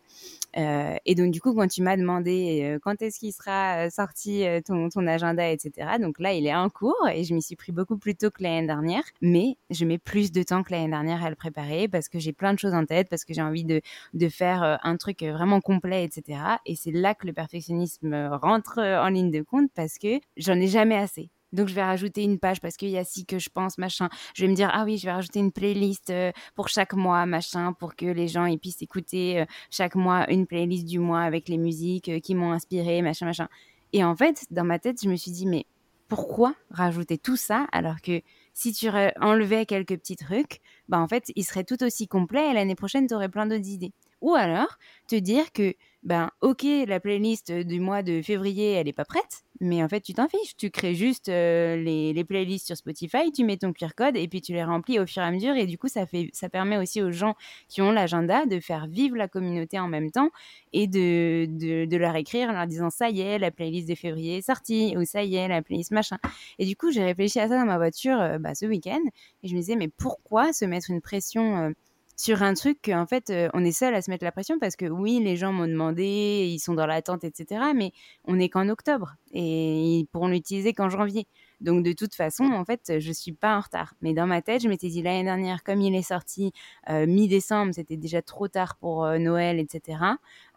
et 0.54 1.14
donc 1.14 1.30
du 1.30 1.40
coup, 1.40 1.54
quand 1.54 1.68
tu 1.68 1.82
m'as 1.82 1.96
demandé 1.96 2.78
quand 2.82 3.00
est-ce 3.02 3.18
qu'il 3.18 3.32
sera 3.32 3.90
sorti 3.90 4.44
ton, 4.64 5.06
agenda, 5.06 5.50
etc., 5.50 5.98
donc 6.00 6.18
là, 6.18 6.32
il 6.32 6.46
est 6.46 6.54
cours 6.70 7.08
et 7.12 7.24
je 7.24 7.34
m'y 7.34 7.42
suis 7.42 7.56
pris 7.56 7.72
beaucoup 7.72 7.96
plus 7.96 8.14
tôt 8.14 8.30
que 8.30 8.42
l'année 8.42 8.66
dernière, 8.66 9.02
mais 9.20 9.56
je 9.70 9.84
mets 9.84 9.98
plus 9.98 10.32
de 10.32 10.42
temps 10.42 10.62
que 10.62 10.72
l'année 10.72 10.88
dernière 10.88 11.24
à 11.24 11.30
le 11.30 11.36
préparer 11.36 11.88
parce 11.88 12.08
que 12.08 12.18
j'ai 12.18 12.32
plein 12.32 12.54
de 12.54 12.58
choses 12.58 12.74
en 12.74 12.84
tête, 12.84 13.08
parce 13.08 13.24
que 13.24 13.34
j'ai 13.34 13.42
envie 13.42 13.64
de, 13.64 13.80
faire 14.28 14.62
euh, 14.62 14.76
un 14.82 14.96
truc 14.96 15.22
vraiment 15.22 15.60
complet, 15.60 16.04
etc. 16.04 16.40
Et 16.66 16.76
c'est 16.76 16.92
là 16.92 17.14
que 17.14 17.26
le 17.26 17.32
perfectionnisme 17.32 18.28
rentre 18.40 18.78
en 18.78 19.08
ligne 19.08 19.30
de 19.30 19.42
compte 19.42 19.70
parce 19.74 19.98
que 19.98 20.20
j'en 20.36 20.54
ai 20.54 20.68
jamais 20.68 20.96
assez. 20.96 21.30
Donc 21.52 21.68
je 21.68 21.74
vais 21.74 21.82
rajouter 21.82 22.22
une 22.22 22.38
page 22.38 22.60
parce 22.60 22.76
qu'il 22.76 22.90
y 22.90 22.98
a 22.98 23.04
ci 23.04 23.26
que 23.26 23.38
je 23.38 23.48
pense, 23.50 23.78
machin. 23.78 24.08
Je 24.34 24.44
vais 24.44 24.50
me 24.50 24.54
dire, 24.54 24.70
ah 24.72 24.84
oui, 24.84 24.98
je 24.98 25.06
vais 25.06 25.12
rajouter 25.12 25.40
une 25.40 25.52
playlist 25.52 26.10
euh, 26.10 26.30
pour 26.54 26.68
chaque 26.68 26.94
mois, 26.94 27.26
machin, 27.26 27.72
pour 27.72 27.96
que 27.96 28.06
les 28.06 28.28
gens 28.28 28.46
ils 28.46 28.58
puissent 28.58 28.82
écouter 28.82 29.40
euh, 29.40 29.44
chaque 29.70 29.96
mois 29.96 30.30
une 30.30 30.46
playlist 30.46 30.86
du 30.86 30.98
mois 30.98 31.22
avec 31.22 31.48
les 31.48 31.58
musiques 31.58 32.20
qui 32.22 32.34
m'ont 32.34 32.52
inspiré, 32.52 33.02
machin, 33.02 33.26
machin. 33.26 33.48
Et 33.92 34.04
en 34.04 34.14
fait, 34.14 34.46
dans 34.50 34.64
ma 34.64 34.78
tête, 34.78 35.02
je 35.02 35.08
me 35.08 35.16
suis 35.16 35.32
dit, 35.32 35.46
mais 35.46 35.66
pourquoi 36.10 36.54
rajouter 36.70 37.18
tout 37.18 37.36
ça 37.36 37.66
alors 37.72 38.02
que 38.02 38.20
si 38.52 38.72
tu 38.74 38.88
enlevais 39.20 39.64
quelques 39.64 39.96
petits 39.96 40.16
trucs, 40.16 40.60
bah 40.88 40.98
en 41.00 41.08
fait, 41.08 41.32
il 41.36 41.44
serait 41.44 41.64
tout 41.64 41.82
aussi 41.84 42.08
complet 42.08 42.50
et 42.50 42.54
l'année 42.54 42.74
prochaine, 42.74 43.06
tu 43.06 43.14
aurais 43.14 43.30
plein 43.30 43.46
d'autres 43.46 43.68
idées. 43.68 43.92
Ou 44.20 44.34
alors, 44.34 44.78
te 45.08 45.16
dire 45.16 45.52
que 45.52 45.74
ben 46.02 46.30
ok, 46.40 46.64
la 46.86 46.98
playlist 46.98 47.52
du 47.52 47.78
mois 47.78 48.02
de 48.02 48.22
février, 48.22 48.72
elle 48.72 48.86
n'est 48.86 48.92
pas 48.94 49.04
prête, 49.04 49.44
mais 49.60 49.82
en 49.82 49.88
fait, 49.88 50.00
tu 50.00 50.14
t'en 50.14 50.28
fiches. 50.28 50.56
Tu 50.56 50.70
crées 50.70 50.94
juste 50.94 51.28
euh, 51.28 51.76
les, 51.76 52.24
playlists 52.24 52.66
sur 52.66 52.76
Spotify, 52.76 53.30
tu 53.32 53.44
mets 53.44 53.58
ton 53.58 53.74
QR 53.74 53.90
code 53.94 54.16
et 54.16 54.26
puis 54.26 54.40
tu 54.40 54.52
les 54.52 54.64
remplis 54.64 54.98
au 54.98 55.06
fur 55.06 55.22
et 55.22 55.26
à 55.26 55.30
mesure. 55.30 55.54
Et 55.56 55.66
du 55.66 55.76
coup, 55.76 55.88
ça, 55.88 56.06
fait, 56.06 56.30
ça 56.32 56.48
permet 56.48 56.78
aussi 56.78 57.02
aux 57.02 57.10
gens 57.10 57.34
qui 57.68 57.82
ont 57.82 57.92
l'agenda 57.92 58.46
de 58.46 58.60
faire 58.60 58.86
vivre 58.86 59.16
la 59.16 59.28
communauté 59.28 59.78
en 59.78 59.88
même 59.88 60.10
temps 60.10 60.30
et 60.72 60.86
de, 60.86 61.46
de, 61.46 61.84
de, 61.84 61.96
leur 61.98 62.16
écrire 62.16 62.48
en 62.48 62.52
leur 62.52 62.66
disant 62.66 62.88
ça 62.88 63.10
y 63.10 63.20
est, 63.20 63.38
la 63.38 63.50
playlist 63.50 63.86
de 63.88 63.94
février 63.94 64.38
est 64.38 64.46
sortie 64.46 64.94
ou 64.96 65.04
ça 65.04 65.22
y 65.22 65.36
est, 65.36 65.48
la 65.48 65.60
playlist 65.60 65.90
machin. 65.90 66.16
Et 66.58 66.64
du 66.64 66.76
coup, 66.76 66.90
j'ai 66.90 67.04
réfléchi 67.04 67.40
à 67.40 67.48
ça 67.48 67.58
dans 67.58 67.66
ma 67.66 67.76
voiture 67.76 68.18
euh, 68.18 68.38
bah, 68.38 68.54
ce 68.54 68.64
week-end 68.64 69.02
et 69.42 69.48
je 69.48 69.54
me 69.54 69.60
disais, 69.60 69.76
mais 69.76 69.88
pourquoi 69.88 70.54
se 70.54 70.64
mettre 70.64 70.90
une 70.90 71.02
pression 71.02 71.58
euh, 71.58 71.70
sur 72.20 72.42
un 72.42 72.52
truc 72.52 72.80
qu'en 72.84 73.06
fait, 73.06 73.32
on 73.54 73.64
est 73.64 73.72
seul 73.72 73.94
à 73.94 74.02
se 74.02 74.10
mettre 74.10 74.24
la 74.24 74.30
pression 74.30 74.58
parce 74.58 74.76
que 74.76 74.84
oui, 74.84 75.20
les 75.24 75.36
gens 75.36 75.52
m'ont 75.52 75.66
demandé, 75.66 76.46
ils 76.52 76.58
sont 76.58 76.74
dans 76.74 76.84
l'attente, 76.84 77.24
etc. 77.24 77.62
Mais 77.74 77.92
on 78.26 78.36
n'est 78.36 78.50
qu'en 78.50 78.68
octobre 78.68 79.16
et 79.32 80.00
ils 80.00 80.04
pourront 80.04 80.28
l'utiliser 80.28 80.74
qu'en 80.74 80.90
janvier. 80.90 81.26
Donc 81.62 81.82
de 81.82 81.92
toute 81.92 82.14
façon, 82.14 82.44
en 82.44 82.62
fait, 82.66 82.98
je 82.98 83.10
suis 83.10 83.32
pas 83.32 83.56
en 83.56 83.60
retard. 83.60 83.94
Mais 84.02 84.12
dans 84.12 84.26
ma 84.26 84.42
tête, 84.42 84.62
je 84.62 84.68
m'étais 84.68 84.88
dit 84.88 85.00
l'année 85.00 85.24
dernière, 85.24 85.64
comme 85.64 85.80
il 85.80 85.94
est 85.94 86.02
sorti 86.02 86.52
mi-décembre, 86.90 87.72
c'était 87.72 87.96
déjà 87.96 88.20
trop 88.20 88.48
tard 88.48 88.76
pour 88.76 89.06
Noël, 89.18 89.58
etc. 89.58 89.98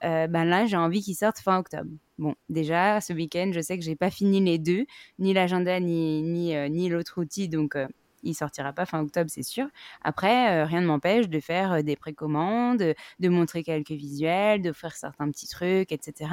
ben 0.02 0.44
là, 0.44 0.66
j'ai 0.66 0.76
envie 0.76 1.02
qu'il 1.02 1.16
sorte 1.16 1.40
fin 1.40 1.58
octobre. 1.58 1.90
Bon, 2.18 2.36
déjà, 2.50 3.00
ce 3.00 3.14
week-end, 3.14 3.52
je 3.54 3.62
sais 3.62 3.78
que 3.78 3.86
j'ai 3.86 3.96
pas 3.96 4.12
fini 4.12 4.42
les 4.42 4.58
deux, 4.58 4.86
ni 5.18 5.34
l'agenda, 5.34 5.80
ni, 5.80 6.24
ni, 6.24 6.54
ni 6.70 6.90
l'autre 6.90 7.22
outil, 7.22 7.48
donc 7.48 7.78
il 8.24 8.34
sortira 8.34 8.74
pas 8.74 8.86
fin 8.86 9.02
octobre, 9.02 9.30
c'est 9.30 9.44
sûr. 9.44 9.68
Après, 10.02 10.64
rien 10.64 10.82
ne 10.82 10.88
m'empêche 10.88 11.30
de 11.30 11.40
faire 11.40 11.84
des 11.84 11.96
précommandes, 11.96 12.94
de 13.20 13.30
montrer 13.30 13.64
quelques 13.64 13.92
visuels, 13.92 14.74
faire 14.74 14.96
certains 14.96 15.30
petits 15.30 15.48
trucs, 15.48 15.92
etc. 15.92 16.32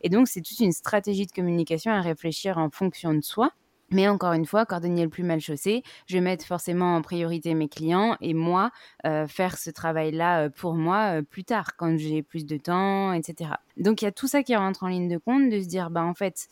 Et 0.00 0.08
donc, 0.08 0.28
c'est 0.28 0.40
toute 0.40 0.60
une 0.60 0.72
stratégie 0.72 1.26
de 1.26 1.32
communication 1.32 1.92
à 1.92 2.00
réfléchir 2.00 2.58
en 2.58 2.70
fonction 2.70 3.14
de 3.14 3.22
soi. 3.22 3.52
Mais 3.90 4.06
encore 4.06 4.34
une 4.34 4.44
fois, 4.44 4.66
cordonnier 4.66 5.04
le 5.04 5.08
plus 5.08 5.22
mal 5.22 5.40
chaussé, 5.40 5.82
je 6.06 6.14
vais 6.14 6.20
mettre 6.20 6.44
forcément 6.44 6.96
en 6.96 7.00
priorité 7.02 7.54
mes 7.54 7.68
clients 7.68 8.16
et 8.20 8.34
moi, 8.34 8.70
euh, 9.06 9.26
faire 9.26 9.56
ce 9.56 9.70
travail-là 9.70 10.44
euh, 10.44 10.48
pour 10.50 10.74
moi 10.74 11.18
euh, 11.18 11.22
plus 11.22 11.44
tard, 11.44 11.74
quand 11.76 11.96
j'ai 11.96 12.22
plus 12.22 12.44
de 12.44 12.58
temps, 12.58 13.14
etc. 13.14 13.52
Donc 13.78 14.02
il 14.02 14.04
y 14.04 14.08
a 14.08 14.12
tout 14.12 14.26
ça 14.26 14.42
qui 14.42 14.54
rentre 14.54 14.82
en 14.82 14.88
ligne 14.88 15.08
de 15.08 15.16
compte, 15.16 15.48
de 15.48 15.62
se 15.62 15.68
dire, 15.68 15.88
bah 15.88 16.04
en 16.04 16.12
fait, 16.12 16.48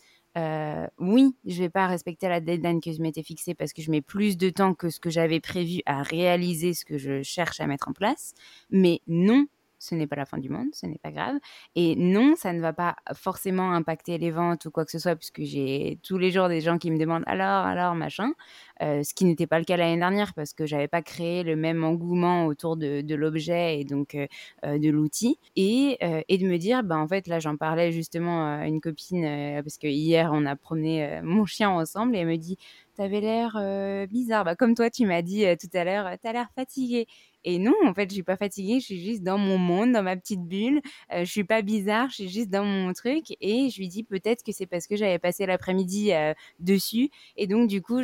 oui, 0.99 1.35
je 1.45 1.59
vais 1.59 1.69
pas 1.69 1.87
respecter 1.87 2.27
la 2.27 2.39
deadline 2.39 2.81
que 2.81 2.91
je 2.91 3.01
m'étais 3.01 3.23
fixée 3.23 3.55
parce 3.55 3.73
que 3.73 3.81
je 3.81 3.91
mets 3.91 4.01
plus 4.01 4.37
de 4.37 4.49
temps 4.49 4.73
que 4.73 4.89
ce 4.89 4.99
que 4.99 5.09
j'avais 5.09 5.39
prévu 5.39 5.81
à 5.85 6.03
réaliser 6.03 6.73
ce 6.73 6.85
que 6.85 6.97
je 6.97 7.23
cherche 7.23 7.59
à 7.59 7.67
mettre 7.67 7.87
en 7.89 7.93
place. 7.93 8.33
Mais 8.69 9.01
non, 9.07 9.47
ce 9.79 9.95
n'est 9.95 10.07
pas 10.07 10.15
la 10.15 10.25
fin 10.25 10.37
du 10.37 10.49
monde, 10.49 10.67
ce 10.73 10.85
n'est 10.85 10.97
pas 10.97 11.11
grave. 11.11 11.35
Et 11.75 11.95
non, 11.95 12.35
ça 12.35 12.53
ne 12.53 12.61
va 12.61 12.73
pas 12.73 12.95
forcément 13.13 13.71
impacter 13.73 14.17
les 14.17 14.31
ventes 14.31 14.65
ou 14.65 14.71
quoi 14.71 14.85
que 14.85 14.91
ce 14.91 14.99
soit, 14.99 15.15
puisque 15.15 15.43
j'ai 15.43 15.99
tous 16.03 16.17
les 16.17 16.31
jours 16.31 16.49
des 16.49 16.61
gens 16.61 16.77
qui 16.77 16.91
me 16.91 16.97
demandent 16.97 17.23
alors, 17.27 17.65
alors, 17.65 17.95
machin. 17.95 18.33
Euh, 18.81 19.03
ce 19.03 19.13
qui 19.13 19.25
n'était 19.25 19.47
pas 19.47 19.57
le 19.59 19.65
cas 19.65 19.75
l'année 19.75 19.97
dernière 19.97 20.33
parce 20.35 20.53
que 20.53 20.65
j'avais 20.65 20.87
pas 20.87 21.01
créé 21.01 21.43
le 21.43 21.55
même 21.55 21.83
engouement 21.83 22.45
autour 22.45 22.77
de, 22.77 23.15
l'objet 23.15 23.79
et 23.79 23.83
donc 23.83 24.13
euh, 24.13 24.27
euh, 24.65 24.77
de 24.77 24.89
l'outil. 24.89 25.39
Et, 25.55 25.97
et, 26.27 26.37
de 26.37 26.45
me 26.45 26.57
dire, 26.57 26.83
bah, 26.83 26.97
en 26.97 27.07
fait, 27.07 27.27
là, 27.27 27.39
j'en 27.39 27.57
parlais 27.57 27.91
justement 27.91 28.45
à 28.59 28.67
une 28.67 28.81
copine 28.81 29.23
parce 29.63 29.77
que 29.77 29.87
hier, 29.87 30.29
on 30.33 30.45
a 30.45 30.55
promené 30.55 31.19
mon 31.23 31.45
chien 31.45 31.69
ensemble 31.69 32.15
et 32.15 32.19
elle 32.19 32.27
me 32.27 32.37
dit, 32.37 32.57
t'avais 32.95 33.21
l'air 33.21 34.07
bizarre. 34.07 34.43
Bah, 34.45 34.55
comme 34.55 34.75
toi, 34.75 34.89
tu 34.89 35.05
m'as 35.05 35.21
dit 35.21 35.45
tout 35.59 35.75
à 35.75 35.83
l'heure, 35.83 36.09
t'as 36.21 36.33
l'air 36.33 36.49
fatiguée. 36.55 37.07
Et 37.49 37.59
non, 37.59 37.73
en 37.85 37.93
fait, 37.93 38.09
je 38.09 38.15
suis 38.15 38.23
pas 38.23 38.35
fatiguée, 38.35 38.81
je 38.81 38.85
suis 38.87 39.01
juste 39.01 39.23
dans 39.23 39.37
mon 39.37 39.57
monde, 39.57 39.93
dans 39.93 40.03
ma 40.03 40.17
petite 40.17 40.43
bulle. 40.43 40.81
Je 41.09 41.23
je 41.23 41.31
suis 41.31 41.43
pas 41.43 41.61
bizarre, 41.61 42.09
je 42.09 42.15
suis 42.15 42.29
juste 42.29 42.49
dans 42.49 42.65
mon 42.65 42.91
truc. 42.93 43.25
Et 43.41 43.69
je 43.69 43.77
lui 43.77 43.87
dis 43.87 44.03
peut-être 44.03 44.43
que 44.43 44.51
c'est 44.51 44.65
parce 44.65 44.87
que 44.87 44.95
j'avais 44.95 45.19
passé 45.19 45.45
l'après-midi 45.45 46.11
dessus. 46.59 47.09
Et 47.35 47.45
donc, 47.47 47.69
du 47.69 47.81
coup, 47.81 48.01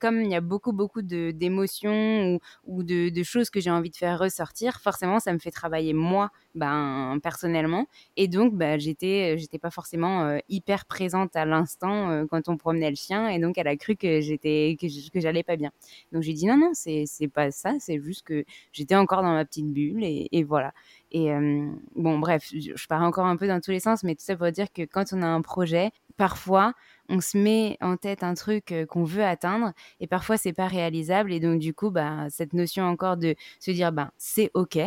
comme 0.00 0.20
il 0.22 0.30
y 0.30 0.34
a 0.34 0.40
beaucoup, 0.40 0.72
beaucoup 0.72 1.00
d'émotions 1.00 2.34
ou, 2.34 2.38
ou 2.66 2.82
de, 2.82 3.08
de, 3.08 3.22
choses 3.22 3.50
que 3.50 3.60
j'ai 3.60 3.70
envie 3.70 3.90
de 3.90 3.96
faire 3.96 4.18
ressortir, 4.18 4.80
forcément, 4.80 5.20
ça 5.20 5.32
me 5.32 5.38
fait 5.38 5.52
travailler 5.52 5.92
moi 5.94 6.30
ben, 6.54 7.18
personnellement. 7.22 7.86
Et 8.16 8.28
donc, 8.28 8.54
ben, 8.54 8.78
j'étais, 8.78 9.38
j'étais 9.38 9.58
pas 9.58 9.70
forcément 9.70 10.24
euh, 10.24 10.38
hyper 10.48 10.84
présente 10.84 11.34
à 11.36 11.44
l'instant 11.44 12.10
euh, 12.10 12.26
quand 12.28 12.48
on 12.48 12.56
promenait 12.56 12.90
le 12.90 12.96
chien. 12.96 13.28
Et 13.28 13.38
donc, 13.38 13.56
elle 13.58 13.68
a 13.68 13.76
cru 13.76 13.96
que 13.96 14.20
j'étais, 14.20 14.76
que, 14.80 14.86
j'allais 15.20 15.42
pas 15.42 15.56
bien. 15.56 15.70
Donc, 16.12 16.22
j'ai 16.22 16.32
dit 16.34 16.46
non, 16.46 16.56
non, 16.58 16.70
c'est, 16.74 17.06
pas 17.32 17.50
ça. 17.50 17.74
C'est 17.78 18.00
juste 18.02 18.22
que 18.22 18.44
j'étais 18.82 18.96
encore 18.96 19.22
dans 19.22 19.32
ma 19.32 19.44
petite 19.44 19.72
bulle 19.72 20.02
et, 20.04 20.42
voilà. 20.42 20.72
Et 21.12 21.32
euh, 21.32 21.70
bon, 21.94 22.18
bref, 22.18 22.48
je 22.52 22.86
pars 22.88 23.02
encore 23.02 23.26
un 23.26 23.36
peu 23.36 23.46
dans 23.46 23.60
tous 23.60 23.70
les 23.70 23.80
sens, 23.80 24.02
mais 24.02 24.14
tout 24.14 24.24
ça 24.24 24.36
pour 24.36 24.50
dire 24.50 24.72
que 24.72 24.82
quand 24.82 25.12
on 25.12 25.22
a 25.22 25.26
un 25.26 25.40
projet, 25.40 25.92
parfois, 26.16 26.74
on 27.08 27.20
se 27.20 27.38
met 27.38 27.76
en 27.80 27.96
tête 27.96 28.22
un 28.24 28.34
truc 28.34 28.74
qu'on 28.88 29.04
veut 29.04 29.24
atteindre 29.24 29.72
et 30.00 30.06
parfois 30.06 30.36
c'est 30.36 30.52
pas 30.52 30.66
réalisable 30.66 31.32
et 31.32 31.40
donc 31.40 31.58
du 31.58 31.74
coup 31.74 31.90
bah 31.90 32.26
cette 32.30 32.52
notion 32.52 32.84
encore 32.84 33.16
de 33.16 33.34
se 33.60 33.70
dire 33.70 33.92
bah 33.92 34.12
c'est 34.18 34.50
ok 34.54 34.78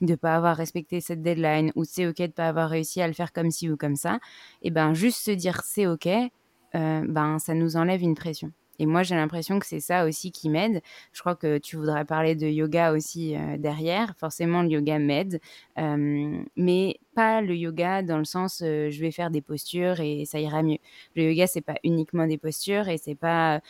de 0.00 0.14
pas 0.14 0.36
avoir 0.36 0.56
respecté 0.56 1.00
cette 1.00 1.22
deadline 1.22 1.72
ou 1.74 1.84
c'est 1.84 2.06
ok 2.06 2.18
de 2.18 2.26
pas 2.28 2.48
avoir 2.48 2.70
réussi 2.70 3.00
à 3.00 3.06
le 3.06 3.12
faire 3.12 3.32
comme 3.32 3.50
ci 3.50 3.70
ou 3.70 3.76
comme 3.76 3.96
ça, 3.96 4.18
et 4.62 4.70
ben 4.70 4.94
juste 4.94 5.24
se 5.24 5.30
dire 5.30 5.60
c'est 5.64 5.86
ok, 5.86 6.06
euh, 6.06 7.04
ben 7.08 7.38
ça 7.38 7.54
nous 7.54 7.76
enlève 7.76 8.02
une 8.02 8.14
pression. 8.14 8.52
Et 8.78 8.86
moi, 8.86 9.02
j'ai 9.02 9.14
l'impression 9.14 9.58
que 9.58 9.66
c'est 9.66 9.80
ça 9.80 10.06
aussi 10.06 10.30
qui 10.30 10.48
m'aide. 10.48 10.82
Je 11.12 11.20
crois 11.20 11.34
que 11.34 11.58
tu 11.58 11.76
voudrais 11.76 12.04
parler 12.04 12.34
de 12.34 12.46
yoga 12.46 12.92
aussi 12.92 13.34
euh, 13.34 13.56
derrière. 13.58 14.14
Forcément, 14.18 14.62
le 14.62 14.70
yoga 14.70 14.98
m'aide, 14.98 15.40
euh, 15.78 16.40
mais 16.56 16.98
pas 17.14 17.40
le 17.40 17.56
yoga 17.56 18.02
dans 18.02 18.18
le 18.18 18.24
sens 18.24 18.62
euh, 18.64 18.90
je 18.90 19.00
vais 19.00 19.10
faire 19.10 19.30
des 19.30 19.40
postures 19.40 20.00
et 20.00 20.24
ça 20.24 20.38
ira 20.38 20.62
mieux. 20.62 20.78
Le 21.16 21.24
yoga, 21.24 21.46
c'est 21.48 21.60
pas 21.60 21.76
uniquement 21.82 22.26
des 22.26 22.38
postures 22.38 22.88
et 22.88 22.98
c'est 22.98 23.16
pas 23.16 23.60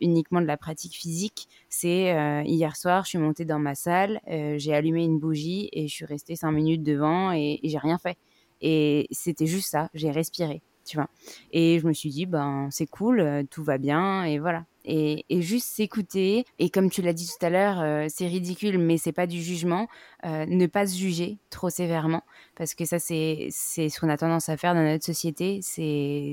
uniquement 0.00 0.40
de 0.40 0.46
la 0.46 0.56
pratique 0.56 0.94
physique. 0.94 1.48
C'est 1.68 2.14
hier 2.46 2.76
soir, 2.76 3.04
je 3.04 3.10
suis 3.10 3.18
montée 3.18 3.44
dans 3.44 3.58
ma 3.58 3.74
salle, 3.74 4.20
j'ai 4.26 4.74
allumé 4.74 5.04
une 5.04 5.18
bougie 5.18 5.68
et 5.72 5.88
je 5.88 5.94
suis 5.94 6.04
restée 6.04 6.36
cinq 6.36 6.52
minutes 6.52 6.82
devant 6.82 7.32
et 7.32 7.60
j'ai 7.62 7.78
rien 7.78 7.98
fait. 7.98 8.16
Et 8.60 9.06
c'était 9.10 9.46
juste 9.46 9.70
ça, 9.70 9.90
j'ai 9.94 10.10
respiré 10.10 10.62
tu 10.88 10.96
vois. 10.96 11.08
Et 11.52 11.78
je 11.78 11.86
me 11.86 11.92
suis 11.92 12.10
dit, 12.10 12.26
ben, 12.26 12.68
c'est 12.70 12.86
cool, 12.86 13.20
euh, 13.20 13.42
tout 13.48 13.62
va 13.62 13.78
bien, 13.78 14.24
et 14.24 14.38
voilà. 14.38 14.64
Et, 14.90 15.26
juste 15.42 15.66
s'écouter, 15.66 16.46
et 16.58 16.70
comme 16.70 16.88
tu 16.88 17.02
l'as 17.02 17.12
dit 17.12 17.26
tout 17.26 17.44
à 17.44 17.50
l'heure, 17.50 17.80
euh, 17.80 18.06
c'est 18.08 18.26
ridicule, 18.26 18.78
mais 18.78 18.96
c'est 18.96 19.12
pas 19.12 19.26
du 19.26 19.42
jugement, 19.42 19.86
euh, 20.24 20.46
ne 20.46 20.66
pas 20.66 20.86
se 20.86 20.96
juger 20.96 21.36
trop 21.50 21.68
sévèrement, 21.68 22.22
parce 22.56 22.74
que 22.74 22.86
ça, 22.86 22.98
c'est 22.98 23.48
ce 23.50 24.00
qu'on 24.00 24.08
a 24.08 24.16
tendance 24.16 24.48
à 24.48 24.56
faire 24.56 24.74
dans 24.74 24.82
notre 24.82 25.04
société, 25.04 25.60
c'est 25.62 26.32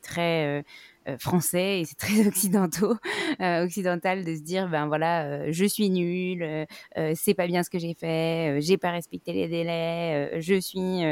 très 0.00 0.64
français 1.18 1.80
et 1.80 1.84
c'est 1.84 1.98
très 1.98 2.26
occidentaux, 2.26 2.96
occidental 3.38 4.24
de 4.24 4.34
se 4.34 4.40
dire, 4.40 4.70
ben 4.70 4.86
voilà, 4.86 5.52
je 5.52 5.64
suis 5.66 5.90
nul, 5.90 6.66
c'est 7.14 7.34
pas 7.34 7.46
bien 7.46 7.62
ce 7.62 7.68
que 7.68 7.78
j'ai 7.78 7.92
fait, 7.92 8.62
j'ai 8.62 8.78
pas 8.78 8.92
respecté 8.92 9.34
les 9.34 9.48
délais, 9.48 10.40
je 10.40 10.58
suis, 10.58 11.04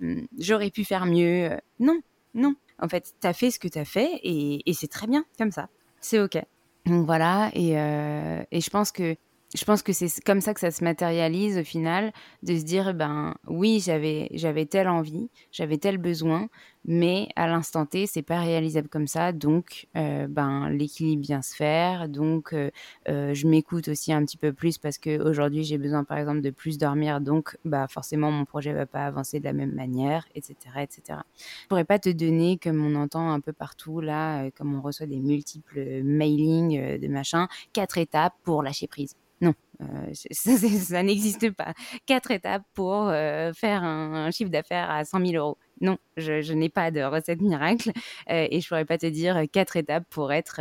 hmm, 0.00 0.26
j'aurais 0.38 0.70
pu 0.70 0.84
faire 0.84 1.06
mieux. 1.06 1.50
Non, 1.80 2.00
non. 2.34 2.54
En 2.80 2.88
fait, 2.88 3.14
tu 3.20 3.26
as 3.26 3.32
fait 3.32 3.50
ce 3.50 3.58
que 3.58 3.68
tu 3.68 3.78
as 3.78 3.84
fait 3.84 4.20
et, 4.22 4.72
c'est 4.72 4.88
très 4.88 5.06
bien 5.06 5.24
comme 5.38 5.50
ça. 5.50 5.68
C'est 6.00 6.20
OK. 6.20 6.38
Donc 6.86 7.06
voilà, 7.06 7.50
et, 7.54 7.78
euh, 7.78 8.42
et 8.50 8.60
je 8.60 8.70
pense 8.70 8.92
que 8.92 9.16
je 9.54 9.64
pense 9.64 9.82
que 9.82 9.92
c'est 9.92 10.22
comme 10.24 10.40
ça 10.40 10.52
que 10.52 10.60
ça 10.60 10.70
se 10.70 10.84
matérialise 10.84 11.58
au 11.58 11.64
final, 11.64 12.12
de 12.42 12.56
se 12.56 12.64
dire, 12.64 12.92
ben 12.94 13.34
oui, 13.46 13.80
j'avais, 13.84 14.28
j'avais 14.32 14.66
telle 14.66 14.88
envie, 14.88 15.30
j'avais 15.52 15.78
tel 15.78 15.96
besoin, 15.96 16.48
mais 16.84 17.28
à 17.34 17.46
l'instant 17.46 17.86
T, 17.86 18.06
c'est 18.06 18.22
pas 18.22 18.40
réalisable 18.40 18.88
comme 18.88 19.06
ça, 19.06 19.32
donc 19.32 19.88
euh, 19.96 20.26
ben 20.28 20.68
l'équilibre 20.68 21.22
vient 21.22 21.42
se 21.42 21.54
faire, 21.54 22.08
donc 22.08 22.52
euh, 22.52 22.70
euh, 23.08 23.32
je 23.32 23.46
m'écoute 23.46 23.88
aussi 23.88 24.12
un 24.12 24.24
petit 24.24 24.36
peu 24.36 24.52
plus 24.52 24.78
parce 24.78 24.98
que 24.98 25.18
aujourd'hui 25.22 25.64
j'ai 25.64 25.78
besoin 25.78 26.04
par 26.04 26.18
exemple 26.18 26.42
de 26.42 26.50
plus 26.50 26.76
dormir, 26.78 27.20
donc 27.20 27.56
bah 27.64 27.86
forcément 27.88 28.30
mon 28.30 28.44
projet 28.44 28.72
va 28.72 28.86
pas 28.86 29.06
avancer 29.06 29.40
de 29.40 29.44
la 29.44 29.52
même 29.54 29.72
manière, 29.72 30.26
etc., 30.34 30.56
etc. 30.82 31.20
Je 31.62 31.66
pourrais 31.68 31.84
pas 31.84 31.98
te 31.98 32.10
donner 32.10 32.58
comme 32.58 32.84
on 32.84 32.94
entend 32.96 33.30
un 33.32 33.40
peu 33.40 33.52
partout 33.52 34.00
là, 34.00 34.50
comme 34.52 34.74
on 34.74 34.82
reçoit 34.82 35.06
des 35.06 35.20
multiples 35.20 36.02
mailings 36.02 36.98
de 36.98 37.08
machin, 37.08 37.48
quatre 37.72 37.98
étapes 37.98 38.34
pour 38.44 38.62
lâcher 38.62 38.86
prise. 38.86 39.14
Non, 39.40 39.54
euh, 39.80 40.12
ça, 40.12 41.02
n'existe 41.02 41.50
pas. 41.52 41.72
Quatre 42.06 42.30
étapes 42.32 42.64
pour 42.74 43.08
euh, 43.08 43.52
faire 43.52 43.84
un, 43.84 44.30
chiffre 44.30 44.50
d'affaires 44.50 44.90
à 44.90 45.04
100 45.04 45.26
000 45.26 45.32
euros. 45.34 45.58
Non, 45.80 45.96
je, 46.16 46.52
n'ai 46.52 46.68
pas 46.68 46.90
de 46.90 47.00
recette 47.02 47.40
miracle 47.40 47.92
euh, 48.30 48.48
et 48.50 48.60
je 48.60 48.66
pourrais 48.66 48.84
pas 48.84 48.98
te 48.98 49.06
dire 49.06 49.42
quatre 49.52 49.76
étapes 49.76 50.04
pour 50.10 50.32
être 50.32 50.60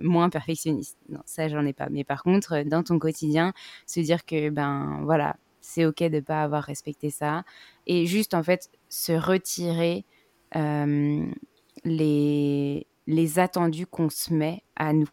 moins 0.00 0.30
perfectionniste. 0.30 0.96
Non, 1.10 1.20
ça 1.26 1.48
j'en 1.48 1.66
ai 1.66 1.74
pas. 1.74 1.88
Mais 1.90 2.04
par 2.04 2.22
contre, 2.22 2.62
dans 2.64 2.82
ton 2.82 2.98
quotidien, 2.98 3.52
se 3.86 4.00
dire 4.00 4.24
que 4.24 4.48
ben 4.48 5.02
voilà, 5.04 5.36
c'est 5.60 5.84
ok 5.84 6.04
de 6.04 6.20
pas 6.20 6.42
avoir 6.42 6.62
respecté 6.62 7.10
ça 7.10 7.44
et 7.86 8.06
juste 8.06 8.32
en 8.32 8.42
fait 8.42 8.70
se 8.88 9.12
retirer 9.12 10.06
les 11.84 12.86
les 13.06 13.38
attendus 13.38 13.86
qu'on 13.86 14.08
se 14.08 14.32
met 14.32 14.62
à 14.74 14.92
nous 14.92 15.06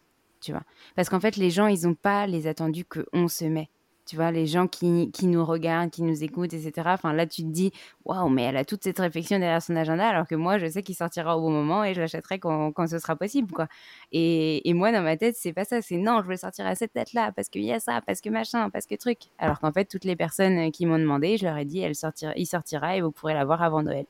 Parce 0.96 1.08
qu'en 1.08 1.20
fait, 1.20 1.36
les 1.36 1.50
gens, 1.50 1.66
ils 1.66 1.86
n'ont 1.86 1.94
pas 1.94 2.26
les 2.26 2.46
attendus 2.46 2.84
qu'on 2.84 3.28
se 3.28 3.44
met. 3.44 3.68
Tu 4.06 4.16
vois, 4.16 4.30
les 4.30 4.46
gens 4.46 4.66
qui, 4.66 5.10
nous 5.22 5.44
regardent, 5.46 5.90
qui 5.90 6.02
nous 6.02 6.22
écoutent, 6.22 6.52
etc. 6.52 6.90
Enfin, 6.92 7.14
là, 7.14 7.26
tu 7.26 7.42
te 7.42 7.48
dis, 7.48 7.72
waouh, 8.04 8.28
mais 8.28 8.42
elle 8.42 8.58
a 8.58 8.64
toute 8.66 8.84
cette 8.84 8.98
réflexion 8.98 9.38
derrière 9.38 9.62
son 9.62 9.74
agenda, 9.76 10.06
alors 10.06 10.26
que 10.26 10.34
moi, 10.34 10.58
je 10.58 10.66
sais 10.66 10.82
qu'il 10.82 10.94
sortira 10.94 11.38
au 11.38 11.40
bon 11.40 11.50
moment 11.50 11.84
et 11.84 11.94
je 11.94 12.02
l'achèterai 12.02 12.38
quand, 12.38 12.70
quand, 12.72 12.86
ce 12.86 12.98
sera 12.98 13.16
possible, 13.16 13.50
quoi. 13.50 13.66
Et, 14.12 14.60
moi, 14.74 14.92
dans 14.92 15.00
ma 15.02 15.16
tête, 15.16 15.36
c'est 15.38 15.54
pas 15.54 15.64
ça. 15.64 15.80
C'est 15.80 15.96
non, 15.96 16.20
je 16.22 16.28
veux 16.28 16.36
sortir 16.36 16.66
à 16.66 16.74
cette 16.74 16.94
date-là, 16.94 17.32
parce 17.32 17.48
qu'il 17.48 17.64
y 17.64 17.72
a 17.72 17.80
ça, 17.80 18.02
parce 18.06 18.20
que 18.20 18.28
machin, 18.28 18.68
parce 18.68 18.84
que 18.84 18.94
truc. 18.94 19.20
Alors 19.38 19.58
qu'en 19.58 19.72
fait, 19.72 19.86
toutes 19.86 20.04
les 20.04 20.16
personnes 20.16 20.70
qui 20.70 20.84
m'ont 20.84 20.98
demandé, 20.98 21.38
je 21.38 21.46
leur 21.46 21.56
ai 21.56 21.64
dit, 21.64 21.80
elle 21.80 21.94
sortira, 21.94 22.34
il 22.36 22.46
sortira 22.46 22.96
et 22.98 23.00
vous 23.00 23.10
pourrez 23.10 23.32
l'avoir 23.32 23.62
avant 23.62 23.82
Noël. 23.82 24.04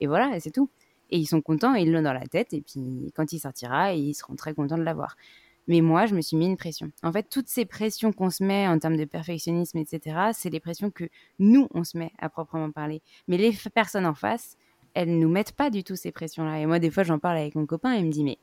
Et 0.00 0.06
voilà, 0.06 0.38
c'est 0.40 0.50
tout. 0.50 0.68
Et 1.10 1.16
ils 1.16 1.26
sont 1.26 1.40
contents, 1.40 1.72
ils 1.72 1.90
l'ont 1.90 2.02
dans 2.02 2.12
la 2.12 2.26
tête, 2.26 2.52
et 2.52 2.60
puis 2.60 3.10
quand 3.16 3.32
il 3.32 3.38
sortira, 3.38 3.94
ils 3.94 4.12
seront 4.12 4.36
très 4.36 4.52
contents 4.52 4.76
de 4.76 4.82
l'avoir. 4.82 5.16
Mais 5.68 5.80
moi, 5.80 6.06
je 6.06 6.14
me 6.14 6.20
suis 6.20 6.36
mis 6.36 6.46
une 6.46 6.56
pression. 6.56 6.90
En 7.02 7.12
fait, 7.12 7.28
toutes 7.30 7.48
ces 7.48 7.64
pressions 7.64 8.12
qu'on 8.12 8.30
se 8.30 8.42
met 8.42 8.66
en 8.66 8.78
termes 8.78 8.96
de 8.96 9.04
perfectionnisme, 9.04 9.78
etc., 9.78 10.30
c'est 10.32 10.50
les 10.50 10.60
pressions 10.60 10.90
que 10.90 11.04
nous, 11.38 11.68
on 11.72 11.84
se 11.84 11.96
met 11.96 12.10
à 12.18 12.28
proprement 12.28 12.70
parler. 12.72 13.02
Mais 13.28 13.36
les 13.36 13.52
personnes 13.74 14.06
en 14.06 14.14
face, 14.14 14.56
elles 14.94 15.16
nous 15.18 15.28
mettent 15.28 15.52
pas 15.52 15.70
du 15.70 15.84
tout 15.84 15.94
ces 15.94 16.10
pressions-là. 16.10 16.58
Et 16.58 16.66
moi, 16.66 16.78
des 16.78 16.90
fois, 16.90 17.04
j'en 17.04 17.18
parle 17.18 17.36
avec 17.36 17.54
mon 17.54 17.66
copain 17.66 17.94
et 17.94 18.00
il 18.00 18.06
me 18.06 18.10
dit, 18.10 18.24
mais 18.24 18.38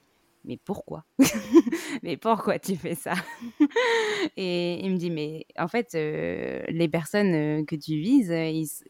mais 0.48 0.60
pourquoi? 0.64 1.06
Mais 2.04 2.18
pourquoi 2.18 2.60
tu 2.60 2.76
fais 2.76 2.96
ça? 2.96 3.14
Et 4.38 4.86
il 4.86 4.92
me 4.92 4.98
dit, 4.98 5.10
mais 5.10 5.48
en 5.58 5.68
fait, 5.68 5.96
euh, 5.96 6.62
les 6.70 6.88
personnes 6.88 7.34
euh, 7.34 7.66
que 7.66 7.76
tu 7.76 7.98
vises, 7.98 8.32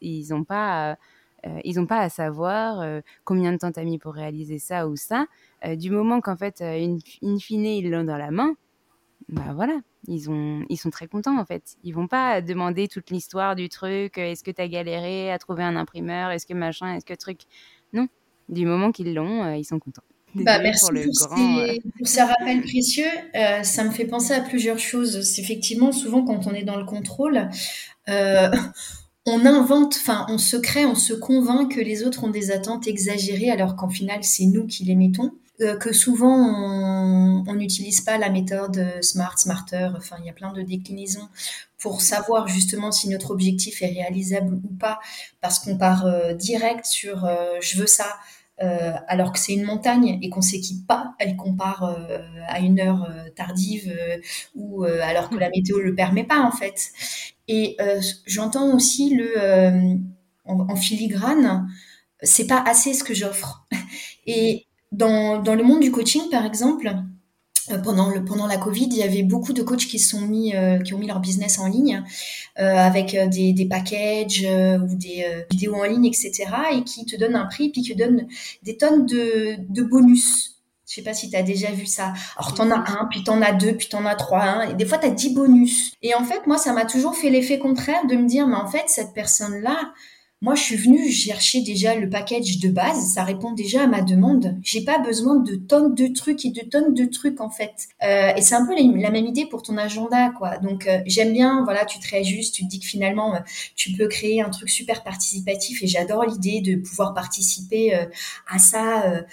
ils 0.02 0.26
n'ont 0.30 0.44
pas, 0.44 0.92
euh, 0.92 0.96
ils 1.64 1.78
ont 1.80 1.86
pas 1.86 2.00
à 2.00 2.08
savoir 2.08 3.02
combien 3.24 3.52
de 3.52 3.58
temps 3.58 3.72
tu 3.72 3.80
as 3.80 3.84
mis 3.84 3.98
pour 3.98 4.14
réaliser 4.14 4.58
ça 4.58 4.88
ou 4.88 4.96
ça. 4.96 5.26
du 5.76 5.90
moment 5.90 6.20
qu'en 6.20 6.36
fait, 6.36 6.60
in, 6.62 6.98
fine, 7.38 7.66
ils 7.66 7.90
l'ont 7.90 8.04
dans 8.04 8.18
la 8.18 8.30
main, 8.30 8.54
bah 9.28 9.52
voilà, 9.54 9.80
ils, 10.08 10.30
ont, 10.30 10.64
ils 10.68 10.76
sont 10.76 10.90
très 10.90 11.08
contents 11.08 11.38
en 11.38 11.44
fait. 11.44 11.76
Ils 11.82 11.92
vont 11.92 12.06
pas 12.06 12.40
demander 12.40 12.88
toute 12.88 13.10
l'histoire 13.10 13.56
du 13.56 13.68
truc, 13.68 14.18
est-ce 14.18 14.44
que 14.44 14.50
tu 14.50 14.62
as 14.62 14.68
galéré 14.68 15.30
à 15.32 15.38
trouver 15.38 15.62
un 15.62 15.76
imprimeur, 15.76 16.30
est-ce 16.30 16.46
que 16.46 16.54
machin, 16.54 16.94
est-ce 16.94 17.04
que 17.04 17.14
truc. 17.14 17.40
Non, 17.92 18.08
du 18.48 18.66
moment 18.66 18.92
qu'ils 18.92 19.14
l'ont, 19.14 19.52
ils 19.54 19.64
sont 19.64 19.78
contents. 19.78 20.02
Bah, 20.44 20.58
merci 20.58 20.84
pour, 21.98 22.06
ces, 22.06 22.22
rappels 22.22 22.62
précieux. 22.62 23.06
Euh, 23.34 23.62
ça 23.62 23.84
me 23.84 23.90
fait 23.90 24.04
penser 24.04 24.34
à 24.34 24.40
plusieurs 24.40 24.78
choses. 24.78 25.22
C'est 25.22 25.40
effectivement 25.40 25.92
souvent 25.92 26.24
quand 26.24 26.46
on 26.46 26.52
est 26.52 26.64
dans 26.64 26.76
le 26.76 26.84
contrôle, 26.84 27.48
euh, 28.08 28.50
on 29.26 29.44
invente, 29.44 29.96
enfin 30.00 30.26
on 30.28 30.38
se 30.38 30.56
crée, 30.56 30.86
on 30.86 30.94
se 30.94 31.12
convainc 31.12 31.74
que 31.74 31.80
les 31.80 32.04
autres 32.04 32.24
ont 32.24 32.30
des 32.30 32.50
attentes 32.50 32.86
exagérées 32.86 33.50
alors 33.50 33.76
qu'en 33.76 33.88
final 33.88 34.22
c'est 34.22 34.46
nous 34.46 34.66
qui 34.66 34.84
les 34.84 34.94
mettons. 34.94 35.32
Euh, 35.62 35.74
que 35.76 35.92
souvent 35.92 36.36
on 37.46 37.54
n'utilise 37.54 38.02
pas 38.02 38.18
la 38.18 38.28
méthode 38.28 39.02
smart, 39.02 39.38
smarter, 39.38 39.88
enfin 39.96 40.16
il 40.20 40.26
y 40.26 40.30
a 40.30 40.34
plein 40.34 40.52
de 40.52 40.60
déclinaisons 40.62 41.28
pour 41.78 42.02
savoir 42.02 42.46
justement 42.46 42.92
si 42.92 43.08
notre 43.08 43.30
objectif 43.30 43.80
est 43.82 43.88
réalisable 43.88 44.54
ou 44.54 44.74
pas, 44.78 44.98
parce 45.40 45.58
qu'on 45.58 45.78
part 45.78 46.06
direct 46.34 46.84
sur 46.84 47.26
je 47.60 47.78
veux 47.78 47.86
ça, 47.86 48.16
euh, 48.62 48.92
alors 49.06 49.32
que 49.32 49.38
c'est 49.38 49.52
une 49.52 49.64
montagne 49.64 50.18
et 50.22 50.30
qu'on 50.30 50.40
s'équipe 50.40 50.86
pas, 50.86 51.14
elle 51.18 51.36
compare 51.36 51.84
euh, 51.84 52.18
à 52.48 52.60
une 52.60 52.80
heure 52.80 53.04
euh, 53.10 53.28
tardive 53.34 53.94
ou 54.54 54.84
alors 54.84 55.28
que 55.28 55.36
la 55.36 55.50
météo 55.50 55.78
le 55.80 55.94
permet 55.94 56.24
pas 56.24 56.40
en 56.40 56.52
fait. 56.52 56.92
Et 57.48 57.76
j'entends 58.26 58.74
aussi 58.74 59.14
le 59.14 59.38
en, 60.44 60.60
en, 60.70 60.76
filigrane, 60.76 61.68
c'est 62.22 62.46
pas 62.46 62.62
assez 62.66 62.94
ce 62.94 63.04
que 63.04 63.14
j'offre. 63.14 63.66
Et 64.26 64.66
dans, 64.92 65.40
dans 65.42 65.54
le 65.54 65.62
monde 65.62 65.80
du 65.80 65.90
coaching 65.90 66.30
par 66.30 66.44
exemple, 66.44 66.88
euh, 66.88 66.92
pendant, 67.82 68.10
le, 68.10 68.24
pendant 68.24 68.46
la 68.46 68.56
Covid, 68.56 68.88
il 68.90 68.96
y 68.96 69.02
avait 69.02 69.22
beaucoup 69.22 69.52
de 69.52 69.62
coachs 69.62 69.86
qui, 69.86 69.98
sont 69.98 70.20
mis, 70.20 70.54
euh, 70.54 70.78
qui 70.78 70.94
ont 70.94 70.98
mis 70.98 71.06
leur 71.06 71.20
business 71.20 71.58
en 71.58 71.66
ligne 71.66 72.02
euh, 72.58 72.76
avec 72.76 73.16
des, 73.30 73.52
des 73.52 73.66
packages 73.66 74.46
ou 74.46 74.94
des 74.94 75.44
vidéos 75.50 75.74
en 75.74 75.84
ligne, 75.84 76.06
etc. 76.06 76.46
et 76.72 76.84
qui 76.84 77.04
te 77.06 77.16
donnent 77.16 77.36
un 77.36 77.46
prix 77.46 77.70
puis 77.70 77.82
qui 77.82 77.94
te 77.94 77.98
donnent 77.98 78.26
des 78.62 78.76
tonnes 78.76 79.06
de, 79.06 79.56
de 79.68 79.82
bonus. 79.82 80.56
Je 80.88 80.94
sais 80.94 81.02
pas 81.02 81.14
si 81.14 81.28
tu 81.28 81.36
as 81.36 81.42
déjà 81.42 81.72
vu 81.72 81.84
ça. 81.84 82.12
Alors, 82.36 82.54
t'en 82.54 82.70
as 82.70 82.90
un, 82.92 83.08
puis 83.10 83.24
t'en 83.24 83.42
as 83.42 83.52
deux, 83.52 83.74
puis 83.74 83.88
t'en 83.88 84.06
as 84.06 84.14
trois, 84.14 84.44
hein, 84.44 84.70
et 84.70 84.74
des 84.74 84.86
fois, 84.86 84.98
tu 84.98 85.06
as 85.06 85.10
dix 85.10 85.34
bonus. 85.34 85.92
Et 86.02 86.14
en 86.14 86.24
fait, 86.24 86.46
moi, 86.46 86.58
ça 86.58 86.72
m'a 86.72 86.84
toujours 86.84 87.16
fait 87.16 87.28
l'effet 87.28 87.58
contraire 87.58 88.06
de 88.06 88.14
me 88.14 88.28
dire, 88.28 88.46
mais 88.46 88.54
en 88.54 88.68
fait, 88.68 88.84
cette 88.86 89.12
personne-là, 89.12 89.76
moi, 90.42 90.54
je 90.54 90.60
suis 90.60 90.76
venue 90.76 91.10
chercher 91.10 91.62
déjà 91.62 91.94
le 91.94 92.10
package 92.10 92.58
de 92.58 92.68
base, 92.68 93.14
ça 93.14 93.24
répond 93.24 93.52
déjà 93.52 93.84
à 93.84 93.86
ma 93.86 94.02
demande. 94.02 94.58
J'ai 94.62 94.84
pas 94.84 94.98
besoin 94.98 95.36
de 95.36 95.56
tonnes 95.56 95.94
de 95.94 96.08
trucs 96.08 96.44
et 96.44 96.50
de 96.50 96.60
tonnes 96.60 96.92
de 96.92 97.06
trucs 97.06 97.40
en 97.40 97.48
fait. 97.48 97.88
Euh, 98.02 98.34
et 98.36 98.42
c'est 98.42 98.54
un 98.54 98.66
peu 98.66 98.74
la, 98.74 99.10
même 99.10 99.24
idée 99.24 99.46
pour 99.46 99.62
ton 99.62 99.78
agenda, 99.78 100.30
quoi. 100.36 100.58
Donc 100.58 100.86
euh, 100.86 100.98
j'aime 101.06 101.32
bien, 101.32 101.64
voilà, 101.64 101.86
tu 101.86 101.98
te 102.00 102.08
réajustes, 102.08 102.54
tu 102.54 102.64
te 102.64 102.68
dis 102.68 102.80
que 102.80 102.86
finalement 102.86 103.34
euh, 103.34 103.38
tu 103.76 103.92
peux 103.92 104.08
créer 104.08 104.42
un 104.42 104.50
truc 104.50 104.68
super 104.68 105.02
participatif 105.02 105.82
et 105.82 105.86
j'adore 105.86 106.26
l'idée 106.26 106.60
de 106.60 106.76
pouvoir 106.76 107.14
participer 107.14 107.94
à 108.46 108.58
ça. 108.58 109.24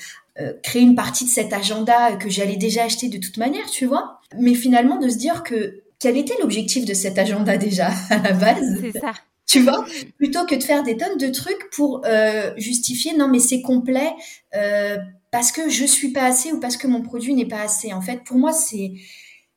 créer 0.63 0.81
une 0.81 0.95
partie 0.95 1.25
de 1.25 1.29
cet 1.29 1.51
agenda 1.53 2.15
que 2.15 2.29
j'allais 2.29 2.55
déjà 2.55 2.85
acheter 2.85 3.09
de 3.09 3.17
toute 3.17 3.37
manière, 3.37 3.65
tu 3.69 3.85
vois. 3.85 4.21
Mais 4.39 4.53
finalement, 4.53 4.99
de 4.99 5.09
se 5.09 5.17
dire 5.17 5.43
que 5.43 5.83
quel 5.99 6.17
était 6.17 6.35
l'objectif 6.41 6.85
de 6.85 6.93
cet 6.93 7.19
agenda 7.19 7.57
déjà 7.57 7.87
à 8.09 8.17
la 8.19 8.31
base? 8.31 8.79
C'est 8.81 8.99
ça 8.99 9.13
tu 9.45 9.61
vois, 9.61 9.85
plutôt 10.17 10.45
que 10.45 10.55
de 10.55 10.63
faire 10.63 10.83
des 10.83 10.97
tonnes 10.97 11.17
de 11.17 11.27
trucs 11.27 11.69
pour 11.71 12.01
euh, 12.05 12.53
justifier 12.57 13.15
non 13.15 13.27
mais 13.27 13.39
c'est 13.39 13.61
complet 13.61 14.11
euh, 14.55 14.97
parce 15.31 15.51
que 15.51 15.69
je 15.69 15.85
suis 15.85 16.09
pas 16.09 16.23
assez 16.23 16.51
ou 16.51 16.59
parce 16.59 16.77
que 16.77 16.87
mon 16.87 17.01
produit 17.01 17.33
n'est 17.33 17.47
pas 17.47 17.61
assez. 17.61 17.93
En 17.93 18.01
fait, 18.01 18.23
pour 18.23 18.37
moi 18.37 18.53
c'est 18.53 18.93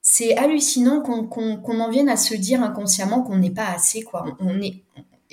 c'est 0.03 0.37
hallucinant 0.37 1.03
qu'on 1.03 1.81
en 1.81 1.91
vienne 1.91 2.09
à 2.09 2.17
se 2.17 2.35
dire 2.35 2.63
inconsciemment 2.63 3.23
qu'on 3.23 3.39
n'est 3.39 3.51
pas 3.51 3.67
assez 3.67 4.03
quoi. 4.03 4.25
On, 4.41 4.61
est 4.61 4.83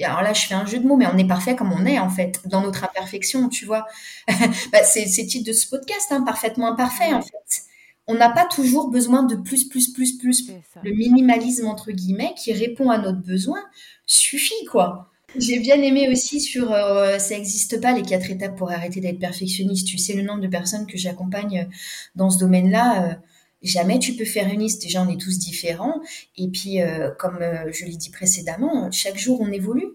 alors 0.01 0.23
là, 0.23 0.33
je 0.33 0.47
fais 0.47 0.55
un 0.55 0.65
jeu 0.65 0.79
de 0.79 0.87
mots, 0.87 0.95
mais 0.95 1.05
on 1.07 1.17
est 1.17 1.27
parfait 1.27 1.55
comme 1.55 1.71
on 1.71 1.85
est, 1.85 1.99
en 1.99 2.09
fait, 2.09 2.41
dans 2.47 2.61
notre 2.61 2.83
imperfection, 2.83 3.47
tu 3.47 3.65
vois. 3.65 3.85
bah, 4.27 4.83
c'est 4.83 5.05
le 5.05 5.27
titre 5.27 5.47
de 5.47 5.53
ce 5.53 5.67
podcast, 5.67 6.07
hein, 6.09 6.23
parfaitement 6.23 6.71
imparfait, 6.71 7.13
en 7.13 7.21
fait. 7.21 7.63
On 8.07 8.15
n'a 8.15 8.29
pas 8.29 8.45
toujours 8.45 8.89
besoin 8.89 9.23
de 9.23 9.35
plus, 9.35 9.65
plus, 9.65 9.93
plus, 9.93 10.17
plus. 10.17 10.51
Le 10.83 10.91
minimalisme, 10.91 11.67
entre 11.67 11.91
guillemets, 11.91 12.33
qui 12.37 12.51
répond 12.51 12.89
à 12.89 12.97
notre 12.97 13.21
besoin, 13.21 13.59
suffit, 14.05 14.65
quoi. 14.69 15.09
J'ai 15.35 15.59
bien 15.59 15.81
aimé 15.81 16.09
aussi 16.11 16.39
sur 16.39 16.71
euh, 16.71 17.17
ça 17.17 17.35
n'existe 17.35 17.81
pas 17.81 17.93
les 17.93 18.03
quatre 18.03 18.29
étapes 18.29 18.55
pour 18.55 18.71
arrêter 18.71 19.01
d'être 19.01 19.19
perfectionniste. 19.19 19.87
Tu 19.87 19.97
sais 19.97 20.13
le 20.13 20.21
nombre 20.21 20.41
de 20.41 20.47
personnes 20.47 20.85
que 20.85 20.97
j'accompagne 20.97 21.59
euh, 21.59 21.75
dans 22.15 22.29
ce 22.29 22.37
domaine-là. 22.37 23.05
Euh, 23.05 23.15
jamais 23.63 23.97
tu 23.97 24.13
peux 24.13 24.25
faire 24.25 24.47
une 24.47 24.59
liste. 24.59 24.83
Déjà, 24.83 25.01
on 25.01 25.09
est 25.09 25.19
tous 25.19 25.39
différents. 25.39 26.01
Et 26.37 26.49
puis, 26.49 26.79
comme 27.17 27.39
je 27.71 27.85
l'ai 27.85 27.95
dit 27.95 28.09
précédemment, 28.09 28.91
chaque 28.91 29.17
jour 29.17 29.39
on 29.39 29.51
évolue. 29.51 29.87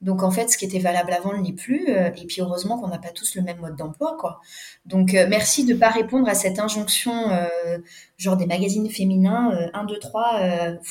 Donc 0.00 0.22
en 0.22 0.30
fait, 0.30 0.48
ce 0.48 0.56
qui 0.56 0.64
était 0.64 0.78
valable 0.78 1.12
avant 1.12 1.36
ne 1.36 1.42
l'est 1.42 1.52
plus. 1.52 1.88
et 1.88 2.26
puis 2.26 2.40
heureusement 2.40 2.78
qu'on 2.80 2.88
n'a 2.88 2.98
pas 2.98 3.10
tous 3.10 3.34
le 3.36 3.42
même 3.42 3.58
mode 3.58 3.76
d'emploi, 3.76 4.16
quoi. 4.18 4.40
Donc 4.86 5.12
merci 5.28 5.64
de 5.64 5.74
pas 5.74 5.90
répondre 5.90 6.28
à 6.28 6.34
cette 6.34 6.58
injonction, 6.58 7.12
genre 8.16 8.36
des 8.36 8.46
magazines 8.46 8.88
féminins, 8.90 9.70
1, 9.74 9.84
2, 9.84 9.98
3, 9.98 10.40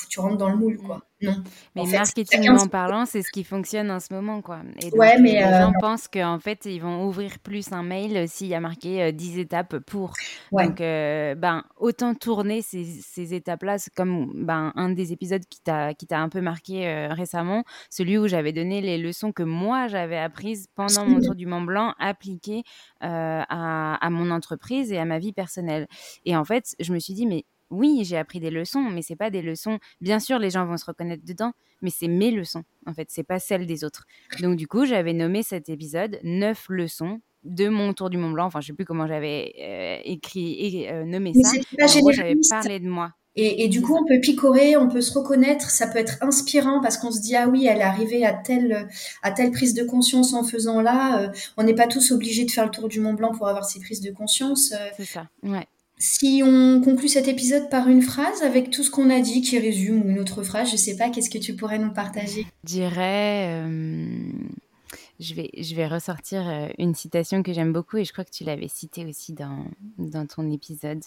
tu 0.10 0.20
rentres 0.20 0.38
dans 0.38 0.50
le 0.50 0.58
moule, 0.58 0.78
quoi. 0.78 1.02
Non. 1.22 1.44
Mais 1.76 1.84
marketingment 1.86 2.68
parlant, 2.68 3.06
c'est 3.06 3.22
ce 3.22 3.30
qui 3.32 3.44
fonctionne 3.44 3.92
en 3.92 4.00
ce 4.00 4.14
moment, 4.14 4.42
quoi. 4.42 4.62
Et 4.82 4.90
ouais, 4.98 5.20
mais 5.20 5.34
les 5.34 5.44
euh, 5.44 5.60
gens 5.60 5.74
pensent 5.80 6.08
qu'en 6.08 6.40
fait, 6.40 6.66
ils 6.66 6.80
vont 6.80 7.06
ouvrir 7.06 7.40
plus 7.40 7.74
un 7.74 7.84
mail 7.84 8.30
s'il 8.30 8.48
y 8.48 8.56
a 8.56 8.60
marqué 8.62 9.12
10 9.12 9.38
euh, 9.38 9.42
étapes 9.42 9.80
pour. 9.80 10.14
Donc, 10.52 10.80
euh, 10.80 11.36
ben, 11.36 11.64
autant 11.78 12.16
tourner 12.16 12.62
ces, 12.62 12.86
ces 12.86 13.34
étapes-là, 13.34 13.78
c'est 13.78 13.94
comme 13.94 14.32
ben, 14.46 14.72
un 14.76 14.90
des 14.90 15.12
épisodes 15.12 15.44
qui 15.46 15.62
t'a 15.62 15.94
un 16.12 16.30
peu 16.30 16.42
marqué 16.42 17.08
récemment, 17.12 17.64
celui 17.90 18.18
où 18.18 18.28
j'avais 18.28 18.54
donné 18.54 18.82
les 18.82 18.98
leçons 18.98 19.32
que 19.32 19.44
moi, 19.44 19.88
j'avais 19.88 20.18
apprises 20.18 20.68
pendant 20.76 21.06
mon 21.06 21.20
tour 21.20 21.36
du 21.36 21.46
Mont 21.46 21.62
Blanc, 21.62 21.94
appliquées 22.00 22.64
à, 23.02 23.96
à 23.96 24.10
mon 24.10 24.32
entreprise 24.32 24.92
et 24.92 24.98
à 24.98 25.06
ma 25.06 25.20
vie 25.20 25.34
personnelle. 25.34 25.88
Et 26.26 26.36
en 26.36 26.46
fait, 26.46 26.76
je 26.80 26.94
me 26.94 27.00
suis 27.00 27.14
dit, 27.14 27.26
mais 27.26 27.46
oui, 27.70 28.02
j'ai 28.04 28.18
appris 28.18 28.40
des 28.40 28.50
leçons, 28.50 28.82
mais 28.82 29.02
c'est 29.02 29.16
pas 29.16 29.30
des 29.30 29.42
leçons. 29.42 29.80
Bien 30.02 30.20
sûr, 30.20 30.40
les 30.40 30.50
gens 30.50 30.66
vont 30.66 30.78
se 30.78 30.86
reconnaître 30.86 31.24
dedans, 31.26 31.52
mais 31.82 31.90
c'est 31.90 32.08
mes 32.08 32.32
leçons. 32.32 32.64
En 32.86 32.94
fait, 32.94 33.08
c'est 33.10 33.24
pas 33.24 33.40
celles 33.40 33.66
des 33.66 33.84
autres. 33.84 34.06
Donc 34.42 34.56
du 34.56 34.68
coup, 34.68 34.86
j'avais 34.86 35.14
nommé 35.14 35.44
cet 35.44 35.70
épisode 35.70 36.20
neuf 36.24 36.66
leçons 36.70 37.22
de 37.44 37.70
mon 37.70 37.94
tour 37.94 38.10
du 38.10 38.18
Mont 38.18 38.32
Blanc. 38.32 38.46
Enfin, 38.48 38.62
je 38.62 38.68
sais 38.68 38.74
plus 38.74 38.86
comment 38.86 39.08
j'avais 39.08 39.54
euh, 39.60 40.02
écrit 40.04 40.54
et 40.60 40.92
euh, 40.92 41.06
nommé 41.06 41.34
ça. 41.34 41.52
j'avais 42.12 42.36
parlé 42.50 42.80
de 42.80 42.90
moi. 42.90 43.12
Et, 43.42 43.70
du 43.70 43.82
coup, 43.82 43.96
on 43.96 44.04
peut 44.04 44.20
picorer, 44.20 44.76
on 44.76 44.90
peut 44.90 45.00
se 45.00 45.18
reconnaître, 45.18 45.70
ça 45.70 45.88
peut 45.88 46.00
être 46.00 46.18
inspirant 46.20 46.82
parce 46.82 46.98
qu'on 46.98 47.10
se 47.10 47.22
dit 47.22 47.38
ah 47.38 47.48
oui, 47.48 47.68
elle 47.68 47.78
est 47.78 47.84
arrivée 47.84 48.26
à 48.26 48.34
telle 48.34 48.90
à 49.24 49.32
telle 49.32 49.52
prise 49.52 49.74
de 49.74 49.84
conscience 49.84 50.34
en 50.34 50.44
faisant 50.44 50.82
là. 50.82 51.22
Euh, 51.22 51.30
on 51.56 51.64
n'est 51.64 51.76
pas 51.76 51.88
tous 51.88 52.12
obligés 52.12 52.44
de 52.44 52.52
faire 52.52 52.66
le 52.66 52.72
tour 52.72 52.90
du 52.90 53.00
Mont 53.00 53.14
Blanc 53.14 53.32
pour 53.32 53.48
avoir 53.48 53.64
ces 53.64 53.80
prises 53.80 54.02
de 54.02 54.12
conscience. 54.12 54.74
C'est 54.98 55.06
ça. 55.06 55.28
Ouais. 55.44 55.68
Si 56.02 56.42
on 56.46 56.80
conclut 56.82 57.10
cet 57.10 57.28
épisode 57.28 57.70
par 57.70 57.90
une 57.90 58.02
phrase 58.02 58.42
avec 58.42 58.70
tout 58.70 58.84
ce 58.84 58.90
qu'on 58.90 59.10
a 59.10 59.20
dit 59.20 59.42
qui 59.42 59.60
résume 59.60 60.02
ou 60.02 60.10
une 60.10 60.20
autre 60.20 60.44
phrase, 60.44 60.72
je 60.72 60.78
sais 60.78 60.96
pas, 60.96 61.10
qu'est-ce 61.10 61.30
que 61.30 61.38
tu 61.38 61.56
pourrais 61.56 61.78
nous 61.78 61.92
partager? 61.92 62.48
Je 62.64 62.70
dirais, 62.70 63.66
euh, 63.66 64.32
je, 65.20 65.34
vais, 65.34 65.50
je 65.58 65.76
vais 65.76 65.88
ressortir 65.88 66.48
euh, 66.48 66.70
une 66.78 66.96
citation 66.96 67.44
que 67.44 67.52
j'aime 67.52 67.74
beaucoup 67.74 67.98
et 67.98 68.06
je 68.06 68.14
crois 68.14 68.24
que 68.24 68.32
tu 68.32 68.46
l'avais 68.46 68.70
citée 68.70 69.06
aussi 69.06 69.34
dans, 69.34 69.66
dans 69.98 70.26
ton 70.26 70.50
épisode 70.50 71.04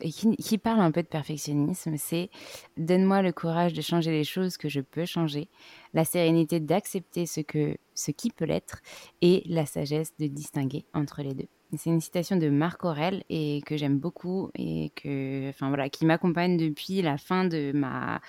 et 0.00 0.10
qui, 0.12 0.58
parle 0.58 0.80
un 0.80 0.90
peu 0.90 1.02
de 1.02 1.08
perfectionnisme, 1.08 1.96
c'est 1.96 2.28
donne-moi 2.76 3.22
le 3.22 3.32
courage 3.32 3.72
de 3.72 3.80
changer 3.80 4.10
les 4.10 4.24
choses 4.24 4.58
que 4.58 4.68
je 4.68 4.80
peux 4.80 5.06
changer, 5.06 5.48
la 5.94 6.04
sérénité 6.04 6.60
d'accepter 6.60 7.26
ce 7.26 7.40
ce 7.94 8.10
qui 8.10 8.30
peut 8.30 8.44
l'être 8.44 8.82
et 9.22 9.42
la 9.46 9.64
sagesse 9.64 10.12
de 10.18 10.26
distinguer 10.26 10.84
entre 10.92 11.22
les 11.22 11.34
deux. 11.34 11.48
C'est 11.74 11.90
une 11.90 12.00
citation 12.00 12.36
de 12.36 12.48
Marc 12.48 12.84
Aurel 12.84 13.24
et 13.28 13.60
que 13.66 13.76
j'aime 13.76 13.98
beaucoup 13.98 14.50
et 14.54 14.92
que, 14.94 15.48
enfin 15.48 15.68
voilà, 15.68 15.88
qui 15.88 16.06
m'accompagne 16.06 16.56
depuis 16.56 17.02
la 17.02 17.18
fin 17.18 17.44
de 17.44 17.72
ma, 17.74 18.20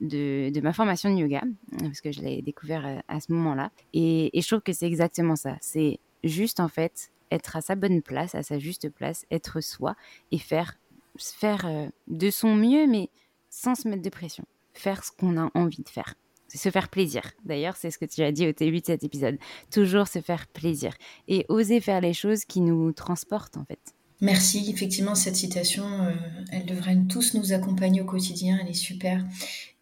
de, 0.00 0.58
ma 0.62 0.72
formation 0.72 1.14
de 1.14 1.20
yoga, 1.20 1.42
parce 1.80 2.00
que 2.00 2.12
je 2.12 2.22
l'ai 2.22 2.40
découvert 2.40 2.86
à, 2.86 3.14
à 3.14 3.20
ce 3.20 3.32
moment-là. 3.32 3.70
Et, 3.92 4.36
et 4.36 4.40
je 4.40 4.48
trouve 4.48 4.62
que 4.62 4.72
c'est 4.72 4.86
exactement 4.86 5.36
ça. 5.36 5.56
C'est 5.60 6.00
juste 6.24 6.60
en 6.60 6.68
fait 6.68 7.10
être 7.30 7.56
à 7.56 7.60
sa 7.60 7.74
bonne 7.74 8.00
place, 8.00 8.34
à 8.34 8.42
sa 8.42 8.58
juste 8.58 8.88
place, 8.88 9.26
être 9.30 9.60
soi 9.60 9.94
et 10.32 10.38
faire 10.38 10.78
faire 11.18 11.90
de 12.06 12.30
son 12.30 12.54
mieux, 12.54 12.86
mais 12.86 13.10
sans 13.50 13.74
se 13.74 13.88
mettre 13.88 14.02
de 14.02 14.10
pression. 14.10 14.44
Faire 14.72 15.04
ce 15.04 15.10
qu'on 15.12 15.36
a 15.36 15.50
envie 15.54 15.82
de 15.82 15.88
faire. 15.88 16.14
Se 16.48 16.70
faire 16.70 16.88
plaisir. 16.88 17.22
D'ailleurs, 17.44 17.76
c'est 17.76 17.90
ce 17.90 17.98
que 17.98 18.06
tu 18.06 18.22
as 18.22 18.32
dit 18.32 18.48
au 18.48 18.52
début 18.52 18.80
de 18.80 18.86
cet 18.86 19.04
épisode. 19.04 19.38
Toujours 19.70 20.08
se 20.08 20.20
faire 20.20 20.46
plaisir. 20.46 20.94
Et 21.28 21.44
oser 21.48 21.80
faire 21.80 22.00
les 22.00 22.14
choses 22.14 22.44
qui 22.44 22.60
nous 22.60 22.92
transportent, 22.92 23.56
en 23.56 23.64
fait. 23.64 23.94
Merci, 24.20 24.68
effectivement, 24.68 25.14
cette 25.14 25.36
citation, 25.36 25.84
euh, 25.84 26.12
elle 26.50 26.66
devrait 26.66 26.96
tous 27.08 27.34
nous 27.34 27.52
accompagner 27.52 28.00
au 28.00 28.04
quotidien, 28.04 28.58
elle 28.60 28.68
est 28.68 28.74
super. 28.74 29.24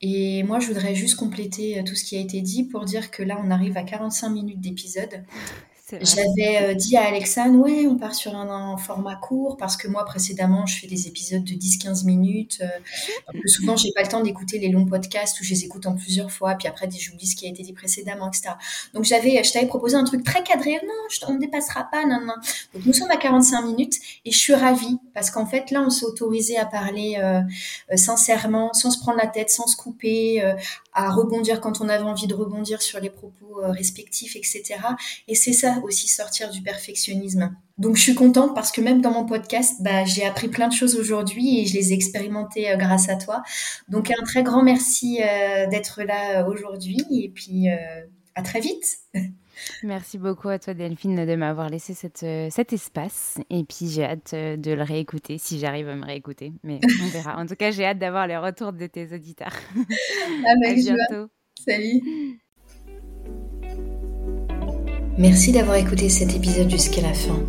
Et 0.03 0.43
moi, 0.43 0.61
je 0.61 0.67
voudrais 0.67 0.95
juste 0.95 1.17
compléter 1.17 1.79
euh, 1.79 1.83
tout 1.83 1.95
ce 1.95 2.05
qui 2.05 2.17
a 2.17 2.21
été 2.21 2.43
dit 2.43 2.64
pour 2.64 2.85
dire 2.85 3.11
que 3.11 3.23
là, 3.23 3.41
on 3.43 3.51
arrive 3.51 3.79
à 3.79 3.83
45 3.83 4.29
minutes 4.29 4.61
d'épisode. 4.61 5.25
J'avais 5.89 6.62
euh, 6.62 6.74
dit 6.74 6.97
à 6.97 7.07
Alexandre, 7.07 7.61
ouais, 7.61 7.87
on 7.87 7.97
part 7.97 8.14
sur 8.14 8.34
un, 8.34 8.76
format 8.76 9.14
court 9.14 9.57
parce 9.57 9.76
que 9.76 9.87
moi, 9.87 10.05
précédemment, 10.05 10.66
je 10.66 10.80
fais 10.80 10.89
des 10.89 11.07
épisodes 11.07 11.45
de 11.45 11.53
10-15 11.53 12.05
minutes. 12.05 12.59
Euh, 12.61 13.39
souvent, 13.47 13.76
j'ai 13.76 13.93
pas 13.93 14.03
le 14.03 14.09
temps 14.09 14.20
d'écouter 14.20 14.59
les 14.59 14.68
longs 14.68 14.84
podcasts 14.84 15.41
où 15.41 15.45
je 15.45 15.51
les 15.51 15.64
écoute 15.64 15.87
en 15.87 15.95
plusieurs 15.95 16.32
fois, 16.32 16.57
puis 16.57 16.66
après, 16.66 16.89
j'oublie 16.91 17.26
ce 17.26 17.37
qui 17.37 17.47
a 17.47 17.51
été 17.51 17.62
dit 17.62 17.72
précédemment, 17.72 18.28
etc. 18.28 18.55
Donc, 18.95 19.05
j'avais, 19.05 19.45
je 19.45 19.53
t'avais 19.53 19.66
proposé 19.66 19.95
un 19.95 20.05
truc 20.05 20.24
très 20.24 20.43
cadré. 20.43 20.72
Non, 20.72 21.28
on 21.28 21.34
ne 21.34 21.39
dépassera 21.39 21.89
pas, 21.89 22.05
non, 22.05 22.20
non. 22.20 22.34
Donc, 22.74 22.84
nous 22.84 22.93
sommes 22.93 23.12
à 23.12 23.16
45 23.16 23.62
minutes 23.62 23.95
et 24.24 24.32
je 24.32 24.39
suis 24.39 24.55
ravie 24.55 24.99
parce 25.17 25.31
qu'en 25.31 25.47
fait, 25.47 25.73
là, 25.73 25.83
on 25.83 25.91
s'est 25.91 26.05
autorisé 26.05 26.57
à 26.57 26.64
parler 26.67 27.17
euh, 27.19 27.41
sincèrement, 27.97 28.73
sans 28.73 28.93
se 28.93 29.01
prendre 29.01 29.19
la 29.19 29.27
tête, 29.27 29.51
sans 29.51 29.67
se 29.67 29.77
couper, 29.77 30.41
à 30.93 31.11
rebondir 31.11 31.61
quand 31.61 31.81
on 31.81 31.89
avait 31.89 32.05
envie 32.05 32.29
de 32.29 32.35
rebondir 32.35 32.81
sur 32.83 33.01
les 33.01 33.11
propos 33.11 33.61
respectifs, 33.62 34.37
etc. 34.37 34.77
Et 35.27 35.35
c'est 35.35 35.53
ça 35.53 35.79
aussi 35.83 36.07
sortir 36.07 36.51
du 36.51 36.62
perfectionnisme. 36.62 37.57
Donc 37.79 37.97
je 37.97 38.03
suis 38.03 38.14
contente 38.14 38.55
parce 38.55 38.73
que 38.73 38.81
même 38.81 39.03
dans 39.03 39.11
mon 39.11 39.27
podcast, 39.27 39.77
bah, 39.81 40.05
j'ai 40.07 40.25
appris 40.25 40.49
plein 40.49 40.69
de 40.69 40.73
choses 40.73 40.97
aujourd'hui 40.97 41.61
et 41.61 41.67
je 41.67 41.75
les 41.75 41.93
ai 41.93 41.95
expérimentées 41.95 42.71
euh, 42.71 42.77
grâce 42.77 43.11
à 43.11 43.17
toi. 43.17 43.43
Donc 43.89 44.11
un 44.11 44.25
très 44.25 44.43
grand 44.43 44.62
merci 44.62 45.21
euh, 45.23 45.67
d'être 45.67 46.03
là 46.03 46.41
euh, 46.41 46.47
aujourd'hui 46.51 47.05
et 47.11 47.29
puis 47.29 47.69
à 48.35 48.43
très 48.43 48.61
vite. 48.61 48.99
Merci 49.83 50.19
beaucoup 50.19 50.49
à 50.49 50.59
toi 50.59 50.75
Delphine 50.75 51.25
de 51.25 51.35
m'avoir 51.37 51.69
laissé 51.69 51.95
cette, 51.95 52.27
cet 52.51 52.73
espace 52.73 53.39
et 53.51 53.65
puis 53.65 53.89
j'ai 53.89 54.05
hâte 54.05 54.35
de 54.35 54.73
le 54.73 54.83
réécouter 54.83 55.39
si 55.39 55.59
j'arrive 55.59 55.89
à 55.89 55.97
me 55.97 56.05
réécouter. 56.05 56.53
Mais 56.63 56.81
on 57.03 57.09
verra. 57.09 57.39
En 57.39 57.47
tout 57.47 57.57
cas, 57.57 57.71
j'ai 57.71 57.85
hâte 57.85 57.99
d'avoir 57.99 58.27
les 58.27 58.37
retours 58.37 58.73
de 58.73 58.87
tes 58.87 59.13
auditeurs. 59.15 59.55
à 60.45 60.75
bientôt. 60.75 61.31
Salut. 61.65 62.41
Merci 65.19 65.53
d'avoir 65.53 65.77
écouté 65.77 66.11
cet 66.11 66.35
épisode 66.35 66.71
jusqu'à 66.71 67.01
la 67.01 67.15
fin. 67.15 67.43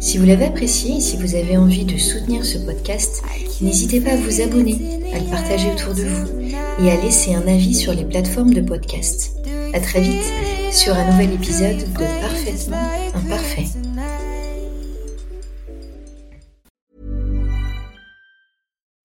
Si 0.00 0.18
vous 0.18 0.26
l'avez 0.26 0.46
apprécié 0.46 0.96
et 0.96 1.00
si 1.00 1.16
vous 1.16 1.34
avez 1.34 1.56
envie 1.56 1.84
de 1.84 1.96
soutenir 1.96 2.44
ce 2.44 2.58
podcast, 2.58 3.22
n'hésitez 3.60 4.00
pas 4.00 4.12
à 4.12 4.16
vous 4.16 4.40
abonner, 4.40 4.78
à 5.14 5.18
le 5.18 5.30
partager 5.30 5.70
autour 5.70 5.94
de 5.94 6.02
vous 6.02 6.84
et 6.84 6.90
à 6.90 6.96
laisser 7.02 7.34
un 7.34 7.46
avis 7.46 7.74
sur 7.74 7.92
les 7.94 8.04
plateformes 8.04 8.52
de 8.52 8.62
podcast. 8.62 9.36
À 9.72 9.80
très 9.80 10.00
vite 10.00 10.59
sur 10.72 10.94
un 10.94 11.10
nouvel 11.10 11.32
épisode 11.34 11.78
de 11.78 12.20
Parfaitement 12.20 12.76
Imparfait. 13.14 13.89